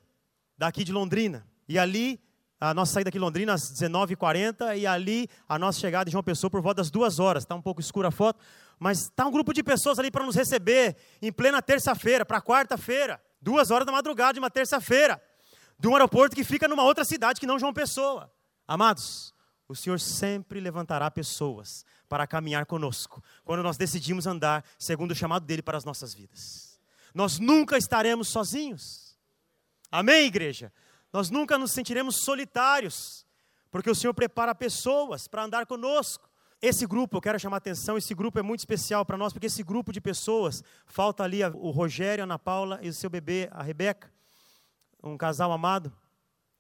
daqui 0.55 0.83
de 0.83 0.91
Londrina. 0.91 1.47
E 1.67 1.79
ali 1.79 2.21
a 2.69 2.73
nossa 2.73 2.93
saída 2.93 3.09
aqui 3.09 3.17
em 3.17 3.21
Londrina 3.21 3.53
às 3.53 3.71
19h40 3.71 4.77
e 4.77 4.87
ali 4.87 5.29
a 5.47 5.59
nossa 5.59 5.79
chegada 5.79 6.09
em 6.09 6.11
João 6.11 6.23
Pessoa 6.23 6.49
por 6.49 6.61
volta 6.61 6.81
das 6.81 6.89
duas 6.89 7.19
horas. 7.19 7.43
Está 7.43 7.53
um 7.53 7.61
pouco 7.61 7.79
escura 7.79 8.07
a 8.07 8.11
foto, 8.11 8.39
mas 8.79 9.03
está 9.03 9.25
um 9.25 9.31
grupo 9.31 9.53
de 9.53 9.61
pessoas 9.61 9.99
ali 9.99 10.09
para 10.09 10.25
nos 10.25 10.35
receber 10.35 10.95
em 11.21 11.31
plena 11.31 11.61
terça-feira, 11.61 12.25
para 12.25 12.41
quarta-feira, 12.41 13.21
duas 13.39 13.69
horas 13.69 13.85
da 13.85 13.91
madrugada 13.91 14.33
de 14.33 14.39
uma 14.39 14.49
terça-feira, 14.49 15.21
de 15.77 15.87
um 15.87 15.93
aeroporto 15.93 16.35
que 16.35 16.43
fica 16.43 16.67
numa 16.67 16.83
outra 16.83 17.05
cidade 17.05 17.39
que 17.39 17.45
não 17.45 17.59
João 17.59 17.73
Pessoa. 17.73 18.31
Amados, 18.67 19.33
o 19.67 19.75
Senhor 19.75 19.99
sempre 19.99 20.59
levantará 20.59 21.11
pessoas 21.11 21.85
para 22.09 22.25
caminhar 22.25 22.65
conosco, 22.65 23.23
quando 23.43 23.61
nós 23.61 23.77
decidimos 23.77 24.25
andar 24.25 24.63
segundo 24.79 25.11
o 25.11 25.15
chamado 25.15 25.45
dele 25.45 25.61
para 25.61 25.77
as 25.77 25.85
nossas 25.85 26.13
vidas. 26.13 26.79
Nós 27.13 27.37
nunca 27.37 27.77
estaremos 27.77 28.27
sozinhos. 28.27 29.15
Amém, 29.91 30.25
igreja? 30.25 30.71
Nós 31.15 31.29
nunca 31.29 31.57
nos 31.57 31.71
sentiremos 31.71 32.25
solitários, 32.25 33.25
porque 33.71 33.89
o 33.89 33.95
Senhor 33.95 34.13
prepara 34.13 34.53
pessoas 34.53 35.29
para 35.29 35.45
andar 35.45 35.65
conosco. 35.65 36.29
Esse 36.61 36.85
grupo, 36.85 37.15
eu 37.15 37.21
quero 37.21 37.39
chamar 37.39 37.55
a 37.55 37.59
atenção, 37.59 37.97
esse 37.97 38.13
grupo 38.13 38.37
é 38.37 38.41
muito 38.41 38.59
especial 38.59 39.05
para 39.05 39.15
nós, 39.15 39.31
porque 39.31 39.47
esse 39.47 39.63
grupo 39.63 39.93
de 39.93 40.01
pessoas, 40.01 40.61
falta 40.85 41.23
ali 41.23 41.41
o 41.41 41.71
Rogério, 41.71 42.21
a 42.21 42.25
Ana 42.25 42.37
Paula 42.37 42.79
e 42.81 42.89
o 42.89 42.93
seu 42.93 43.09
bebê, 43.09 43.47
a 43.53 43.63
Rebeca, 43.63 44.11
um 45.01 45.17
casal 45.17 45.53
amado. 45.53 45.89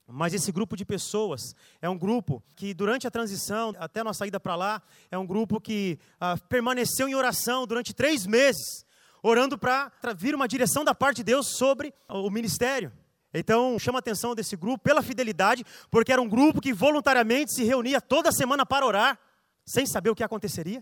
Mas 0.07 0.33
esse 0.33 0.53
grupo 0.53 0.77
de 0.77 0.85
pessoas 0.85 1.53
é 1.81 1.89
um 1.89 1.97
grupo 1.97 2.41
que, 2.55 2.73
durante 2.73 3.05
a 3.05 3.11
transição, 3.11 3.73
até 3.77 3.99
a 3.99 4.03
nossa 4.05 4.19
saída 4.19 4.39
para 4.39 4.55
lá, 4.55 4.81
é 5.11 5.17
um 5.17 5.27
grupo 5.27 5.59
que 5.59 5.99
ah, 6.17 6.37
permaneceu 6.47 7.09
em 7.09 7.15
oração 7.15 7.67
durante 7.67 7.93
três 7.93 8.25
meses, 8.25 8.85
orando 9.21 9.57
para 9.57 9.91
vir 10.15 10.33
uma 10.33 10.47
direção 10.47 10.85
da 10.85 10.95
parte 10.95 11.17
de 11.17 11.23
Deus 11.25 11.57
sobre 11.57 11.93
o 12.07 12.29
ministério. 12.29 12.93
Então, 13.37 13.77
chama 13.77 13.97
a 13.97 13.99
atenção 13.99 14.33
desse 14.33 14.55
grupo 14.55 14.81
pela 14.81 15.03
fidelidade, 15.03 15.65
porque 15.91 16.13
era 16.13 16.21
um 16.21 16.29
grupo 16.29 16.61
que 16.61 16.71
voluntariamente 16.71 17.53
se 17.53 17.65
reunia 17.65 17.99
toda 17.99 18.31
semana 18.31 18.65
para 18.65 18.85
orar, 18.85 19.19
sem 19.65 19.85
saber 19.85 20.09
o 20.09 20.15
que 20.15 20.23
aconteceria. 20.23 20.81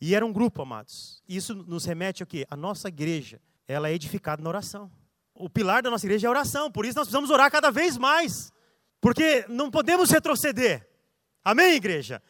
E 0.00 0.14
era 0.14 0.24
um 0.24 0.32
grupo, 0.32 0.62
amados. 0.62 1.22
Isso 1.28 1.54
nos 1.54 1.84
remete 1.84 2.22
ao 2.22 2.26
quê? 2.26 2.46
A 2.50 2.56
nossa 2.56 2.88
igreja, 2.88 3.38
ela 3.68 3.90
é 3.90 3.92
edificada 3.92 4.42
na 4.42 4.48
oração. 4.48 4.90
O 5.34 5.50
pilar 5.50 5.82
da 5.82 5.90
nossa 5.90 6.06
igreja 6.06 6.26
é 6.26 6.28
a 6.28 6.30
oração, 6.30 6.72
por 6.72 6.86
isso 6.86 6.96
nós 6.96 7.06
precisamos 7.06 7.28
orar 7.28 7.50
cada 7.50 7.70
vez 7.70 7.98
mais. 7.98 8.50
Porque 8.98 9.44
não 9.46 9.70
podemos 9.70 10.10
retroceder. 10.10 10.88
Amém, 11.44 11.74
igreja? 11.74 12.22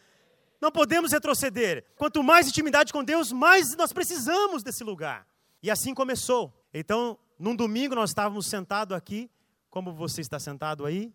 Não 0.61 0.73
podemos 0.73 1.13
retroceder. 1.13 1.85
Quanto 1.97 2.25
mais 2.25 2.49
intimidade 2.49 2.93
com 2.93 3.05
Deus, 3.05 3.31
mais 3.31 3.77
nós 3.77 3.93
precisamos 3.93 4.65
desse 4.65 4.83
lugar. 4.83 5.25
E 5.63 5.71
assim 5.71 5.95
começou. 5.95 6.53
Então, 6.75 7.17
num 7.39 7.55
domingo 7.55 7.95
nós 7.95 8.11
estávamos 8.11 8.47
sentados 8.47 8.97
aqui 8.97 9.31
como 9.71 9.93
você 9.93 10.21
está 10.21 10.39
sentado 10.39 10.85
aí, 10.85 11.15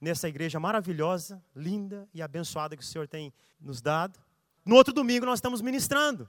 nessa 0.00 0.28
igreja 0.28 0.58
maravilhosa, 0.58 1.42
linda 1.54 2.08
e 2.12 2.20
abençoada 2.20 2.76
que 2.76 2.82
o 2.82 2.86
Senhor 2.86 3.06
tem 3.06 3.32
nos 3.60 3.80
dado. 3.80 4.18
No 4.64 4.74
outro 4.74 4.92
domingo 4.92 5.24
nós 5.24 5.38
estamos 5.38 5.62
ministrando 5.62 6.28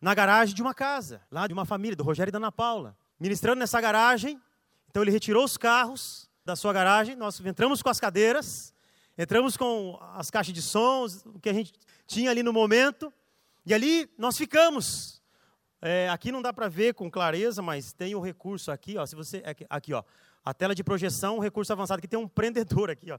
na 0.00 0.14
garagem 0.14 0.54
de 0.54 0.62
uma 0.62 0.74
casa, 0.74 1.22
lá 1.30 1.46
de 1.46 1.52
uma 1.52 1.64
família, 1.64 1.94
do 1.94 2.02
Rogério 2.02 2.30
e 2.30 2.32
da 2.32 2.38
Ana 2.38 2.50
Paula. 2.50 2.96
Ministrando 3.20 3.58
nessa 3.58 3.80
garagem, 3.80 4.40
então 4.88 5.02
ele 5.02 5.10
retirou 5.10 5.44
os 5.44 5.56
carros 5.56 6.28
da 6.44 6.56
sua 6.56 6.72
garagem, 6.72 7.16
nós 7.16 7.38
entramos 7.40 7.82
com 7.82 7.88
as 7.88 8.00
cadeiras, 8.00 8.74
entramos 9.16 9.56
com 9.56 9.98
as 10.14 10.30
caixas 10.30 10.52
de 10.52 10.60
sons, 10.60 11.24
o 11.26 11.38
que 11.38 11.48
a 11.48 11.52
gente 11.54 11.72
tinha 12.06 12.30
ali 12.30 12.42
no 12.42 12.52
momento, 12.52 13.12
e 13.64 13.72
ali 13.72 14.10
nós 14.18 14.36
ficamos. 14.36 15.22
É, 15.80 16.08
aqui 16.08 16.32
não 16.32 16.42
dá 16.42 16.52
para 16.52 16.68
ver 16.68 16.94
com 16.94 17.10
clareza, 17.10 17.62
mas 17.62 17.92
tem 17.92 18.14
o 18.14 18.20
recurso 18.20 18.70
aqui, 18.70 18.96
ó. 18.96 19.06
Se 19.06 19.14
você 19.14 19.42
aqui, 19.68 19.92
ó, 19.92 20.02
a 20.44 20.52
tela 20.52 20.74
de 20.74 20.84
projeção, 20.84 21.36
um 21.36 21.40
recurso 21.40 21.72
avançado 21.72 22.02
que 22.02 22.08
tem 22.08 22.18
um 22.18 22.28
prendedor 22.28 22.90
aqui, 22.90 23.10
ó. 23.10 23.18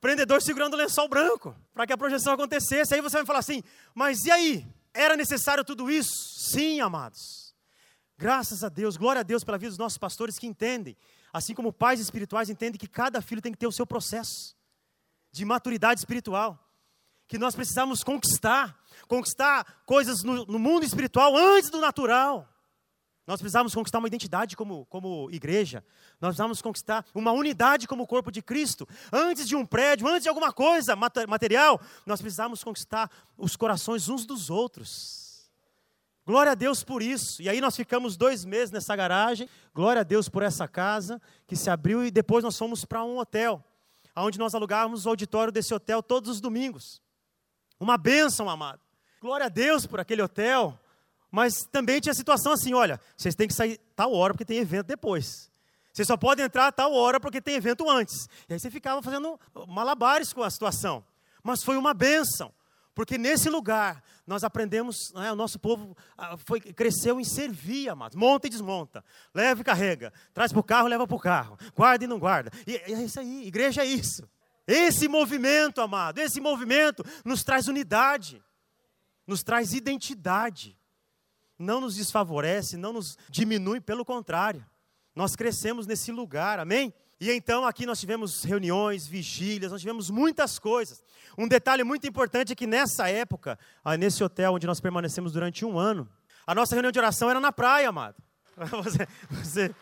Prendedor 0.00 0.42
segurando 0.42 0.74
o 0.74 0.76
lençol 0.76 1.08
branco, 1.08 1.56
para 1.72 1.86
que 1.86 1.92
a 1.92 1.96
projeção 1.96 2.34
acontecesse. 2.34 2.94
Aí 2.94 3.00
você 3.00 3.16
vai 3.16 3.26
falar 3.26 3.38
assim: 3.38 3.62
"Mas 3.94 4.24
e 4.24 4.30
aí? 4.30 4.66
Era 4.92 5.16
necessário 5.16 5.64
tudo 5.64 5.90
isso?" 5.90 6.12
Sim, 6.50 6.80
amados. 6.80 7.54
Graças 8.18 8.62
a 8.62 8.68
Deus, 8.68 8.96
glória 8.96 9.20
a 9.20 9.22
Deus 9.22 9.42
pela 9.42 9.58
vida 9.58 9.70
dos 9.70 9.78
nossos 9.78 9.98
pastores 9.98 10.38
que 10.38 10.46
entendem, 10.46 10.96
assim 11.32 11.54
como 11.54 11.72
pais 11.72 12.00
espirituais 12.00 12.48
entendem 12.48 12.78
que 12.78 12.86
cada 12.86 13.20
filho 13.20 13.42
tem 13.42 13.52
que 13.52 13.58
ter 13.58 13.66
o 13.66 13.72
seu 13.72 13.86
processo 13.86 14.54
de 15.32 15.44
maturidade 15.44 16.00
espiritual, 16.00 16.58
que 17.26 17.38
nós 17.38 17.56
precisamos 17.56 18.04
conquistar, 18.04 18.78
conquistar 19.08 19.82
coisas 19.84 20.22
no, 20.22 20.44
no 20.44 20.58
mundo 20.58 20.84
espiritual 20.84 21.36
antes 21.36 21.70
do 21.70 21.80
natural. 21.80 22.48
Nós 23.26 23.40
precisávamos 23.40 23.74
conquistar 23.74 23.98
uma 23.98 24.08
identidade 24.08 24.54
como, 24.54 24.84
como 24.86 25.30
igreja. 25.30 25.82
Nós 26.20 26.30
precisávamos 26.30 26.60
conquistar 26.60 27.06
uma 27.14 27.32
unidade 27.32 27.88
como 27.88 28.06
corpo 28.06 28.30
de 28.30 28.42
Cristo. 28.42 28.86
Antes 29.10 29.48
de 29.48 29.56
um 29.56 29.64
prédio, 29.64 30.06
antes 30.06 30.24
de 30.24 30.28
alguma 30.28 30.52
coisa 30.52 30.94
material, 30.94 31.80
nós 32.04 32.20
precisávamos 32.20 32.62
conquistar 32.62 33.10
os 33.38 33.56
corações 33.56 34.08
uns 34.10 34.26
dos 34.26 34.50
outros. 34.50 35.50
Glória 36.26 36.52
a 36.52 36.54
Deus 36.54 36.84
por 36.84 37.02
isso. 37.02 37.40
E 37.40 37.48
aí 37.48 37.60
nós 37.60 37.76
ficamos 37.76 38.16
dois 38.16 38.44
meses 38.44 38.70
nessa 38.70 38.94
garagem. 38.94 39.48
Glória 39.74 40.00
a 40.00 40.04
Deus 40.04 40.28
por 40.28 40.42
essa 40.42 40.68
casa 40.68 41.20
que 41.46 41.56
se 41.56 41.70
abriu 41.70 42.04
e 42.04 42.10
depois 42.10 42.44
nós 42.44 42.58
fomos 42.58 42.84
para 42.84 43.04
um 43.04 43.18
hotel, 43.18 43.62
onde 44.16 44.38
nós 44.38 44.54
alugávamos 44.54 45.06
o 45.06 45.08
auditório 45.08 45.52
desse 45.52 45.72
hotel 45.72 46.02
todos 46.02 46.30
os 46.30 46.40
domingos. 46.40 47.00
Uma 47.80 47.96
bênção, 47.96 48.48
amado. 48.48 48.80
Glória 49.20 49.46
a 49.46 49.50
Deus 49.50 49.86
por 49.86 49.98
aquele 49.98 50.22
hotel. 50.22 50.78
Mas 51.34 51.64
também 51.72 52.00
tinha 52.00 52.14
situação 52.14 52.52
assim: 52.52 52.74
olha, 52.74 53.00
vocês 53.16 53.34
têm 53.34 53.48
que 53.48 53.54
sair 53.54 53.80
tal 53.96 54.14
hora 54.14 54.32
porque 54.32 54.44
tem 54.44 54.58
evento 54.58 54.86
depois. 54.86 55.50
Vocês 55.92 56.06
só 56.06 56.16
podem 56.16 56.44
entrar 56.44 56.70
tal 56.70 56.92
hora 56.92 57.18
porque 57.18 57.40
tem 57.40 57.56
evento 57.56 57.90
antes. 57.90 58.28
E 58.48 58.52
aí 58.52 58.60
você 58.60 58.70
ficava 58.70 59.02
fazendo 59.02 59.38
malabares 59.66 60.32
com 60.32 60.44
a 60.44 60.50
situação. 60.50 61.04
Mas 61.42 61.64
foi 61.64 61.76
uma 61.76 61.92
bênção, 61.92 62.52
porque 62.94 63.18
nesse 63.18 63.50
lugar 63.50 64.00
nós 64.24 64.44
aprendemos, 64.44 64.96
né, 65.12 65.32
o 65.32 65.34
nosso 65.34 65.58
povo 65.58 65.96
ah, 66.16 66.36
foi, 66.36 66.60
cresceu 66.60 67.18
em 67.18 67.24
servir, 67.24 67.88
amados. 67.88 68.16
Monta 68.16 68.46
e 68.46 68.50
desmonta, 68.50 69.04
leva 69.34 69.60
e 69.60 69.64
carrega, 69.64 70.12
traz 70.32 70.52
para 70.52 70.60
o 70.60 70.64
carro, 70.64 70.86
leva 70.86 71.04
para 71.04 71.16
o 71.16 71.20
carro, 71.20 71.58
guarda 71.74 72.04
e 72.04 72.06
não 72.06 72.20
guarda. 72.20 72.52
E, 72.64 72.74
e 72.74 72.94
é 72.94 73.02
isso 73.02 73.18
aí, 73.18 73.44
igreja 73.44 73.82
é 73.82 73.86
isso. 73.86 74.22
Esse 74.68 75.08
movimento, 75.08 75.80
amado, 75.80 76.18
esse 76.20 76.40
movimento 76.40 77.04
nos 77.24 77.42
traz 77.42 77.66
unidade, 77.66 78.40
nos 79.26 79.42
traz 79.42 79.72
identidade, 79.72 80.78
não 81.58 81.80
nos 81.80 81.96
desfavorece, 81.96 82.76
não 82.76 82.92
nos 82.92 83.16
diminui, 83.28 83.80
pelo 83.80 84.04
contrário, 84.04 84.64
nós 85.14 85.36
crescemos 85.36 85.86
nesse 85.86 86.10
lugar, 86.10 86.58
amém? 86.58 86.92
E 87.20 87.30
então 87.30 87.64
aqui 87.64 87.86
nós 87.86 88.00
tivemos 88.00 88.42
reuniões, 88.42 89.06
vigílias, 89.06 89.70
nós 89.70 89.80
tivemos 89.80 90.10
muitas 90.10 90.58
coisas. 90.58 91.02
Um 91.38 91.46
detalhe 91.46 91.84
muito 91.84 92.06
importante 92.06 92.52
é 92.52 92.56
que 92.56 92.66
nessa 92.66 93.08
época, 93.08 93.58
ah, 93.84 93.96
nesse 93.96 94.22
hotel 94.22 94.54
onde 94.54 94.66
nós 94.66 94.80
permanecemos 94.80 95.32
durante 95.32 95.64
um 95.64 95.78
ano, 95.78 96.08
a 96.46 96.54
nossa 96.54 96.74
reunião 96.74 96.92
de 96.92 96.98
oração 96.98 97.30
era 97.30 97.40
na 97.40 97.52
praia, 97.52 97.88
amado. 97.88 98.16
Você, 98.56 99.08
você, 99.30 99.74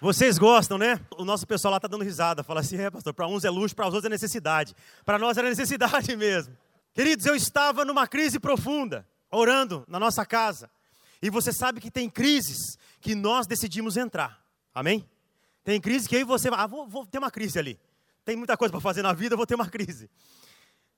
vocês 0.00 0.38
gostam, 0.38 0.78
né? 0.78 0.98
O 1.18 1.26
nosso 1.26 1.46
pessoal 1.46 1.72
lá 1.72 1.76
está 1.76 1.86
dando 1.86 2.02
risada, 2.02 2.42
fala 2.42 2.60
assim: 2.60 2.78
é, 2.78 2.90
pastor, 2.90 3.12
para 3.12 3.26
uns 3.26 3.44
é 3.44 3.50
luxo, 3.50 3.76
para 3.76 3.86
os 3.86 3.92
outros 3.92 4.06
é 4.06 4.08
necessidade. 4.08 4.74
Para 5.04 5.18
nós 5.18 5.36
era 5.36 5.46
necessidade 5.46 6.16
mesmo. 6.16 6.56
Queridos, 6.94 7.26
eu 7.26 7.34
estava 7.34 7.84
numa 7.84 8.06
crise 8.06 8.40
profunda, 8.40 9.06
orando 9.30 9.84
na 9.86 10.00
nossa 10.00 10.24
casa. 10.24 10.70
E 11.20 11.30
você 11.30 11.52
sabe 11.52 11.80
que 11.80 11.90
tem 11.90 12.08
crises 12.08 12.78
que 13.00 13.14
nós 13.14 13.46
decidimos 13.46 13.96
entrar. 13.96 14.42
Amém? 14.74 15.08
Tem 15.62 15.80
crise 15.80 16.08
que 16.08 16.16
aí 16.16 16.24
você 16.24 16.50
vai, 16.50 16.60
ah, 16.60 16.66
vou, 16.66 16.86
vou 16.86 17.06
ter 17.06 17.18
uma 17.18 17.30
crise 17.30 17.58
ali. 17.58 17.80
Tem 18.24 18.36
muita 18.36 18.56
coisa 18.56 18.72
para 18.72 18.80
fazer 18.80 19.02
na 19.02 19.12
vida, 19.12 19.36
vou 19.36 19.46
ter 19.46 19.54
uma 19.54 19.68
crise. 19.68 20.10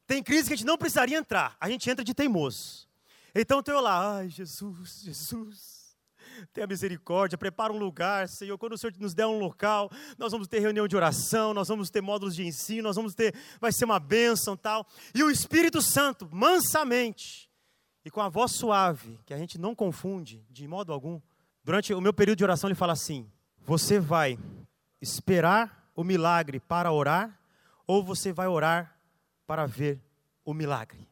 Tem 0.06 0.22
crise 0.22 0.48
que 0.48 0.54
a 0.54 0.56
gente 0.56 0.66
não 0.66 0.78
precisaria 0.78 1.18
entrar, 1.18 1.56
a 1.60 1.68
gente 1.68 1.88
entra 1.90 2.04
de 2.04 2.14
teimoso. 2.14 2.88
Então 3.34 3.62
eu 3.66 3.80
lá, 3.80 4.16
ai 4.16 4.30
Jesus, 4.30 5.02
Jesus, 5.02 5.96
tenha 6.52 6.66
misericórdia, 6.66 7.36
prepara 7.36 7.72
um 7.72 7.78
lugar, 7.78 8.28
Senhor, 8.28 8.56
quando 8.56 8.72
o 8.72 8.78
Senhor 8.78 8.94
nos 8.98 9.14
der 9.14 9.26
um 9.26 9.38
local, 9.38 9.90
nós 10.16 10.32
vamos 10.32 10.48
ter 10.48 10.60
reunião 10.60 10.86
de 10.86 10.96
oração, 10.96 11.52
nós 11.52 11.68
vamos 11.68 11.90
ter 11.90 12.00
módulos 12.00 12.34
de 12.34 12.44
ensino, 12.44 12.84
nós 12.84 12.96
vamos 12.96 13.14
ter, 13.14 13.34
vai 13.60 13.72
ser 13.72 13.84
uma 13.84 13.98
bênção 13.98 14.56
tal. 14.56 14.86
E 15.14 15.22
o 15.22 15.30
Espírito 15.30 15.82
Santo, 15.82 16.28
mansamente, 16.32 17.45
e 18.06 18.10
com 18.10 18.20
a 18.20 18.28
voz 18.28 18.52
suave, 18.52 19.18
que 19.26 19.34
a 19.34 19.36
gente 19.36 19.58
não 19.58 19.74
confunde 19.74 20.46
de 20.48 20.68
modo 20.68 20.92
algum, 20.92 21.20
durante 21.64 21.92
o 21.92 22.00
meu 22.00 22.14
período 22.14 22.38
de 22.38 22.44
oração 22.44 22.68
ele 22.68 22.76
fala 22.76 22.92
assim, 22.92 23.28
você 23.64 23.98
vai 23.98 24.38
esperar 25.00 25.90
o 25.92 26.04
milagre 26.04 26.60
para 26.60 26.92
orar 26.92 27.36
ou 27.84 28.04
você 28.04 28.32
vai 28.32 28.46
orar 28.46 28.96
para 29.44 29.66
ver 29.66 30.00
o 30.44 30.54
milagre? 30.54 31.08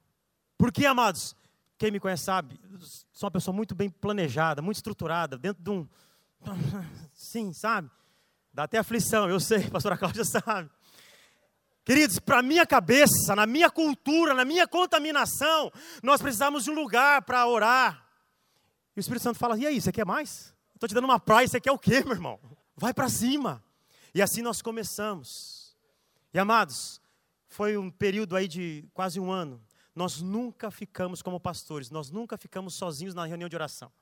Porque, 0.57 0.87
amados, 0.87 1.35
quem 1.77 1.91
me 1.91 1.99
conhece 1.99 2.23
sabe, 2.23 2.61
sou 3.13 3.27
uma 3.27 3.33
pessoa 3.33 3.53
muito 3.53 3.75
bem 3.75 3.91
planejada, 3.91 4.63
muito 4.63 4.77
estruturada, 4.77 5.37
dentro 5.37 5.65
de 5.65 5.71
um. 5.71 5.89
Sim, 7.13 7.53
sabe? 7.53 7.91
Dá 8.53 8.63
até 8.63 8.79
aflição, 8.79 9.29
eu 9.29 9.41
sei, 9.41 9.67
a 9.67 9.71
pastora 9.73 9.99
Cláudia 9.99 10.25
sabe. 10.25 10.71
Queridos, 11.85 12.19
para 12.19 12.43
minha 12.43 12.67
cabeça, 12.67 13.37
na 13.37 13.45
minha 13.45 13.71
cultura, 13.71 14.33
na 14.33 14.45
minha 14.45 14.67
contaminação, 14.67 15.71
nós 16.03 16.23
precisamos 16.23 16.65
de 16.65 16.71
um 16.71 16.75
lugar 16.75 17.23
para 17.23 17.47
orar. 17.47 18.09
E 18.97 18.99
o 18.99 19.03
Espírito 19.03 19.23
Santo 19.23 19.39
fala: 19.39 19.59
e 19.59 19.67
aí, 19.67 19.81
você 19.81 19.93
quer 19.93 20.07
mais? 20.07 20.55
Estou 20.75 20.89
te 20.89 20.95
dando 20.95 21.05
uma 21.05 21.21
praia, 21.21 21.47
você 21.47 21.61
quer 21.61 21.73
o 21.73 21.79
quê, 21.79 22.03
meu 22.03 22.13
irmão? 22.13 22.41
Vai 22.75 22.95
para 22.95 23.09
cima. 23.09 23.63
E 24.15 24.23
assim 24.23 24.41
nós 24.41 24.63
começamos. 24.63 25.77
E 26.33 26.39
amados, 26.39 27.01
foi 27.49 27.77
um 27.77 27.91
período 27.91 28.35
aí 28.35 28.49
de 28.49 28.89
quase 28.95 29.21
um 29.21 29.31
ano. 29.31 29.63
Nós 29.95 30.23
nunca 30.23 30.71
ficamos 30.71 31.23
como 31.23 31.39
pastores, 31.39 31.91
nós 31.91 32.11
nunca 32.11 32.37
ficamos 32.37 32.75
sozinhos 32.75 33.15
na 33.15 33.27
reunião 33.27 33.49
de 33.49 33.55
oração. 33.55 33.93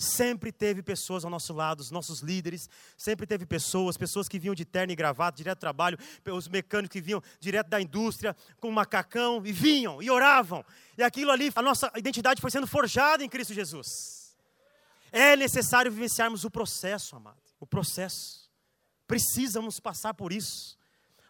Sempre 0.00 0.52
teve 0.52 0.80
pessoas 0.80 1.24
ao 1.24 1.30
nosso 1.30 1.52
lado, 1.52 1.80
os 1.80 1.90
nossos 1.90 2.20
líderes, 2.20 2.70
sempre 2.96 3.26
teve 3.26 3.44
pessoas, 3.44 3.96
pessoas 3.96 4.28
que 4.28 4.38
vinham 4.38 4.54
de 4.54 4.64
terno 4.64 4.92
e 4.92 4.96
gravata, 4.96 5.36
direto 5.36 5.58
do 5.58 5.60
trabalho, 5.60 5.98
os 6.24 6.46
mecânicos 6.46 6.92
que 6.92 7.00
vinham 7.00 7.20
direto 7.40 7.66
da 7.66 7.80
indústria, 7.80 8.36
com 8.60 8.70
macacão, 8.70 9.42
e 9.44 9.50
vinham, 9.50 10.00
e 10.00 10.08
oravam. 10.08 10.64
E 10.96 11.02
aquilo 11.02 11.32
ali, 11.32 11.50
a 11.52 11.60
nossa 11.60 11.90
identidade 11.96 12.40
foi 12.40 12.48
sendo 12.48 12.66
forjada 12.68 13.24
em 13.24 13.28
Cristo 13.28 13.52
Jesus. 13.52 14.36
É 15.10 15.34
necessário 15.34 15.90
vivenciarmos 15.90 16.44
o 16.44 16.50
processo, 16.50 17.16
amado. 17.16 17.42
O 17.58 17.66
processo. 17.66 18.48
Precisamos 19.04 19.80
passar 19.80 20.14
por 20.14 20.32
isso. 20.32 20.78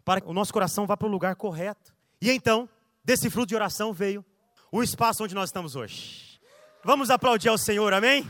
Para 0.05 0.21
que 0.21 0.29
o 0.29 0.35
nosso 0.35 0.53
coração 0.53 0.87
vá 0.87 0.95
para 0.95 1.09
o 1.09 1.11
lugar 1.11 1.37
correto. 1.37 1.95
E 2.21 2.31
então, 2.31 2.69
desse 3.03 3.31
fruto 3.31 3.49
de 3.49 3.55
oração 3.55 3.95
veio 3.95 4.23
o 4.71 4.83
espaço 4.83 5.25
onde 5.25 5.35
nós 5.35 5.49
estamos 5.49 5.75
hoje. 5.75 6.39
Vamos 6.85 7.09
aplaudir 7.09 7.49
ao 7.49 7.57
Senhor, 7.57 7.95
amém? 7.95 8.29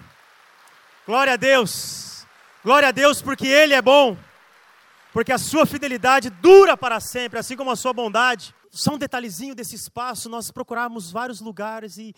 Glória 1.09 1.33
a 1.33 1.37
Deus. 1.37 2.27
Glória 2.63 2.89
a 2.89 2.93
Deus, 2.93 3.23
porque 3.23 3.47
Ele 3.47 3.73
é 3.73 3.81
bom. 3.81 4.15
Porque 5.11 5.33
a 5.33 5.39
sua 5.39 5.65
fidelidade 5.65 6.29
dura 6.29 6.77
para 6.77 7.01
sempre, 7.01 7.39
assim 7.39 7.57
como 7.57 7.71
a 7.71 7.77
sua 7.77 7.95
bondade. 7.95 8.55
Só 8.71 8.95
um 8.95 8.99
detalhezinho 8.99 9.55
desse 9.55 9.75
espaço, 9.75 10.29
nós 10.29 10.51
procuramos 10.51 11.11
vários 11.11 11.41
lugares 11.41 11.97
e 11.97 12.15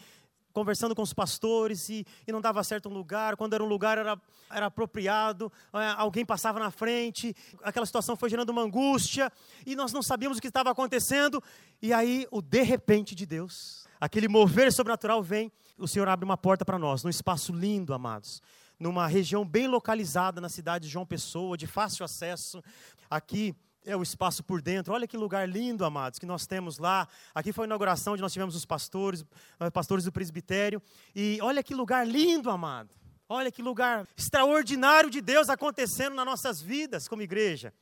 conversando 0.53 0.93
com 0.93 1.03
os 1.03 1.13
pastores 1.13 1.89
e, 1.89 2.05
e, 2.27 2.33
não 2.33 2.41
dava 2.41 2.65
certo 2.65 2.89
um 2.89 2.93
lugar, 2.93 3.37
quando 3.37 3.55
era 3.55 3.63
um 3.63 3.69
lugar 3.69 3.97
era, 3.97 4.21
era 4.51 4.67
apropriado, 4.67 5.53
é, 5.73 5.95
alguém 5.97 6.27
passava 6.27 6.59
na 6.59 6.73
frente, 6.73 7.33
aquela 7.63 7.87
situação 7.87 8.17
foi 8.17 8.29
gerando 8.29 8.51
uma 8.51 8.63
angústia 8.63 9.31
e 9.65 9.77
nós 9.77 9.93
não 9.93 10.03
sabíamos 10.03 10.39
o 10.39 10.41
que 10.41 10.49
estava 10.49 10.69
acontecendo, 10.73 11.41
e 11.81 11.93
aí 11.93 12.27
o 12.33 12.43
de 12.43 12.63
repente 12.63 13.15
de 13.15 13.25
Deus, 13.25 13.87
aquele 14.01 14.27
mover 14.27 14.73
sobrenatural 14.73 15.23
vem, 15.23 15.53
o 15.79 15.87
Senhor 15.87 16.09
abre 16.09 16.25
uma 16.25 16.37
porta 16.37 16.65
para 16.65 16.77
nós, 16.77 17.05
num 17.05 17.11
espaço 17.11 17.53
lindo, 17.53 17.95
amados, 17.95 18.43
numa 18.81 19.07
região 19.07 19.45
bem 19.45 19.69
localizada 19.69 20.41
na 20.41 20.49
cidade 20.49 20.87
de 20.87 20.93
João 20.93 21.05
Pessoa, 21.05 21.57
de 21.57 21.67
fácil 21.67 22.05
acesso, 22.05 22.65
aqui 23.11 23.55
é 23.85 23.95
o 23.95 24.03
espaço 24.03 24.43
por 24.43 24.61
dentro. 24.61 24.93
Olha 24.93 25.07
que 25.07 25.17
lugar 25.17 25.49
lindo, 25.49 25.85
amados, 25.85 26.19
que 26.19 26.27
nós 26.27 26.47
temos 26.47 26.79
lá. 26.79 27.07
Aqui 27.35 27.53
foi 27.53 27.65
a 27.65 27.67
inauguração 27.67 28.15
onde 28.15 28.23
nós 28.23 28.33
tivemos 28.33 28.57
os 28.57 28.65
pastores, 28.65 29.25
os 29.59 29.71
pastores 29.71 30.05
do 30.05 30.13
presbitério. 30.13 30.83
E 31.15 31.39
olha 31.43 31.63
que 31.63 31.75
lugar 31.75 32.07
lindo, 32.07 32.51
amado. 32.51 32.91
Olha 33.29 33.53
que 33.53 33.63
lugar 33.63 34.09
extraordinário 34.17 35.09
de 35.09 35.21
Deus 35.21 35.49
acontecendo 35.49 36.17
nas 36.17 36.27
nossas 36.27 36.61
vidas 36.61 37.07
como 37.07 37.23
igreja. 37.23 37.73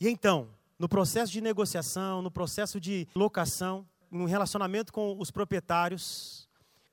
E 0.00 0.08
então, 0.08 0.48
no 0.78 0.88
processo 0.88 1.30
de 1.30 1.40
negociação, 1.40 2.22
no 2.22 2.30
processo 2.30 2.80
de 2.80 3.06
locação, 3.14 3.86
no 4.10 4.24
relacionamento 4.24 4.92
com 4.92 5.16
os 5.18 5.30
proprietários, 5.30 6.48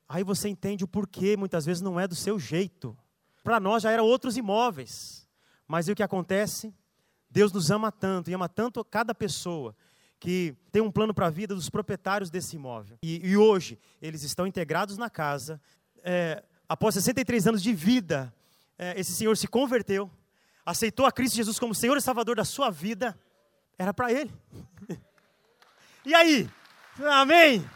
aí 0.08 0.22
você 0.22 0.48
entende 0.48 0.84
o 0.84 0.88
porquê 0.88 1.36
muitas 1.36 1.66
vezes 1.66 1.82
não 1.82 1.98
é 1.98 2.06
do 2.06 2.14
seu 2.14 2.38
jeito. 2.38 2.96
Para 3.48 3.58
nós 3.58 3.82
já 3.82 3.90
eram 3.90 4.04
outros 4.04 4.36
imóveis. 4.36 5.26
Mas 5.66 5.88
e 5.88 5.92
o 5.92 5.96
que 5.96 6.02
acontece? 6.02 6.70
Deus 7.30 7.50
nos 7.50 7.70
ama 7.70 7.90
tanto 7.90 8.28
e 8.28 8.34
ama 8.34 8.46
tanto 8.46 8.84
cada 8.84 9.14
pessoa 9.14 9.74
que 10.20 10.54
tem 10.70 10.82
um 10.82 10.90
plano 10.90 11.14
para 11.14 11.28
a 11.28 11.30
vida 11.30 11.54
dos 11.54 11.70
proprietários 11.70 12.28
desse 12.28 12.56
imóvel. 12.56 12.98
E, 13.02 13.26
e 13.26 13.38
hoje 13.38 13.78
eles 14.02 14.22
estão 14.22 14.46
integrados 14.46 14.98
na 14.98 15.08
casa. 15.08 15.58
É, 16.04 16.44
após 16.68 16.94
63 16.96 17.46
anos 17.46 17.62
de 17.62 17.72
vida, 17.72 18.30
é, 18.78 19.00
esse 19.00 19.14
senhor 19.14 19.34
se 19.34 19.48
converteu, 19.48 20.10
aceitou 20.66 21.06
a 21.06 21.10
Cristo 21.10 21.36
Jesus 21.36 21.58
como 21.58 21.74
Senhor 21.74 21.96
e 21.96 22.02
Salvador 22.02 22.36
da 22.36 22.44
sua 22.44 22.68
vida. 22.68 23.18
Era 23.78 23.94
para 23.94 24.12
ele. 24.12 24.30
e 26.04 26.14
aí? 26.14 26.50
Amém? 27.02 27.66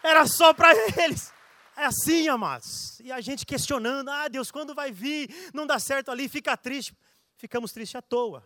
Era 0.00 0.28
só 0.28 0.54
para 0.54 0.72
eles. 1.02 1.32
É 1.78 1.84
assim, 1.84 2.26
amados. 2.26 2.98
E 3.00 3.12
a 3.12 3.20
gente 3.20 3.46
questionando: 3.46 4.08
ah, 4.08 4.26
Deus, 4.28 4.50
quando 4.50 4.74
vai 4.74 4.90
vir? 4.90 5.30
Não 5.54 5.66
dá 5.66 5.78
certo 5.78 6.10
ali, 6.10 6.28
fica 6.28 6.56
triste. 6.56 6.92
Ficamos 7.36 7.72
tristes 7.72 7.94
à 7.94 8.02
toa 8.02 8.44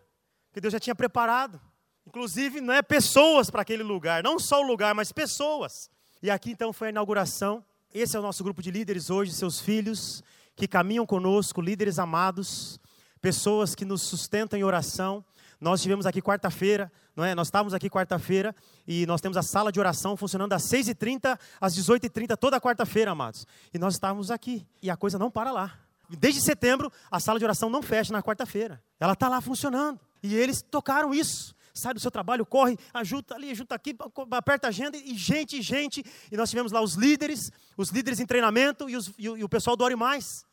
que 0.53 0.61
Deus 0.61 0.73
já 0.73 0.79
tinha 0.79 0.95
preparado. 0.95 1.59
Inclusive, 2.07 2.61
não 2.61 2.75
é 2.75 2.83
pessoas 2.83 3.49
para 3.49 3.63
aquele 3.63 3.83
lugar, 3.83 4.23
não 4.23 4.39
só 4.39 4.61
o 4.61 4.67
lugar, 4.67 4.95
mas 4.95 5.13
pessoas. 5.13 5.89
E 6.23 6.31
aqui 6.31 6.51
então 6.51 6.73
foi 6.73 6.89
a 6.89 6.91
inauguração. 6.91 7.65
Esse 7.95 8.17
é 8.17 8.19
o 8.21 8.23
nosso 8.23 8.45
grupo 8.45 8.61
de 8.61 8.71
líderes 8.71 9.09
hoje, 9.09 9.33
seus 9.33 9.61
filhos 9.61 10.23
que 10.55 10.69
caminham 10.69 11.07
conosco, 11.07 11.63
líderes 11.63 11.99
amados, 11.99 12.79
pessoas 13.23 13.75
que 13.75 13.85
nos 13.85 14.03
sustentam 14.03 14.59
em 14.59 14.63
oração. 14.63 15.25
Nós 15.63 15.79
estivemos 15.79 16.07
aqui 16.07 16.21
quarta-feira, 16.21 16.91
não 17.15 17.25
é? 17.25 17.37
Nós 17.37 17.47
estávamos 17.47 17.73
aqui 17.73 17.89
quarta-feira 17.89 18.53
e 18.85 19.07
nós 19.07 19.21
temos 19.21 19.37
a 19.37 19.45
sala 19.45 19.71
de 19.71 19.79
oração 19.79 20.17
funcionando 20.17 20.51
das 20.51 20.65
6h30 20.65 21.39
às 21.61 21.77
18h30 21.77 22.37
toda 22.37 22.61
quarta-feira, 22.61 23.13
amados. 23.13 23.47
E 23.73 23.79
nós 23.79 23.95
estávamos 23.95 24.33
aqui 24.33 24.67
e 24.83 24.91
a 24.91 24.97
coisa 24.97 25.21
não 25.21 25.31
para 25.31 25.53
lá. 25.53 25.79
Desde 26.11 26.41
setembro, 26.41 26.93
a 27.09 27.21
sala 27.21 27.39
de 27.39 27.45
oração 27.45 27.71
não 27.71 27.81
fecha 27.81 28.13
na 28.13 28.21
quarta-feira. 28.21 28.83
Ela 28.99 29.13
está 29.13 29.29
lá 29.29 29.41
funcionando. 29.41 30.01
E 30.21 30.35
eles 30.35 30.63
tocaram 30.63 31.15
isso. 31.15 31.55
Sai 31.73 31.95
do 31.95 32.01
seu 32.01 32.11
trabalho, 32.11 32.45
corre, 32.45 32.77
ajuda 32.93 33.37
ali, 33.37 33.53
ajuda 33.53 33.77
aqui, 33.77 33.97
aperta 34.33 34.67
a 34.67 34.71
agenda, 34.71 34.97
e 34.97 35.17
gente, 35.17 35.63
gente. 35.63 36.05
E 36.33 36.37
nós 36.37 36.51
tivemos 36.51 36.73
lá 36.73 36.83
os 36.83 36.95
líderes, 36.95 37.53
os 37.77 37.91
líderes 37.91 38.19
em 38.19 38.27
treinamento 38.27 38.91
e, 38.91 38.97
os, 38.97 39.13
e, 39.17 39.29
o, 39.29 39.37
e 39.37 39.45
o 39.45 39.49
pessoal 39.49 39.77
do 39.77 39.85
Ore 39.85 39.95
Mais, 39.95 40.45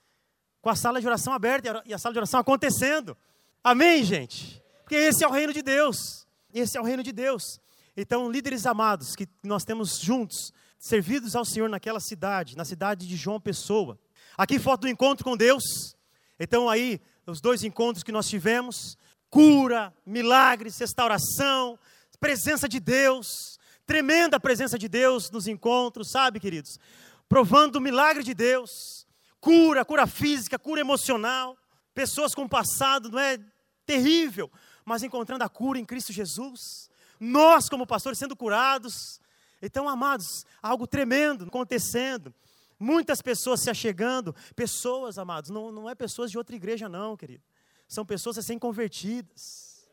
com 0.61 0.69
a 0.69 0.75
sala 0.75 1.01
de 1.01 1.07
oração 1.07 1.33
aberta 1.33 1.81
e 1.83 1.95
a 1.95 1.97
sala 1.97 2.13
de 2.13 2.19
oração 2.19 2.39
acontecendo. 2.39 3.17
Amém, 3.63 4.03
gente? 4.03 4.68
Porque 4.89 5.03
esse 5.03 5.23
é 5.23 5.27
o 5.27 5.31
reino 5.31 5.53
de 5.53 5.61
Deus. 5.61 6.25
Esse 6.51 6.75
é 6.75 6.81
o 6.81 6.83
reino 6.83 7.03
de 7.03 7.11
Deus. 7.11 7.61
Então, 7.95 8.27
líderes 8.27 8.65
amados 8.65 9.15
que 9.15 9.29
nós 9.43 9.63
temos 9.63 9.99
juntos, 9.99 10.51
servidos 10.79 11.35
ao 11.35 11.45
Senhor 11.45 11.69
naquela 11.69 11.99
cidade, 11.99 12.57
na 12.57 12.65
cidade 12.65 13.07
de 13.07 13.15
João 13.15 13.39
Pessoa. 13.39 13.99
Aqui 14.35 14.57
foto 14.57 14.81
do 14.81 14.89
encontro 14.89 15.23
com 15.23 15.37
Deus. 15.37 15.95
Então 16.39 16.67
aí, 16.67 16.99
os 17.27 17.39
dois 17.39 17.63
encontros 17.63 18.03
que 18.03 18.11
nós 18.11 18.27
tivemos, 18.27 18.97
cura, 19.29 19.93
milagres, 20.03 20.79
restauração, 20.79 21.77
presença 22.19 22.67
de 22.67 22.79
Deus, 22.79 23.59
tremenda 23.85 24.39
presença 24.39 24.75
de 24.75 24.89
Deus 24.89 25.29
nos 25.29 25.47
encontros, 25.47 26.09
sabe, 26.09 26.39
queridos? 26.39 26.79
Provando 27.27 27.75
o 27.75 27.81
milagre 27.81 28.23
de 28.23 28.33
Deus, 28.33 29.05
cura, 29.39 29.85
cura 29.85 30.07
física, 30.07 30.57
cura 30.57 30.81
emocional, 30.81 31.55
pessoas 31.93 32.33
com 32.33 32.47
passado, 32.47 33.11
não 33.11 33.19
é 33.19 33.37
terrível, 33.85 34.51
mas 34.89 35.03
encontrando 35.03 35.43
a 35.43 35.49
cura 35.49 35.77
em 35.77 35.85
Cristo 35.85 36.11
Jesus. 36.11 36.89
Nós, 37.19 37.69
como 37.69 37.85
pastores, 37.85 38.17
sendo 38.17 38.35
curados. 38.35 39.21
Então, 39.61 39.87
amados, 39.87 40.47
algo 40.63 40.87
tremendo 40.87 41.45
acontecendo. 41.45 42.33
Muitas 42.79 43.21
pessoas 43.21 43.59
se 43.59 43.69
achegando. 43.69 44.35
Pessoas, 44.55 45.19
amados, 45.19 45.51
não, 45.51 45.71
não 45.71 45.87
é 45.87 45.93
pessoas 45.93 46.31
de 46.31 46.39
outra 46.39 46.55
igreja, 46.55 46.89
não, 46.89 47.15
querido. 47.15 47.43
São 47.87 48.03
pessoas 48.03 48.37
recém-convertidas. 48.37 49.87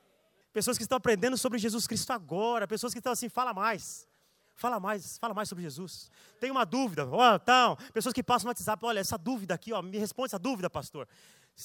Pessoas 0.51 0.79
que 0.79 0.85
estão 0.85 0.97
aprendendo 0.97 1.37
sobre 1.37 1.59
Jesus 1.59 1.87
Cristo 1.87 2.11
agora. 2.13 2.67
Pessoas 2.67 2.95
que 2.95 2.99
estão 2.99 3.13
assim, 3.13 3.29
fala 3.29 3.53
mais. 3.53 4.09
Fala 4.55 4.81
mais, 4.81 5.19
fala 5.19 5.35
mais 5.35 5.51
sobre 5.51 5.63
Jesus. 5.63 6.11
Tem 6.41 6.51
uma 6.51 6.65
dúvida, 6.65 7.07
ó, 7.07 7.39
tal. 7.39 7.77
Pessoas 7.93 8.15
que 8.15 8.23
passam 8.23 8.47
no 8.47 8.51
WhatsApp, 8.51 8.83
olha, 8.87 9.01
essa 9.01 9.19
dúvida 9.19 9.53
aqui, 9.53 9.75
ó, 9.75 9.83
me 9.83 9.99
responde 9.99 10.29
essa 10.29 10.39
dúvida, 10.39 10.71
pastor. 10.71 11.07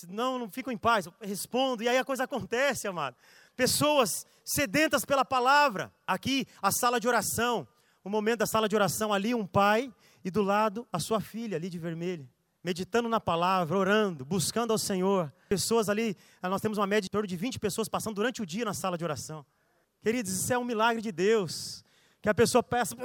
Não, 0.08 0.40
não 0.40 0.50
ficam 0.50 0.72
em 0.72 0.78
paz. 0.78 1.06
Eu 1.06 1.14
respondo, 1.22 1.84
e 1.84 1.90
aí 1.90 1.98
a 1.98 2.06
coisa 2.06 2.24
acontece, 2.24 2.88
amado. 2.88 3.16
Pessoas 3.56 4.26
sedentas 4.44 5.06
pela 5.06 5.26
palavra. 5.26 5.92
Aqui, 6.08 6.48
a 6.62 6.72
sala 6.72 7.00
de 7.00 7.08
oração. 7.08 7.68
O 8.04 8.10
momento 8.10 8.40
da 8.40 8.46
sala 8.46 8.68
de 8.68 8.76
oração, 8.76 9.14
ali, 9.14 9.36
um 9.36 9.46
pai 9.46 9.94
e 10.24 10.32
do 10.32 10.42
lado 10.42 10.88
a 10.92 11.00
sua 11.00 11.20
filha, 11.20 11.58
ali 11.58 11.70
de 11.70 11.78
vermelho. 11.78 12.28
Meditando 12.64 13.10
na 13.10 13.20
palavra, 13.20 13.78
orando, 13.78 14.24
buscando 14.24 14.72
ao 14.72 14.78
Senhor. 14.78 15.32
Pessoas 15.50 15.90
ali, 15.90 16.16
nós 16.42 16.62
temos 16.62 16.78
uma 16.78 16.88
média 16.88 17.02
de 17.02 17.10
torno 17.10 17.28
de 17.28 17.36
20 17.36 17.60
pessoas 17.60 17.90
passando 17.90 18.16
durante 18.16 18.42
o 18.42 18.46
dia 18.46 18.64
na 18.64 18.74
sala 18.74 18.98
de 18.98 19.04
oração. 19.04 19.46
Queridos, 20.04 20.32
isso 20.32 20.54
é 20.54 20.58
um 20.58 20.64
milagre 20.64 21.02
de 21.02 21.12
Deus. 21.12 21.84
Que 22.22 22.30
a 22.30 22.34
pessoa 22.34 22.62
peça, 22.62 22.96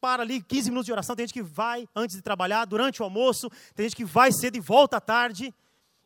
para 0.00 0.22
ali 0.22 0.42
15 0.42 0.70
minutos 0.70 0.86
de 0.86 0.92
oração. 0.92 1.16
Tem 1.16 1.24
gente 1.24 1.34
que 1.34 1.42
vai 1.42 1.88
antes 1.94 2.16
de 2.16 2.22
trabalhar, 2.22 2.64
durante 2.64 3.00
o 3.00 3.04
almoço. 3.04 3.48
Tem 3.74 3.86
gente 3.86 3.96
que 3.96 4.04
vai 4.04 4.32
cedo 4.32 4.56
e 4.56 4.60
volta 4.60 4.96
à 4.96 5.00
tarde. 5.00 5.54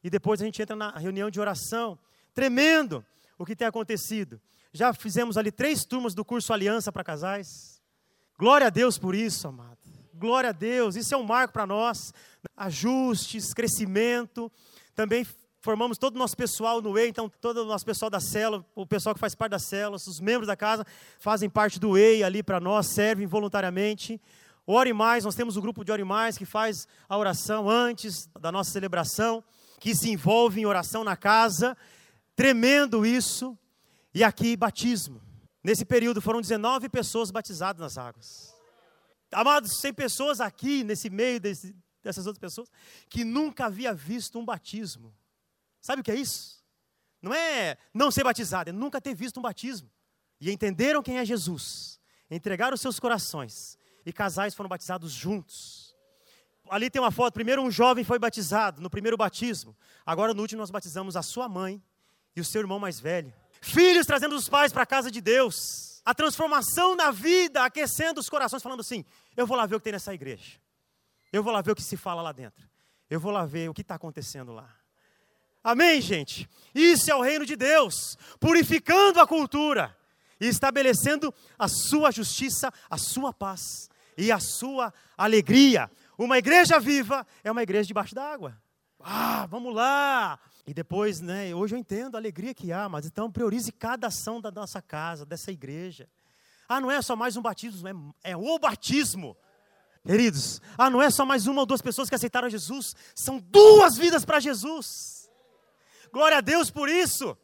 E 0.02 0.10
depois 0.10 0.40
a 0.40 0.44
gente 0.44 0.60
entra 0.60 0.74
na 0.74 0.90
reunião 0.90 1.30
de 1.30 1.40
oração. 1.40 1.98
Tremendo 2.34 3.04
o 3.38 3.44
que 3.44 3.56
tem 3.56 3.66
acontecido. 3.66 4.40
Já 4.72 4.92
fizemos 4.92 5.36
ali 5.36 5.50
três 5.50 5.84
turmas 5.84 6.14
do 6.14 6.24
curso 6.24 6.52
Aliança 6.52 6.92
para 6.92 7.02
Casais. 7.02 7.80
Glória 8.38 8.68
a 8.68 8.70
Deus 8.70 8.98
por 8.98 9.14
isso, 9.14 9.48
amado. 9.48 9.78
Glória 10.14 10.50
a 10.50 10.52
Deus. 10.52 10.96
Isso 10.96 11.14
é 11.14 11.16
um 11.16 11.22
marco 11.22 11.52
para 11.52 11.66
nós. 11.66 12.14
Ajustes, 12.56 13.52
crescimento. 13.52 14.50
Também 14.94 15.26
formamos 15.60 15.98
todo 15.98 16.16
o 16.16 16.18
nosso 16.18 16.36
pessoal 16.36 16.80
no 16.80 16.96
EI, 16.98 17.08
então 17.08 17.28
todo 17.28 17.58
o 17.58 17.66
nosso 17.66 17.84
pessoal 17.84 18.10
da 18.10 18.20
célula, 18.20 18.64
o 18.74 18.86
pessoal 18.86 19.14
que 19.14 19.20
faz 19.20 19.34
parte 19.34 19.50
da 19.50 19.58
célula, 19.58 19.96
os 19.96 20.20
membros 20.20 20.46
da 20.46 20.56
casa 20.56 20.86
fazem 21.18 21.50
parte 21.50 21.78
do 21.78 21.98
EI 21.98 22.22
ali 22.22 22.42
para 22.42 22.58
nós, 22.58 22.86
servem 22.86 23.26
voluntariamente. 23.26 24.20
Ore 24.66 24.92
Mais, 24.92 25.24
nós 25.24 25.34
temos 25.34 25.56
o 25.56 25.60
grupo 25.60 25.84
de 25.84 25.92
Ore 25.92 26.04
Mais 26.04 26.38
que 26.38 26.46
faz 26.46 26.86
a 27.08 27.18
oração 27.18 27.68
antes 27.68 28.28
da 28.40 28.50
nossa 28.50 28.70
celebração 28.70 29.44
que 29.80 29.94
se 29.94 30.10
envolve 30.10 30.60
em 30.60 30.66
oração 30.66 31.02
na 31.02 31.16
casa. 31.16 31.76
Tremendo 32.36 33.04
isso. 33.04 33.58
E 34.14 34.22
aqui, 34.22 34.56
batismo. 34.56 35.20
Nesse 35.64 35.84
período 35.84 36.20
foram 36.20 36.40
19 36.40 36.88
pessoas 36.88 37.30
batizadas 37.30 37.80
nas 37.80 37.98
águas. 37.98 38.54
Amados, 39.32 39.80
tem 39.80 39.92
pessoas 39.92 40.40
aqui, 40.40 40.84
nesse 40.84 41.08
meio 41.08 41.40
desse, 41.40 41.74
dessas 42.02 42.26
outras 42.26 42.40
pessoas, 42.40 42.68
que 43.08 43.24
nunca 43.24 43.66
havia 43.66 43.94
visto 43.94 44.38
um 44.38 44.44
batismo. 44.44 45.14
Sabe 45.80 46.00
o 46.00 46.04
que 46.04 46.10
é 46.10 46.16
isso? 46.16 46.62
Não 47.22 47.32
é 47.32 47.76
não 47.92 48.10
ser 48.10 48.24
batizado, 48.24 48.70
é 48.70 48.72
nunca 48.72 49.00
ter 49.00 49.14
visto 49.14 49.38
um 49.38 49.42
batismo. 49.42 49.90
E 50.40 50.50
entenderam 50.50 51.02
quem 51.02 51.18
é 51.18 51.24
Jesus, 51.24 52.00
entregaram 52.30 52.76
seus 52.76 52.98
corações, 52.98 53.78
e 54.04 54.12
casais 54.12 54.54
foram 54.54 54.68
batizados 54.68 55.12
juntos 55.12 55.79
ali 56.70 56.88
tem 56.88 57.00
uma 57.00 57.10
foto. 57.10 57.34
Primeiro, 57.34 57.62
um 57.62 57.70
jovem 57.70 58.04
foi 58.04 58.18
batizado 58.18 58.80
no 58.80 58.88
primeiro 58.88 59.16
batismo. 59.16 59.76
Agora, 60.06 60.32
no 60.32 60.40
último, 60.40 60.60
nós 60.60 60.70
batizamos 60.70 61.16
a 61.16 61.22
sua 61.22 61.48
mãe 61.48 61.82
e 62.34 62.40
o 62.40 62.44
seu 62.44 62.60
irmão 62.60 62.78
mais 62.78 63.00
velho. 63.00 63.32
Filhos 63.60 64.06
trazendo 64.06 64.34
os 64.34 64.48
pais 64.48 64.72
para 64.72 64.82
a 64.82 64.86
casa 64.86 65.10
de 65.10 65.20
Deus. 65.20 66.02
A 66.04 66.14
transformação 66.14 66.96
na 66.96 67.10
vida, 67.10 67.64
aquecendo 67.64 68.20
os 68.20 68.28
corações, 68.28 68.62
falando 68.62 68.80
assim: 68.80 69.04
eu 69.36 69.46
vou 69.46 69.56
lá 69.56 69.66
ver 69.66 69.76
o 69.76 69.80
que 69.80 69.84
tem 69.84 69.92
nessa 69.92 70.14
igreja. 70.14 70.58
Eu 71.32 71.42
vou 71.42 71.52
lá 71.52 71.60
ver 71.60 71.72
o 71.72 71.76
que 71.76 71.82
se 71.82 71.96
fala 71.96 72.22
lá 72.22 72.32
dentro. 72.32 72.68
Eu 73.08 73.20
vou 73.20 73.30
lá 73.30 73.44
ver 73.44 73.68
o 73.68 73.74
que 73.74 73.82
está 73.82 73.96
acontecendo 73.96 74.52
lá. 74.52 74.68
Amém, 75.62 76.00
gente? 76.00 76.48
Isso 76.74 77.10
é 77.10 77.14
o 77.14 77.20
reino 77.20 77.44
de 77.44 77.54
Deus, 77.54 78.16
purificando 78.38 79.20
a 79.20 79.26
cultura 79.26 79.94
e 80.40 80.46
estabelecendo 80.46 81.34
a 81.58 81.68
sua 81.68 82.10
justiça, 82.10 82.72
a 82.88 82.96
sua 82.96 83.32
paz 83.32 83.90
e 84.16 84.32
a 84.32 84.40
sua 84.40 84.92
alegria. 85.16 85.90
Uma 86.20 86.36
igreja 86.36 86.78
viva 86.78 87.26
é 87.42 87.50
uma 87.50 87.62
igreja 87.62 87.86
debaixo 87.86 88.14
d'água. 88.14 88.54
Ah, 89.02 89.46
vamos 89.46 89.74
lá! 89.74 90.38
E 90.66 90.74
depois, 90.74 91.22
né, 91.22 91.54
hoje 91.54 91.74
eu 91.74 91.78
entendo 91.78 92.14
a 92.14 92.18
alegria 92.18 92.52
que 92.52 92.70
há, 92.70 92.90
mas 92.90 93.06
então 93.06 93.32
priorize 93.32 93.72
cada 93.72 94.08
ação 94.08 94.38
da 94.38 94.50
nossa 94.50 94.82
casa, 94.82 95.24
dessa 95.24 95.50
igreja. 95.50 96.06
Ah, 96.68 96.78
não 96.78 96.90
é 96.90 97.00
só 97.00 97.16
mais 97.16 97.38
um 97.38 97.40
batismo, 97.40 98.12
é, 98.22 98.32
é 98.32 98.36
o 98.36 98.58
batismo. 98.58 99.34
Queridos, 100.06 100.60
ah, 100.76 100.90
não 100.90 101.00
é 101.00 101.08
só 101.08 101.24
mais 101.24 101.46
uma 101.46 101.62
ou 101.62 101.66
duas 101.66 101.80
pessoas 101.80 102.10
que 102.10 102.14
aceitaram 102.14 102.50
Jesus, 102.50 102.94
são 103.14 103.38
duas 103.38 103.96
vidas 103.96 104.22
para 104.22 104.40
Jesus. 104.40 105.26
Glória 106.12 106.36
a 106.36 106.42
Deus 106.42 106.70
por 106.70 106.90
isso. 106.90 107.34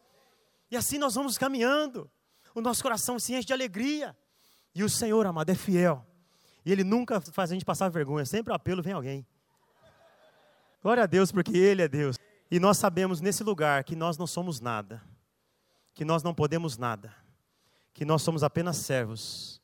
E 0.70 0.76
assim 0.76 0.98
nós 0.98 1.14
vamos 1.14 1.38
caminhando. 1.38 2.10
O 2.54 2.60
nosso 2.60 2.82
coração 2.82 3.18
se 3.18 3.34
enche 3.34 3.46
de 3.46 3.54
alegria. 3.54 4.14
E 4.74 4.84
o 4.84 4.90
Senhor, 4.90 5.24
amado, 5.24 5.48
é 5.48 5.54
fiel. 5.54 6.05
E 6.66 6.72
ele 6.72 6.82
nunca 6.82 7.20
faz 7.20 7.52
a 7.52 7.54
gente 7.54 7.64
passar 7.64 7.88
vergonha, 7.88 8.26
sempre 8.26 8.52
o 8.52 8.56
apelo 8.56 8.82
vem 8.82 8.92
alguém. 8.92 9.24
Glória 10.82 11.04
a 11.04 11.06
Deus, 11.06 11.30
porque 11.30 11.56
Ele 11.56 11.80
é 11.80 11.86
Deus. 11.86 12.16
E 12.50 12.58
nós 12.58 12.76
sabemos 12.76 13.20
nesse 13.20 13.44
lugar 13.44 13.84
que 13.84 13.94
nós 13.94 14.18
não 14.18 14.26
somos 14.26 14.60
nada, 14.60 15.00
que 15.94 16.04
nós 16.04 16.24
não 16.24 16.34
podemos 16.34 16.76
nada, 16.76 17.14
que 17.94 18.04
nós 18.04 18.20
somos 18.22 18.42
apenas 18.42 18.78
servos, 18.78 19.62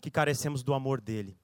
que 0.00 0.10
carecemos 0.10 0.62
do 0.62 0.72
amor 0.72 1.02
dEle. 1.02 1.38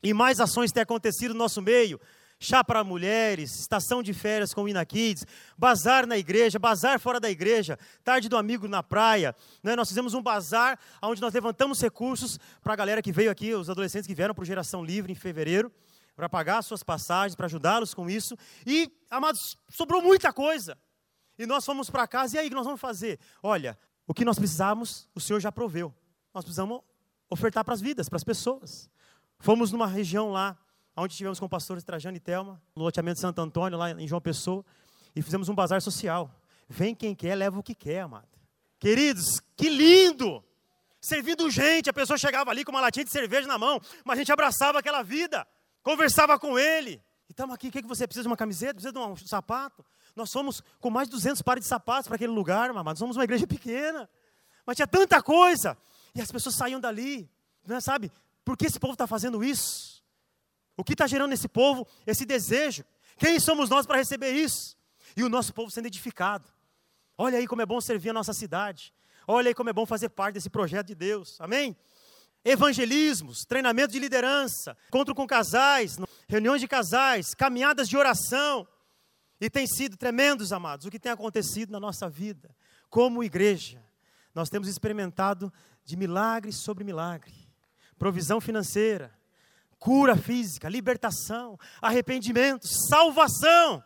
E 0.00 0.14
mais 0.14 0.38
ações 0.38 0.70
têm 0.70 0.82
acontecido 0.84 1.34
no 1.34 1.38
nosso 1.38 1.60
meio 1.60 2.00
chá 2.40 2.64
para 2.64 2.82
mulheres, 2.82 3.60
estação 3.60 4.02
de 4.02 4.14
férias 4.14 4.54
com 4.54 4.66
Ina 4.66 4.84
Kids, 4.86 5.26
bazar 5.58 6.06
na 6.06 6.16
igreja, 6.16 6.58
bazar 6.58 6.98
fora 6.98 7.20
da 7.20 7.30
igreja, 7.30 7.78
tarde 8.02 8.30
do 8.30 8.36
amigo 8.36 8.66
na 8.66 8.82
praia. 8.82 9.36
Né? 9.62 9.76
Nós 9.76 9.88
fizemos 9.88 10.14
um 10.14 10.22
bazar 10.22 10.78
onde 11.02 11.20
nós 11.20 11.34
levantamos 11.34 11.82
recursos 11.82 12.38
para 12.62 12.72
a 12.72 12.76
galera 12.76 13.02
que 13.02 13.12
veio 13.12 13.30
aqui, 13.30 13.54
os 13.54 13.68
adolescentes 13.68 14.06
que 14.06 14.14
vieram 14.14 14.34
para 14.34 14.40
o 14.40 14.46
Geração 14.46 14.82
Livre 14.82 15.12
em 15.12 15.14
fevereiro, 15.14 15.70
para 16.16 16.30
pagar 16.30 16.62
suas 16.62 16.82
passagens, 16.82 17.36
para 17.36 17.44
ajudá-los 17.44 17.92
com 17.92 18.08
isso. 18.08 18.34
E, 18.66 18.90
amados, 19.10 19.56
sobrou 19.68 20.00
muita 20.00 20.32
coisa. 20.32 20.78
E 21.38 21.46
nós 21.46 21.64
fomos 21.64 21.90
para 21.90 22.08
casa, 22.08 22.36
e 22.36 22.38
aí 22.38 22.46
o 22.46 22.48
que 22.48 22.56
nós 22.56 22.64
vamos 22.64 22.80
fazer? 22.80 23.18
Olha, 23.42 23.78
o 24.06 24.14
que 24.14 24.24
nós 24.24 24.38
precisamos, 24.38 25.08
o 25.14 25.20
Senhor 25.20 25.40
já 25.40 25.52
proveu. 25.52 25.94
Nós 26.34 26.44
precisamos 26.44 26.80
ofertar 27.28 27.64
para 27.64 27.74
as 27.74 27.80
vidas, 27.82 28.08
para 28.08 28.16
as 28.16 28.24
pessoas. 28.24 28.90
Fomos 29.38 29.70
numa 29.70 29.86
região 29.86 30.30
lá 30.32 30.58
onde 30.96 31.16
tivemos 31.16 31.38
com 31.38 31.46
o 31.46 31.48
pastor 31.48 31.80
Trajano 31.82 32.16
e 32.16 32.20
Telma, 32.20 32.60
no 32.74 32.82
loteamento 32.82 33.20
Santo 33.20 33.40
Antônio, 33.40 33.78
lá 33.78 33.90
em 33.92 34.06
João 34.06 34.20
Pessoa, 34.20 34.64
e 35.14 35.22
fizemos 35.22 35.48
um 35.48 35.54
bazar 35.54 35.80
social. 35.80 36.30
Vem 36.68 36.94
quem 36.94 37.14
quer, 37.14 37.34
leva 37.34 37.58
o 37.58 37.62
que 37.62 37.74
quer, 37.74 38.00
amado. 38.00 38.28
Queridos, 38.78 39.40
que 39.56 39.68
lindo! 39.68 40.44
Servindo 41.00 41.50
gente, 41.50 41.88
a 41.88 41.92
pessoa 41.92 42.18
chegava 42.18 42.50
ali 42.50 42.64
com 42.64 42.70
uma 42.70 42.80
latinha 42.80 43.04
de 43.04 43.10
cerveja 43.10 43.48
na 43.48 43.56
mão, 43.56 43.80
mas 44.04 44.18
a 44.18 44.20
gente 44.20 44.32
abraçava 44.32 44.78
aquela 44.78 45.02
vida, 45.02 45.46
conversava 45.82 46.38
com 46.38 46.58
ele. 46.58 47.02
E 47.28 47.32
estamos 47.32 47.54
aqui, 47.54 47.68
o 47.68 47.72
que, 47.72 47.80
que 47.80 47.88
você 47.88 48.06
precisa 48.06 48.24
de 48.24 48.28
uma 48.28 48.36
camiseta? 48.36 48.74
Precisa 48.74 48.92
de 48.92 48.98
um 48.98 49.16
sapato? 49.16 49.84
Nós 50.14 50.30
somos 50.30 50.62
com 50.78 50.90
mais 50.90 51.08
de 51.08 51.12
200 51.12 51.40
pares 51.40 51.64
de 51.64 51.68
sapatos 51.68 52.06
para 52.06 52.16
aquele 52.16 52.32
lugar, 52.32 52.70
amado. 52.70 52.98
Somos 52.98 53.16
uma 53.16 53.24
igreja 53.24 53.46
pequena, 53.46 54.08
mas 54.66 54.76
tinha 54.76 54.86
tanta 54.86 55.22
coisa. 55.22 55.76
E 56.14 56.20
as 56.20 56.30
pessoas 56.30 56.54
saíam 56.54 56.80
dali, 56.80 57.30
não 57.64 57.76
é, 57.76 57.80
sabe? 57.80 58.12
Por 58.44 58.56
que 58.56 58.66
esse 58.66 58.78
povo 58.78 58.92
está 58.92 59.06
fazendo 59.06 59.42
isso? 59.42 59.99
O 60.80 60.84
que 60.84 60.94
está 60.94 61.06
gerando 61.06 61.28
nesse 61.28 61.46
povo 61.46 61.86
esse 62.06 62.24
desejo? 62.24 62.84
Quem 63.18 63.38
somos 63.38 63.68
nós 63.68 63.84
para 63.84 63.98
receber 63.98 64.30
isso? 64.32 64.78
E 65.14 65.22
o 65.22 65.28
nosso 65.28 65.52
povo 65.52 65.70
sendo 65.70 65.86
edificado. 65.86 66.48
Olha 67.18 67.36
aí 67.36 67.46
como 67.46 67.60
é 67.60 67.66
bom 67.66 67.82
servir 67.82 68.08
a 68.08 68.12
nossa 68.14 68.32
cidade. 68.32 68.94
Olha 69.26 69.48
aí 69.48 69.54
como 69.54 69.68
é 69.68 69.74
bom 69.74 69.84
fazer 69.84 70.08
parte 70.08 70.34
desse 70.36 70.48
projeto 70.48 70.86
de 70.86 70.94
Deus. 70.94 71.38
Amém? 71.38 71.76
Evangelismos, 72.42 73.44
treinamento 73.46 73.92
de 73.92 73.98
liderança, 73.98 74.74
encontro 74.88 75.14
com 75.14 75.26
casais, 75.26 75.98
reuniões 76.26 76.62
de 76.62 76.66
casais, 76.66 77.34
caminhadas 77.34 77.86
de 77.86 77.98
oração. 77.98 78.66
E 79.38 79.50
tem 79.50 79.66
sido 79.66 79.98
tremendos, 79.98 80.50
amados, 80.50 80.86
o 80.86 80.90
que 80.90 80.98
tem 80.98 81.12
acontecido 81.12 81.70
na 81.70 81.78
nossa 81.78 82.08
vida. 82.08 82.56
Como 82.88 83.22
igreja, 83.22 83.84
nós 84.34 84.48
temos 84.48 84.66
experimentado 84.66 85.52
de 85.84 85.94
milagre 85.94 86.52
sobre 86.52 86.84
milagre. 86.84 87.34
Provisão 87.98 88.40
financeira, 88.40 89.19
cura 89.80 90.14
física, 90.14 90.68
libertação, 90.68 91.58
arrependimento, 91.80 92.68
salvação. 92.68 93.82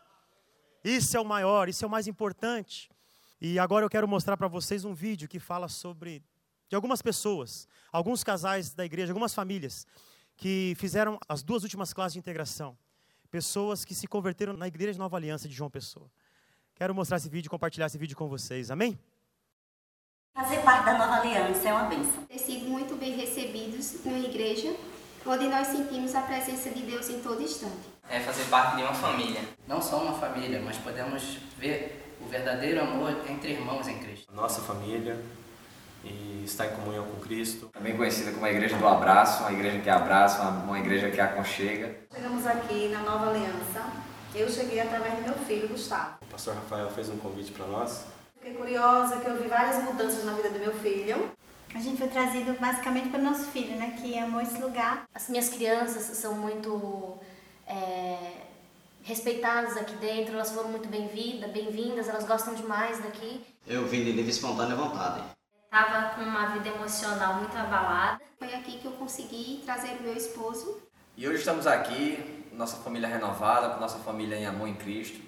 Isso 0.85 1.17
é 1.17 1.21
o 1.21 1.25
maior, 1.25 1.69
isso 1.69 1.85
é 1.85 1.87
o 1.87 1.91
mais 1.91 2.07
importante. 2.09 2.91
E 3.41 3.59
agora 3.59 3.85
eu 3.85 3.89
quero 3.89 4.07
mostrar 4.09 4.37
para 4.37 4.49
vocês 4.49 4.85
um 4.85 4.93
vídeo 4.93 5.29
que 5.29 5.39
fala 5.39 5.69
sobre 5.69 6.23
de 6.69 6.75
algumas 6.75 7.01
pessoas, 7.01 7.69
alguns 7.93 8.25
casais 8.25 8.75
da 8.75 8.85
igreja, 8.85 9.13
algumas 9.13 9.33
famílias 9.33 9.87
que 10.37 10.75
fizeram 10.77 11.19
as 11.29 11.43
duas 11.43 11.63
últimas 11.63 11.93
classes 11.93 12.15
de 12.15 12.19
integração. 12.19 12.77
Pessoas 13.31 13.85
que 13.85 13.95
se 13.95 14.07
converteram 14.07 14.53
na 14.55 14.67
igreja 14.67 14.99
Nova 14.99 15.17
Aliança 15.17 15.49
de 15.49 15.55
João 15.55 15.71
Pessoa. 15.71 16.11
Quero 16.75 16.95
mostrar 16.95 17.19
esse 17.19 17.29
vídeo, 17.29 17.51
compartilhar 17.51 17.87
esse 17.87 17.99
vídeo 17.99 18.17
com 18.17 18.29
vocês. 18.29 18.71
Amém? 18.71 18.99
Fazer 20.35 20.61
parte 20.63 20.87
da 20.87 20.99
Nova 20.99 21.21
Aliança 21.21 21.69
é 21.69 21.73
uma 21.73 21.85
bênção. 21.85 22.25
Ter 22.27 22.39
sido 22.39 22.67
muito 22.67 22.97
bem 22.97 23.17
recebidos 23.17 24.05
na 24.05 24.19
igreja, 24.19 24.75
onde 25.27 25.49
nós 25.49 25.69
sentimos 25.69 26.15
a 26.15 26.21
presença 26.21 26.71
de 26.71 26.83
Deus 26.83 27.09
em 27.09 27.21
todo 27.21 27.43
instante. 27.43 27.95
É 28.09 28.21
fazer 28.21 28.45
parte 28.45 28.77
de 28.77 28.83
uma 28.83 28.93
família. 28.93 29.41
Não 29.67 29.81
só 29.81 30.03
uma 30.03 30.19
família, 30.19 30.61
mas 30.65 30.77
podemos 30.77 31.39
ver 31.59 32.15
o 32.21 32.29
verdadeiro 32.29 32.81
amor 32.81 33.17
entre 33.29 33.53
irmãos 33.53 33.89
em 33.89 33.99
Cristo. 33.99 34.33
Nossa 34.35 34.61
família 34.61 35.19
e 36.05 36.43
estar 36.45 36.67
em 36.67 36.77
comunhão 36.77 37.07
com 37.07 37.21
Cristo. 37.21 37.71
Também 37.73 37.97
conhecida 37.97 38.33
como 38.33 38.45
a 38.45 38.51
Igreja 38.51 38.77
do 38.77 38.87
Abraço, 38.87 39.43
uma 39.43 39.53
igreja 39.53 39.79
que 39.79 39.89
abraça, 39.89 40.43
uma, 40.43 40.51
uma 40.65 40.79
igreja 40.79 41.11
que 41.11 41.21
aconchega. 41.21 41.97
Chegamos 42.15 42.47
aqui 42.47 42.89
na 42.89 43.01
Nova 43.01 43.31
Aliança. 43.31 43.87
Eu 44.35 44.51
cheguei 44.51 44.81
através 44.81 45.15
do 45.15 45.23
meu 45.23 45.35
filho, 45.35 45.69
Gustavo. 45.69 46.17
O 46.23 46.27
pastor 46.27 46.55
Rafael 46.55 46.91
fez 46.91 47.09
um 47.09 47.17
convite 47.17 47.53
para 47.53 47.67
nós. 47.67 48.05
Fiquei 48.35 48.53
curiosa, 48.53 49.17
que 49.17 49.27
eu 49.27 49.41
vi 49.41 49.49
várias 49.49 49.83
mudanças 49.83 50.25
na 50.25 50.33
vida 50.33 50.51
do 50.51 50.59
meu 50.59 50.75
filho. 50.75 51.31
A 51.75 51.81
gente 51.81 51.99
foi 51.99 52.07
trazido 52.07 52.57
basicamente 52.61 53.09
para 53.09 53.19
o 53.19 53.23
nosso 53.25 53.47
filho, 53.47 53.77
né, 53.77 53.99
que 54.01 54.17
amou 54.17 54.41
esse 54.41 54.63
lugar. 54.63 55.09
As 55.13 55.29
minhas 55.29 55.49
crianças 55.49 56.05
são 56.17 56.35
muito 56.35 57.19
é, 57.67 58.17
respeitadas 59.03 59.77
aqui 59.77 59.97
dentro, 59.97 60.35
elas 60.35 60.53
foram 60.53 60.69
muito 60.69 60.89
bem-vindas, 60.89 61.51
bem-vindas, 61.51 62.09
elas 62.09 62.25
gostam 62.25 62.55
demais 62.55 63.03
daqui. 63.03 63.45
Eu 63.67 63.89
vim 63.89 64.05
de 64.05 64.13
livre 64.13 64.31
e 64.31 64.31
espontânea 64.31 64.77
vontade. 64.77 65.25
Estava 65.65 66.15
com 66.15 66.21
uma 66.21 66.47
vida 66.47 66.69
emocional 66.69 67.35
muito 67.35 67.57
abalada. 67.59 68.21
Foi 68.39 68.55
aqui 68.55 68.79
que 68.79 68.85
eu 68.85 68.93
consegui 68.93 69.61
trazer 69.65 69.97
o 69.99 70.03
meu 70.03 70.17
esposo. 70.17 70.81
E 71.17 71.27
hoje 71.27 71.39
estamos 71.39 71.67
aqui, 71.67 72.47
nossa 72.53 72.77
família 72.77 73.09
renovada, 73.09 73.71
com 73.71 73.81
nossa 73.81 73.99
família 73.99 74.37
em 74.37 74.47
amor 74.47 74.69
em 74.69 74.75
Cristo. 74.75 75.21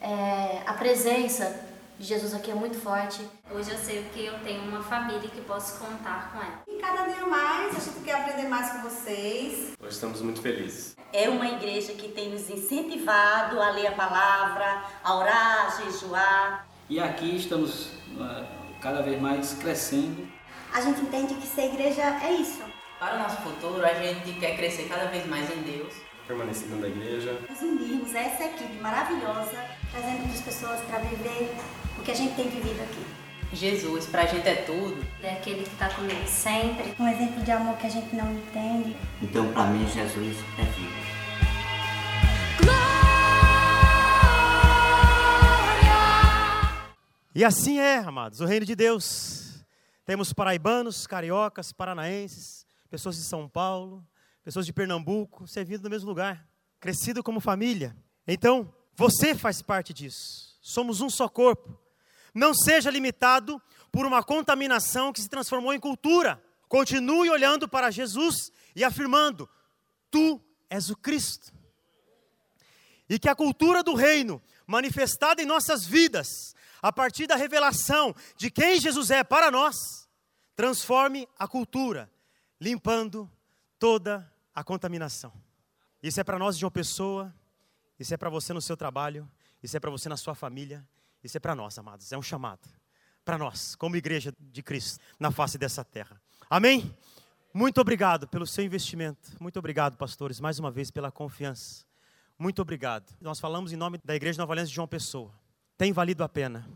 É, 0.00 0.62
a 0.66 0.72
presença 0.72 1.71
Jesus 2.02 2.34
aqui 2.34 2.50
é 2.50 2.54
muito 2.54 2.76
forte. 2.80 3.20
Hoje 3.48 3.70
eu 3.70 3.78
sei 3.78 4.02
que 4.12 4.26
eu 4.26 4.36
tenho 4.40 4.62
uma 4.62 4.82
família 4.82 5.30
que 5.30 5.40
posso 5.42 5.78
contar 5.78 6.32
com 6.32 6.42
ela. 6.42 6.60
E 6.66 6.80
cada 6.80 7.06
dia 7.06 7.24
mais 7.24 7.76
a 7.76 7.78
gente 7.78 8.04
quer 8.04 8.16
aprender 8.16 8.48
mais 8.48 8.72
com 8.72 8.82
vocês. 8.82 9.74
Hoje 9.80 9.94
estamos 9.94 10.20
muito 10.20 10.42
felizes. 10.42 10.96
É 11.12 11.28
uma 11.28 11.46
igreja 11.46 11.92
que 11.92 12.08
tem 12.08 12.30
nos 12.30 12.50
incentivado 12.50 13.60
a 13.62 13.70
ler 13.70 13.86
a 13.86 13.92
palavra, 13.92 14.82
a 15.04 15.14
orar, 15.14 15.66
a 15.66 15.84
jejuar. 15.84 16.66
E 16.90 16.98
aqui 16.98 17.36
estamos 17.36 17.92
uh, 18.16 18.44
cada 18.80 19.00
vez 19.00 19.20
mais 19.20 19.54
crescendo. 19.54 20.26
A 20.74 20.80
gente 20.80 21.02
entende 21.02 21.34
que 21.36 21.46
ser 21.46 21.66
igreja 21.66 22.02
é 22.02 22.32
isso. 22.32 22.64
Para 22.98 23.14
o 23.14 23.18
nosso 23.20 23.36
futuro, 23.42 23.86
a 23.86 23.94
gente 23.94 24.32
quer 24.40 24.56
crescer 24.56 24.88
cada 24.88 25.04
vez 25.04 25.24
mais 25.26 25.48
em 25.56 25.62
Deus. 25.62 25.94
Permanecer 26.26 26.68
dentro 26.68 26.82
da 26.82 26.88
igreja. 26.88 27.38
Nós 27.48 27.60
unirmos 27.60 28.14
essa 28.14 28.44
equipe 28.44 28.80
maravilhosa, 28.80 29.64
trazendo 29.90 30.32
as 30.32 30.40
pessoas 30.40 30.80
para 30.82 30.98
viver 31.00 31.54
o 31.98 32.02
que 32.02 32.10
a 32.10 32.14
gente 32.14 32.34
tem 32.34 32.48
vivido 32.48 32.80
aqui. 32.82 33.04
Jesus, 33.52 34.06
pra 34.06 34.24
gente 34.24 34.48
é 34.48 34.62
tudo. 34.62 35.04
É 35.22 35.34
aquele 35.34 35.64
que 35.64 35.70
está 35.70 35.90
comigo 35.90 36.26
sempre. 36.26 36.94
Um 36.98 37.08
exemplo 37.08 37.42
de 37.42 37.50
amor 37.50 37.76
que 37.76 37.86
a 37.86 37.90
gente 37.90 38.14
não 38.16 38.32
entende. 38.32 38.96
Então, 39.20 39.52
para 39.52 39.66
mim, 39.66 39.86
Jesus 39.86 40.38
é 40.58 40.62
vida. 40.62 41.02
E 47.34 47.44
assim 47.44 47.78
é, 47.78 47.98
amados, 47.98 48.40
o 48.40 48.44
reino 48.44 48.66
de 48.66 48.76
Deus. 48.76 49.64
Temos 50.04 50.32
paraibanos, 50.32 51.06
cariocas, 51.06 51.72
paranaenses, 51.72 52.66
pessoas 52.90 53.16
de 53.16 53.22
São 53.22 53.48
Paulo, 53.48 54.04
pessoas 54.42 54.66
de 54.66 54.72
Pernambuco, 54.72 55.46
servindo 55.46 55.84
no 55.84 55.90
mesmo 55.90 56.08
lugar, 56.08 56.46
crescido 56.80 57.22
como 57.22 57.40
família. 57.40 57.96
Então, 58.26 58.72
você 58.94 59.34
faz 59.34 59.62
parte 59.62 59.92
disso. 59.92 60.58
Somos 60.60 61.00
um 61.00 61.08
só 61.08 61.28
corpo. 61.28 61.78
Não 62.34 62.54
seja 62.54 62.90
limitado 62.90 63.60
por 63.90 64.06
uma 64.06 64.22
contaminação 64.22 65.12
que 65.12 65.20
se 65.20 65.28
transformou 65.28 65.72
em 65.72 65.80
cultura. 65.80 66.42
Continue 66.68 67.30
olhando 67.30 67.68
para 67.68 67.90
Jesus 67.90 68.50
e 68.74 68.82
afirmando: 68.82 69.48
Tu 70.10 70.40
és 70.70 70.90
o 70.90 70.96
Cristo. 70.96 71.52
E 73.08 73.18
que 73.18 73.28
a 73.28 73.34
cultura 73.34 73.82
do 73.82 73.94
reino, 73.94 74.42
manifestada 74.66 75.42
em 75.42 75.46
nossas 75.46 75.84
vidas, 75.84 76.54
a 76.80 76.90
partir 76.90 77.26
da 77.26 77.36
revelação 77.36 78.14
de 78.36 78.50
quem 78.50 78.80
Jesus 78.80 79.10
é 79.10 79.22
para 79.22 79.50
nós, 79.50 79.76
transforme 80.56 81.28
a 81.38 81.46
cultura, 81.46 82.10
limpando 82.58 83.30
toda 83.78 84.31
a 84.54 84.62
contaminação. 84.64 85.32
Isso 86.02 86.20
é 86.20 86.24
para 86.24 86.38
nós 86.38 86.58
de 86.58 86.64
uma 86.64 86.70
pessoa, 86.70 87.32
isso 87.98 88.12
é 88.12 88.16
para 88.16 88.28
você 88.28 88.52
no 88.52 88.60
seu 88.60 88.76
trabalho, 88.76 89.30
isso 89.62 89.76
é 89.76 89.80
para 89.80 89.90
você 89.90 90.08
na 90.08 90.16
sua 90.16 90.34
família, 90.34 90.86
isso 91.22 91.36
é 91.36 91.40
para 91.40 91.54
nós, 91.54 91.78
amados, 91.78 92.10
é 92.12 92.18
um 92.18 92.22
chamado. 92.22 92.68
Para 93.24 93.38
nós, 93.38 93.76
como 93.76 93.94
igreja 93.94 94.34
de 94.38 94.62
Cristo, 94.62 94.98
na 95.18 95.30
face 95.30 95.56
dessa 95.56 95.84
terra. 95.84 96.20
Amém? 96.50 96.92
Muito 97.54 97.80
obrigado 97.80 98.26
pelo 98.26 98.46
seu 98.46 98.64
investimento. 98.64 99.30
Muito 99.38 99.58
obrigado, 99.58 99.96
pastores, 99.96 100.40
mais 100.40 100.58
uma 100.58 100.70
vez 100.70 100.90
pela 100.90 101.12
confiança. 101.12 101.84
Muito 102.38 102.60
obrigado. 102.60 103.14
Nós 103.20 103.38
falamos 103.38 103.72
em 103.72 103.76
nome 103.76 104.00
da 104.02 104.16
Igreja 104.16 104.40
Nova 104.40 104.54
Aliança 104.54 104.70
de 104.70 104.74
João 104.74 104.88
Pessoa. 104.88 105.32
Tem 105.78 105.92
valido 105.92 106.24
a 106.24 106.28
pena. 106.28 106.68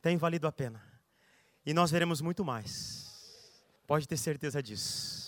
Tem 0.00 0.16
valido 0.16 0.46
a 0.46 0.52
pena. 0.52 0.82
E 1.66 1.74
nós 1.74 1.90
veremos 1.90 2.22
muito 2.22 2.44
mais. 2.44 3.62
Pode 3.86 4.08
ter 4.08 4.16
certeza 4.16 4.62
disso. 4.62 5.27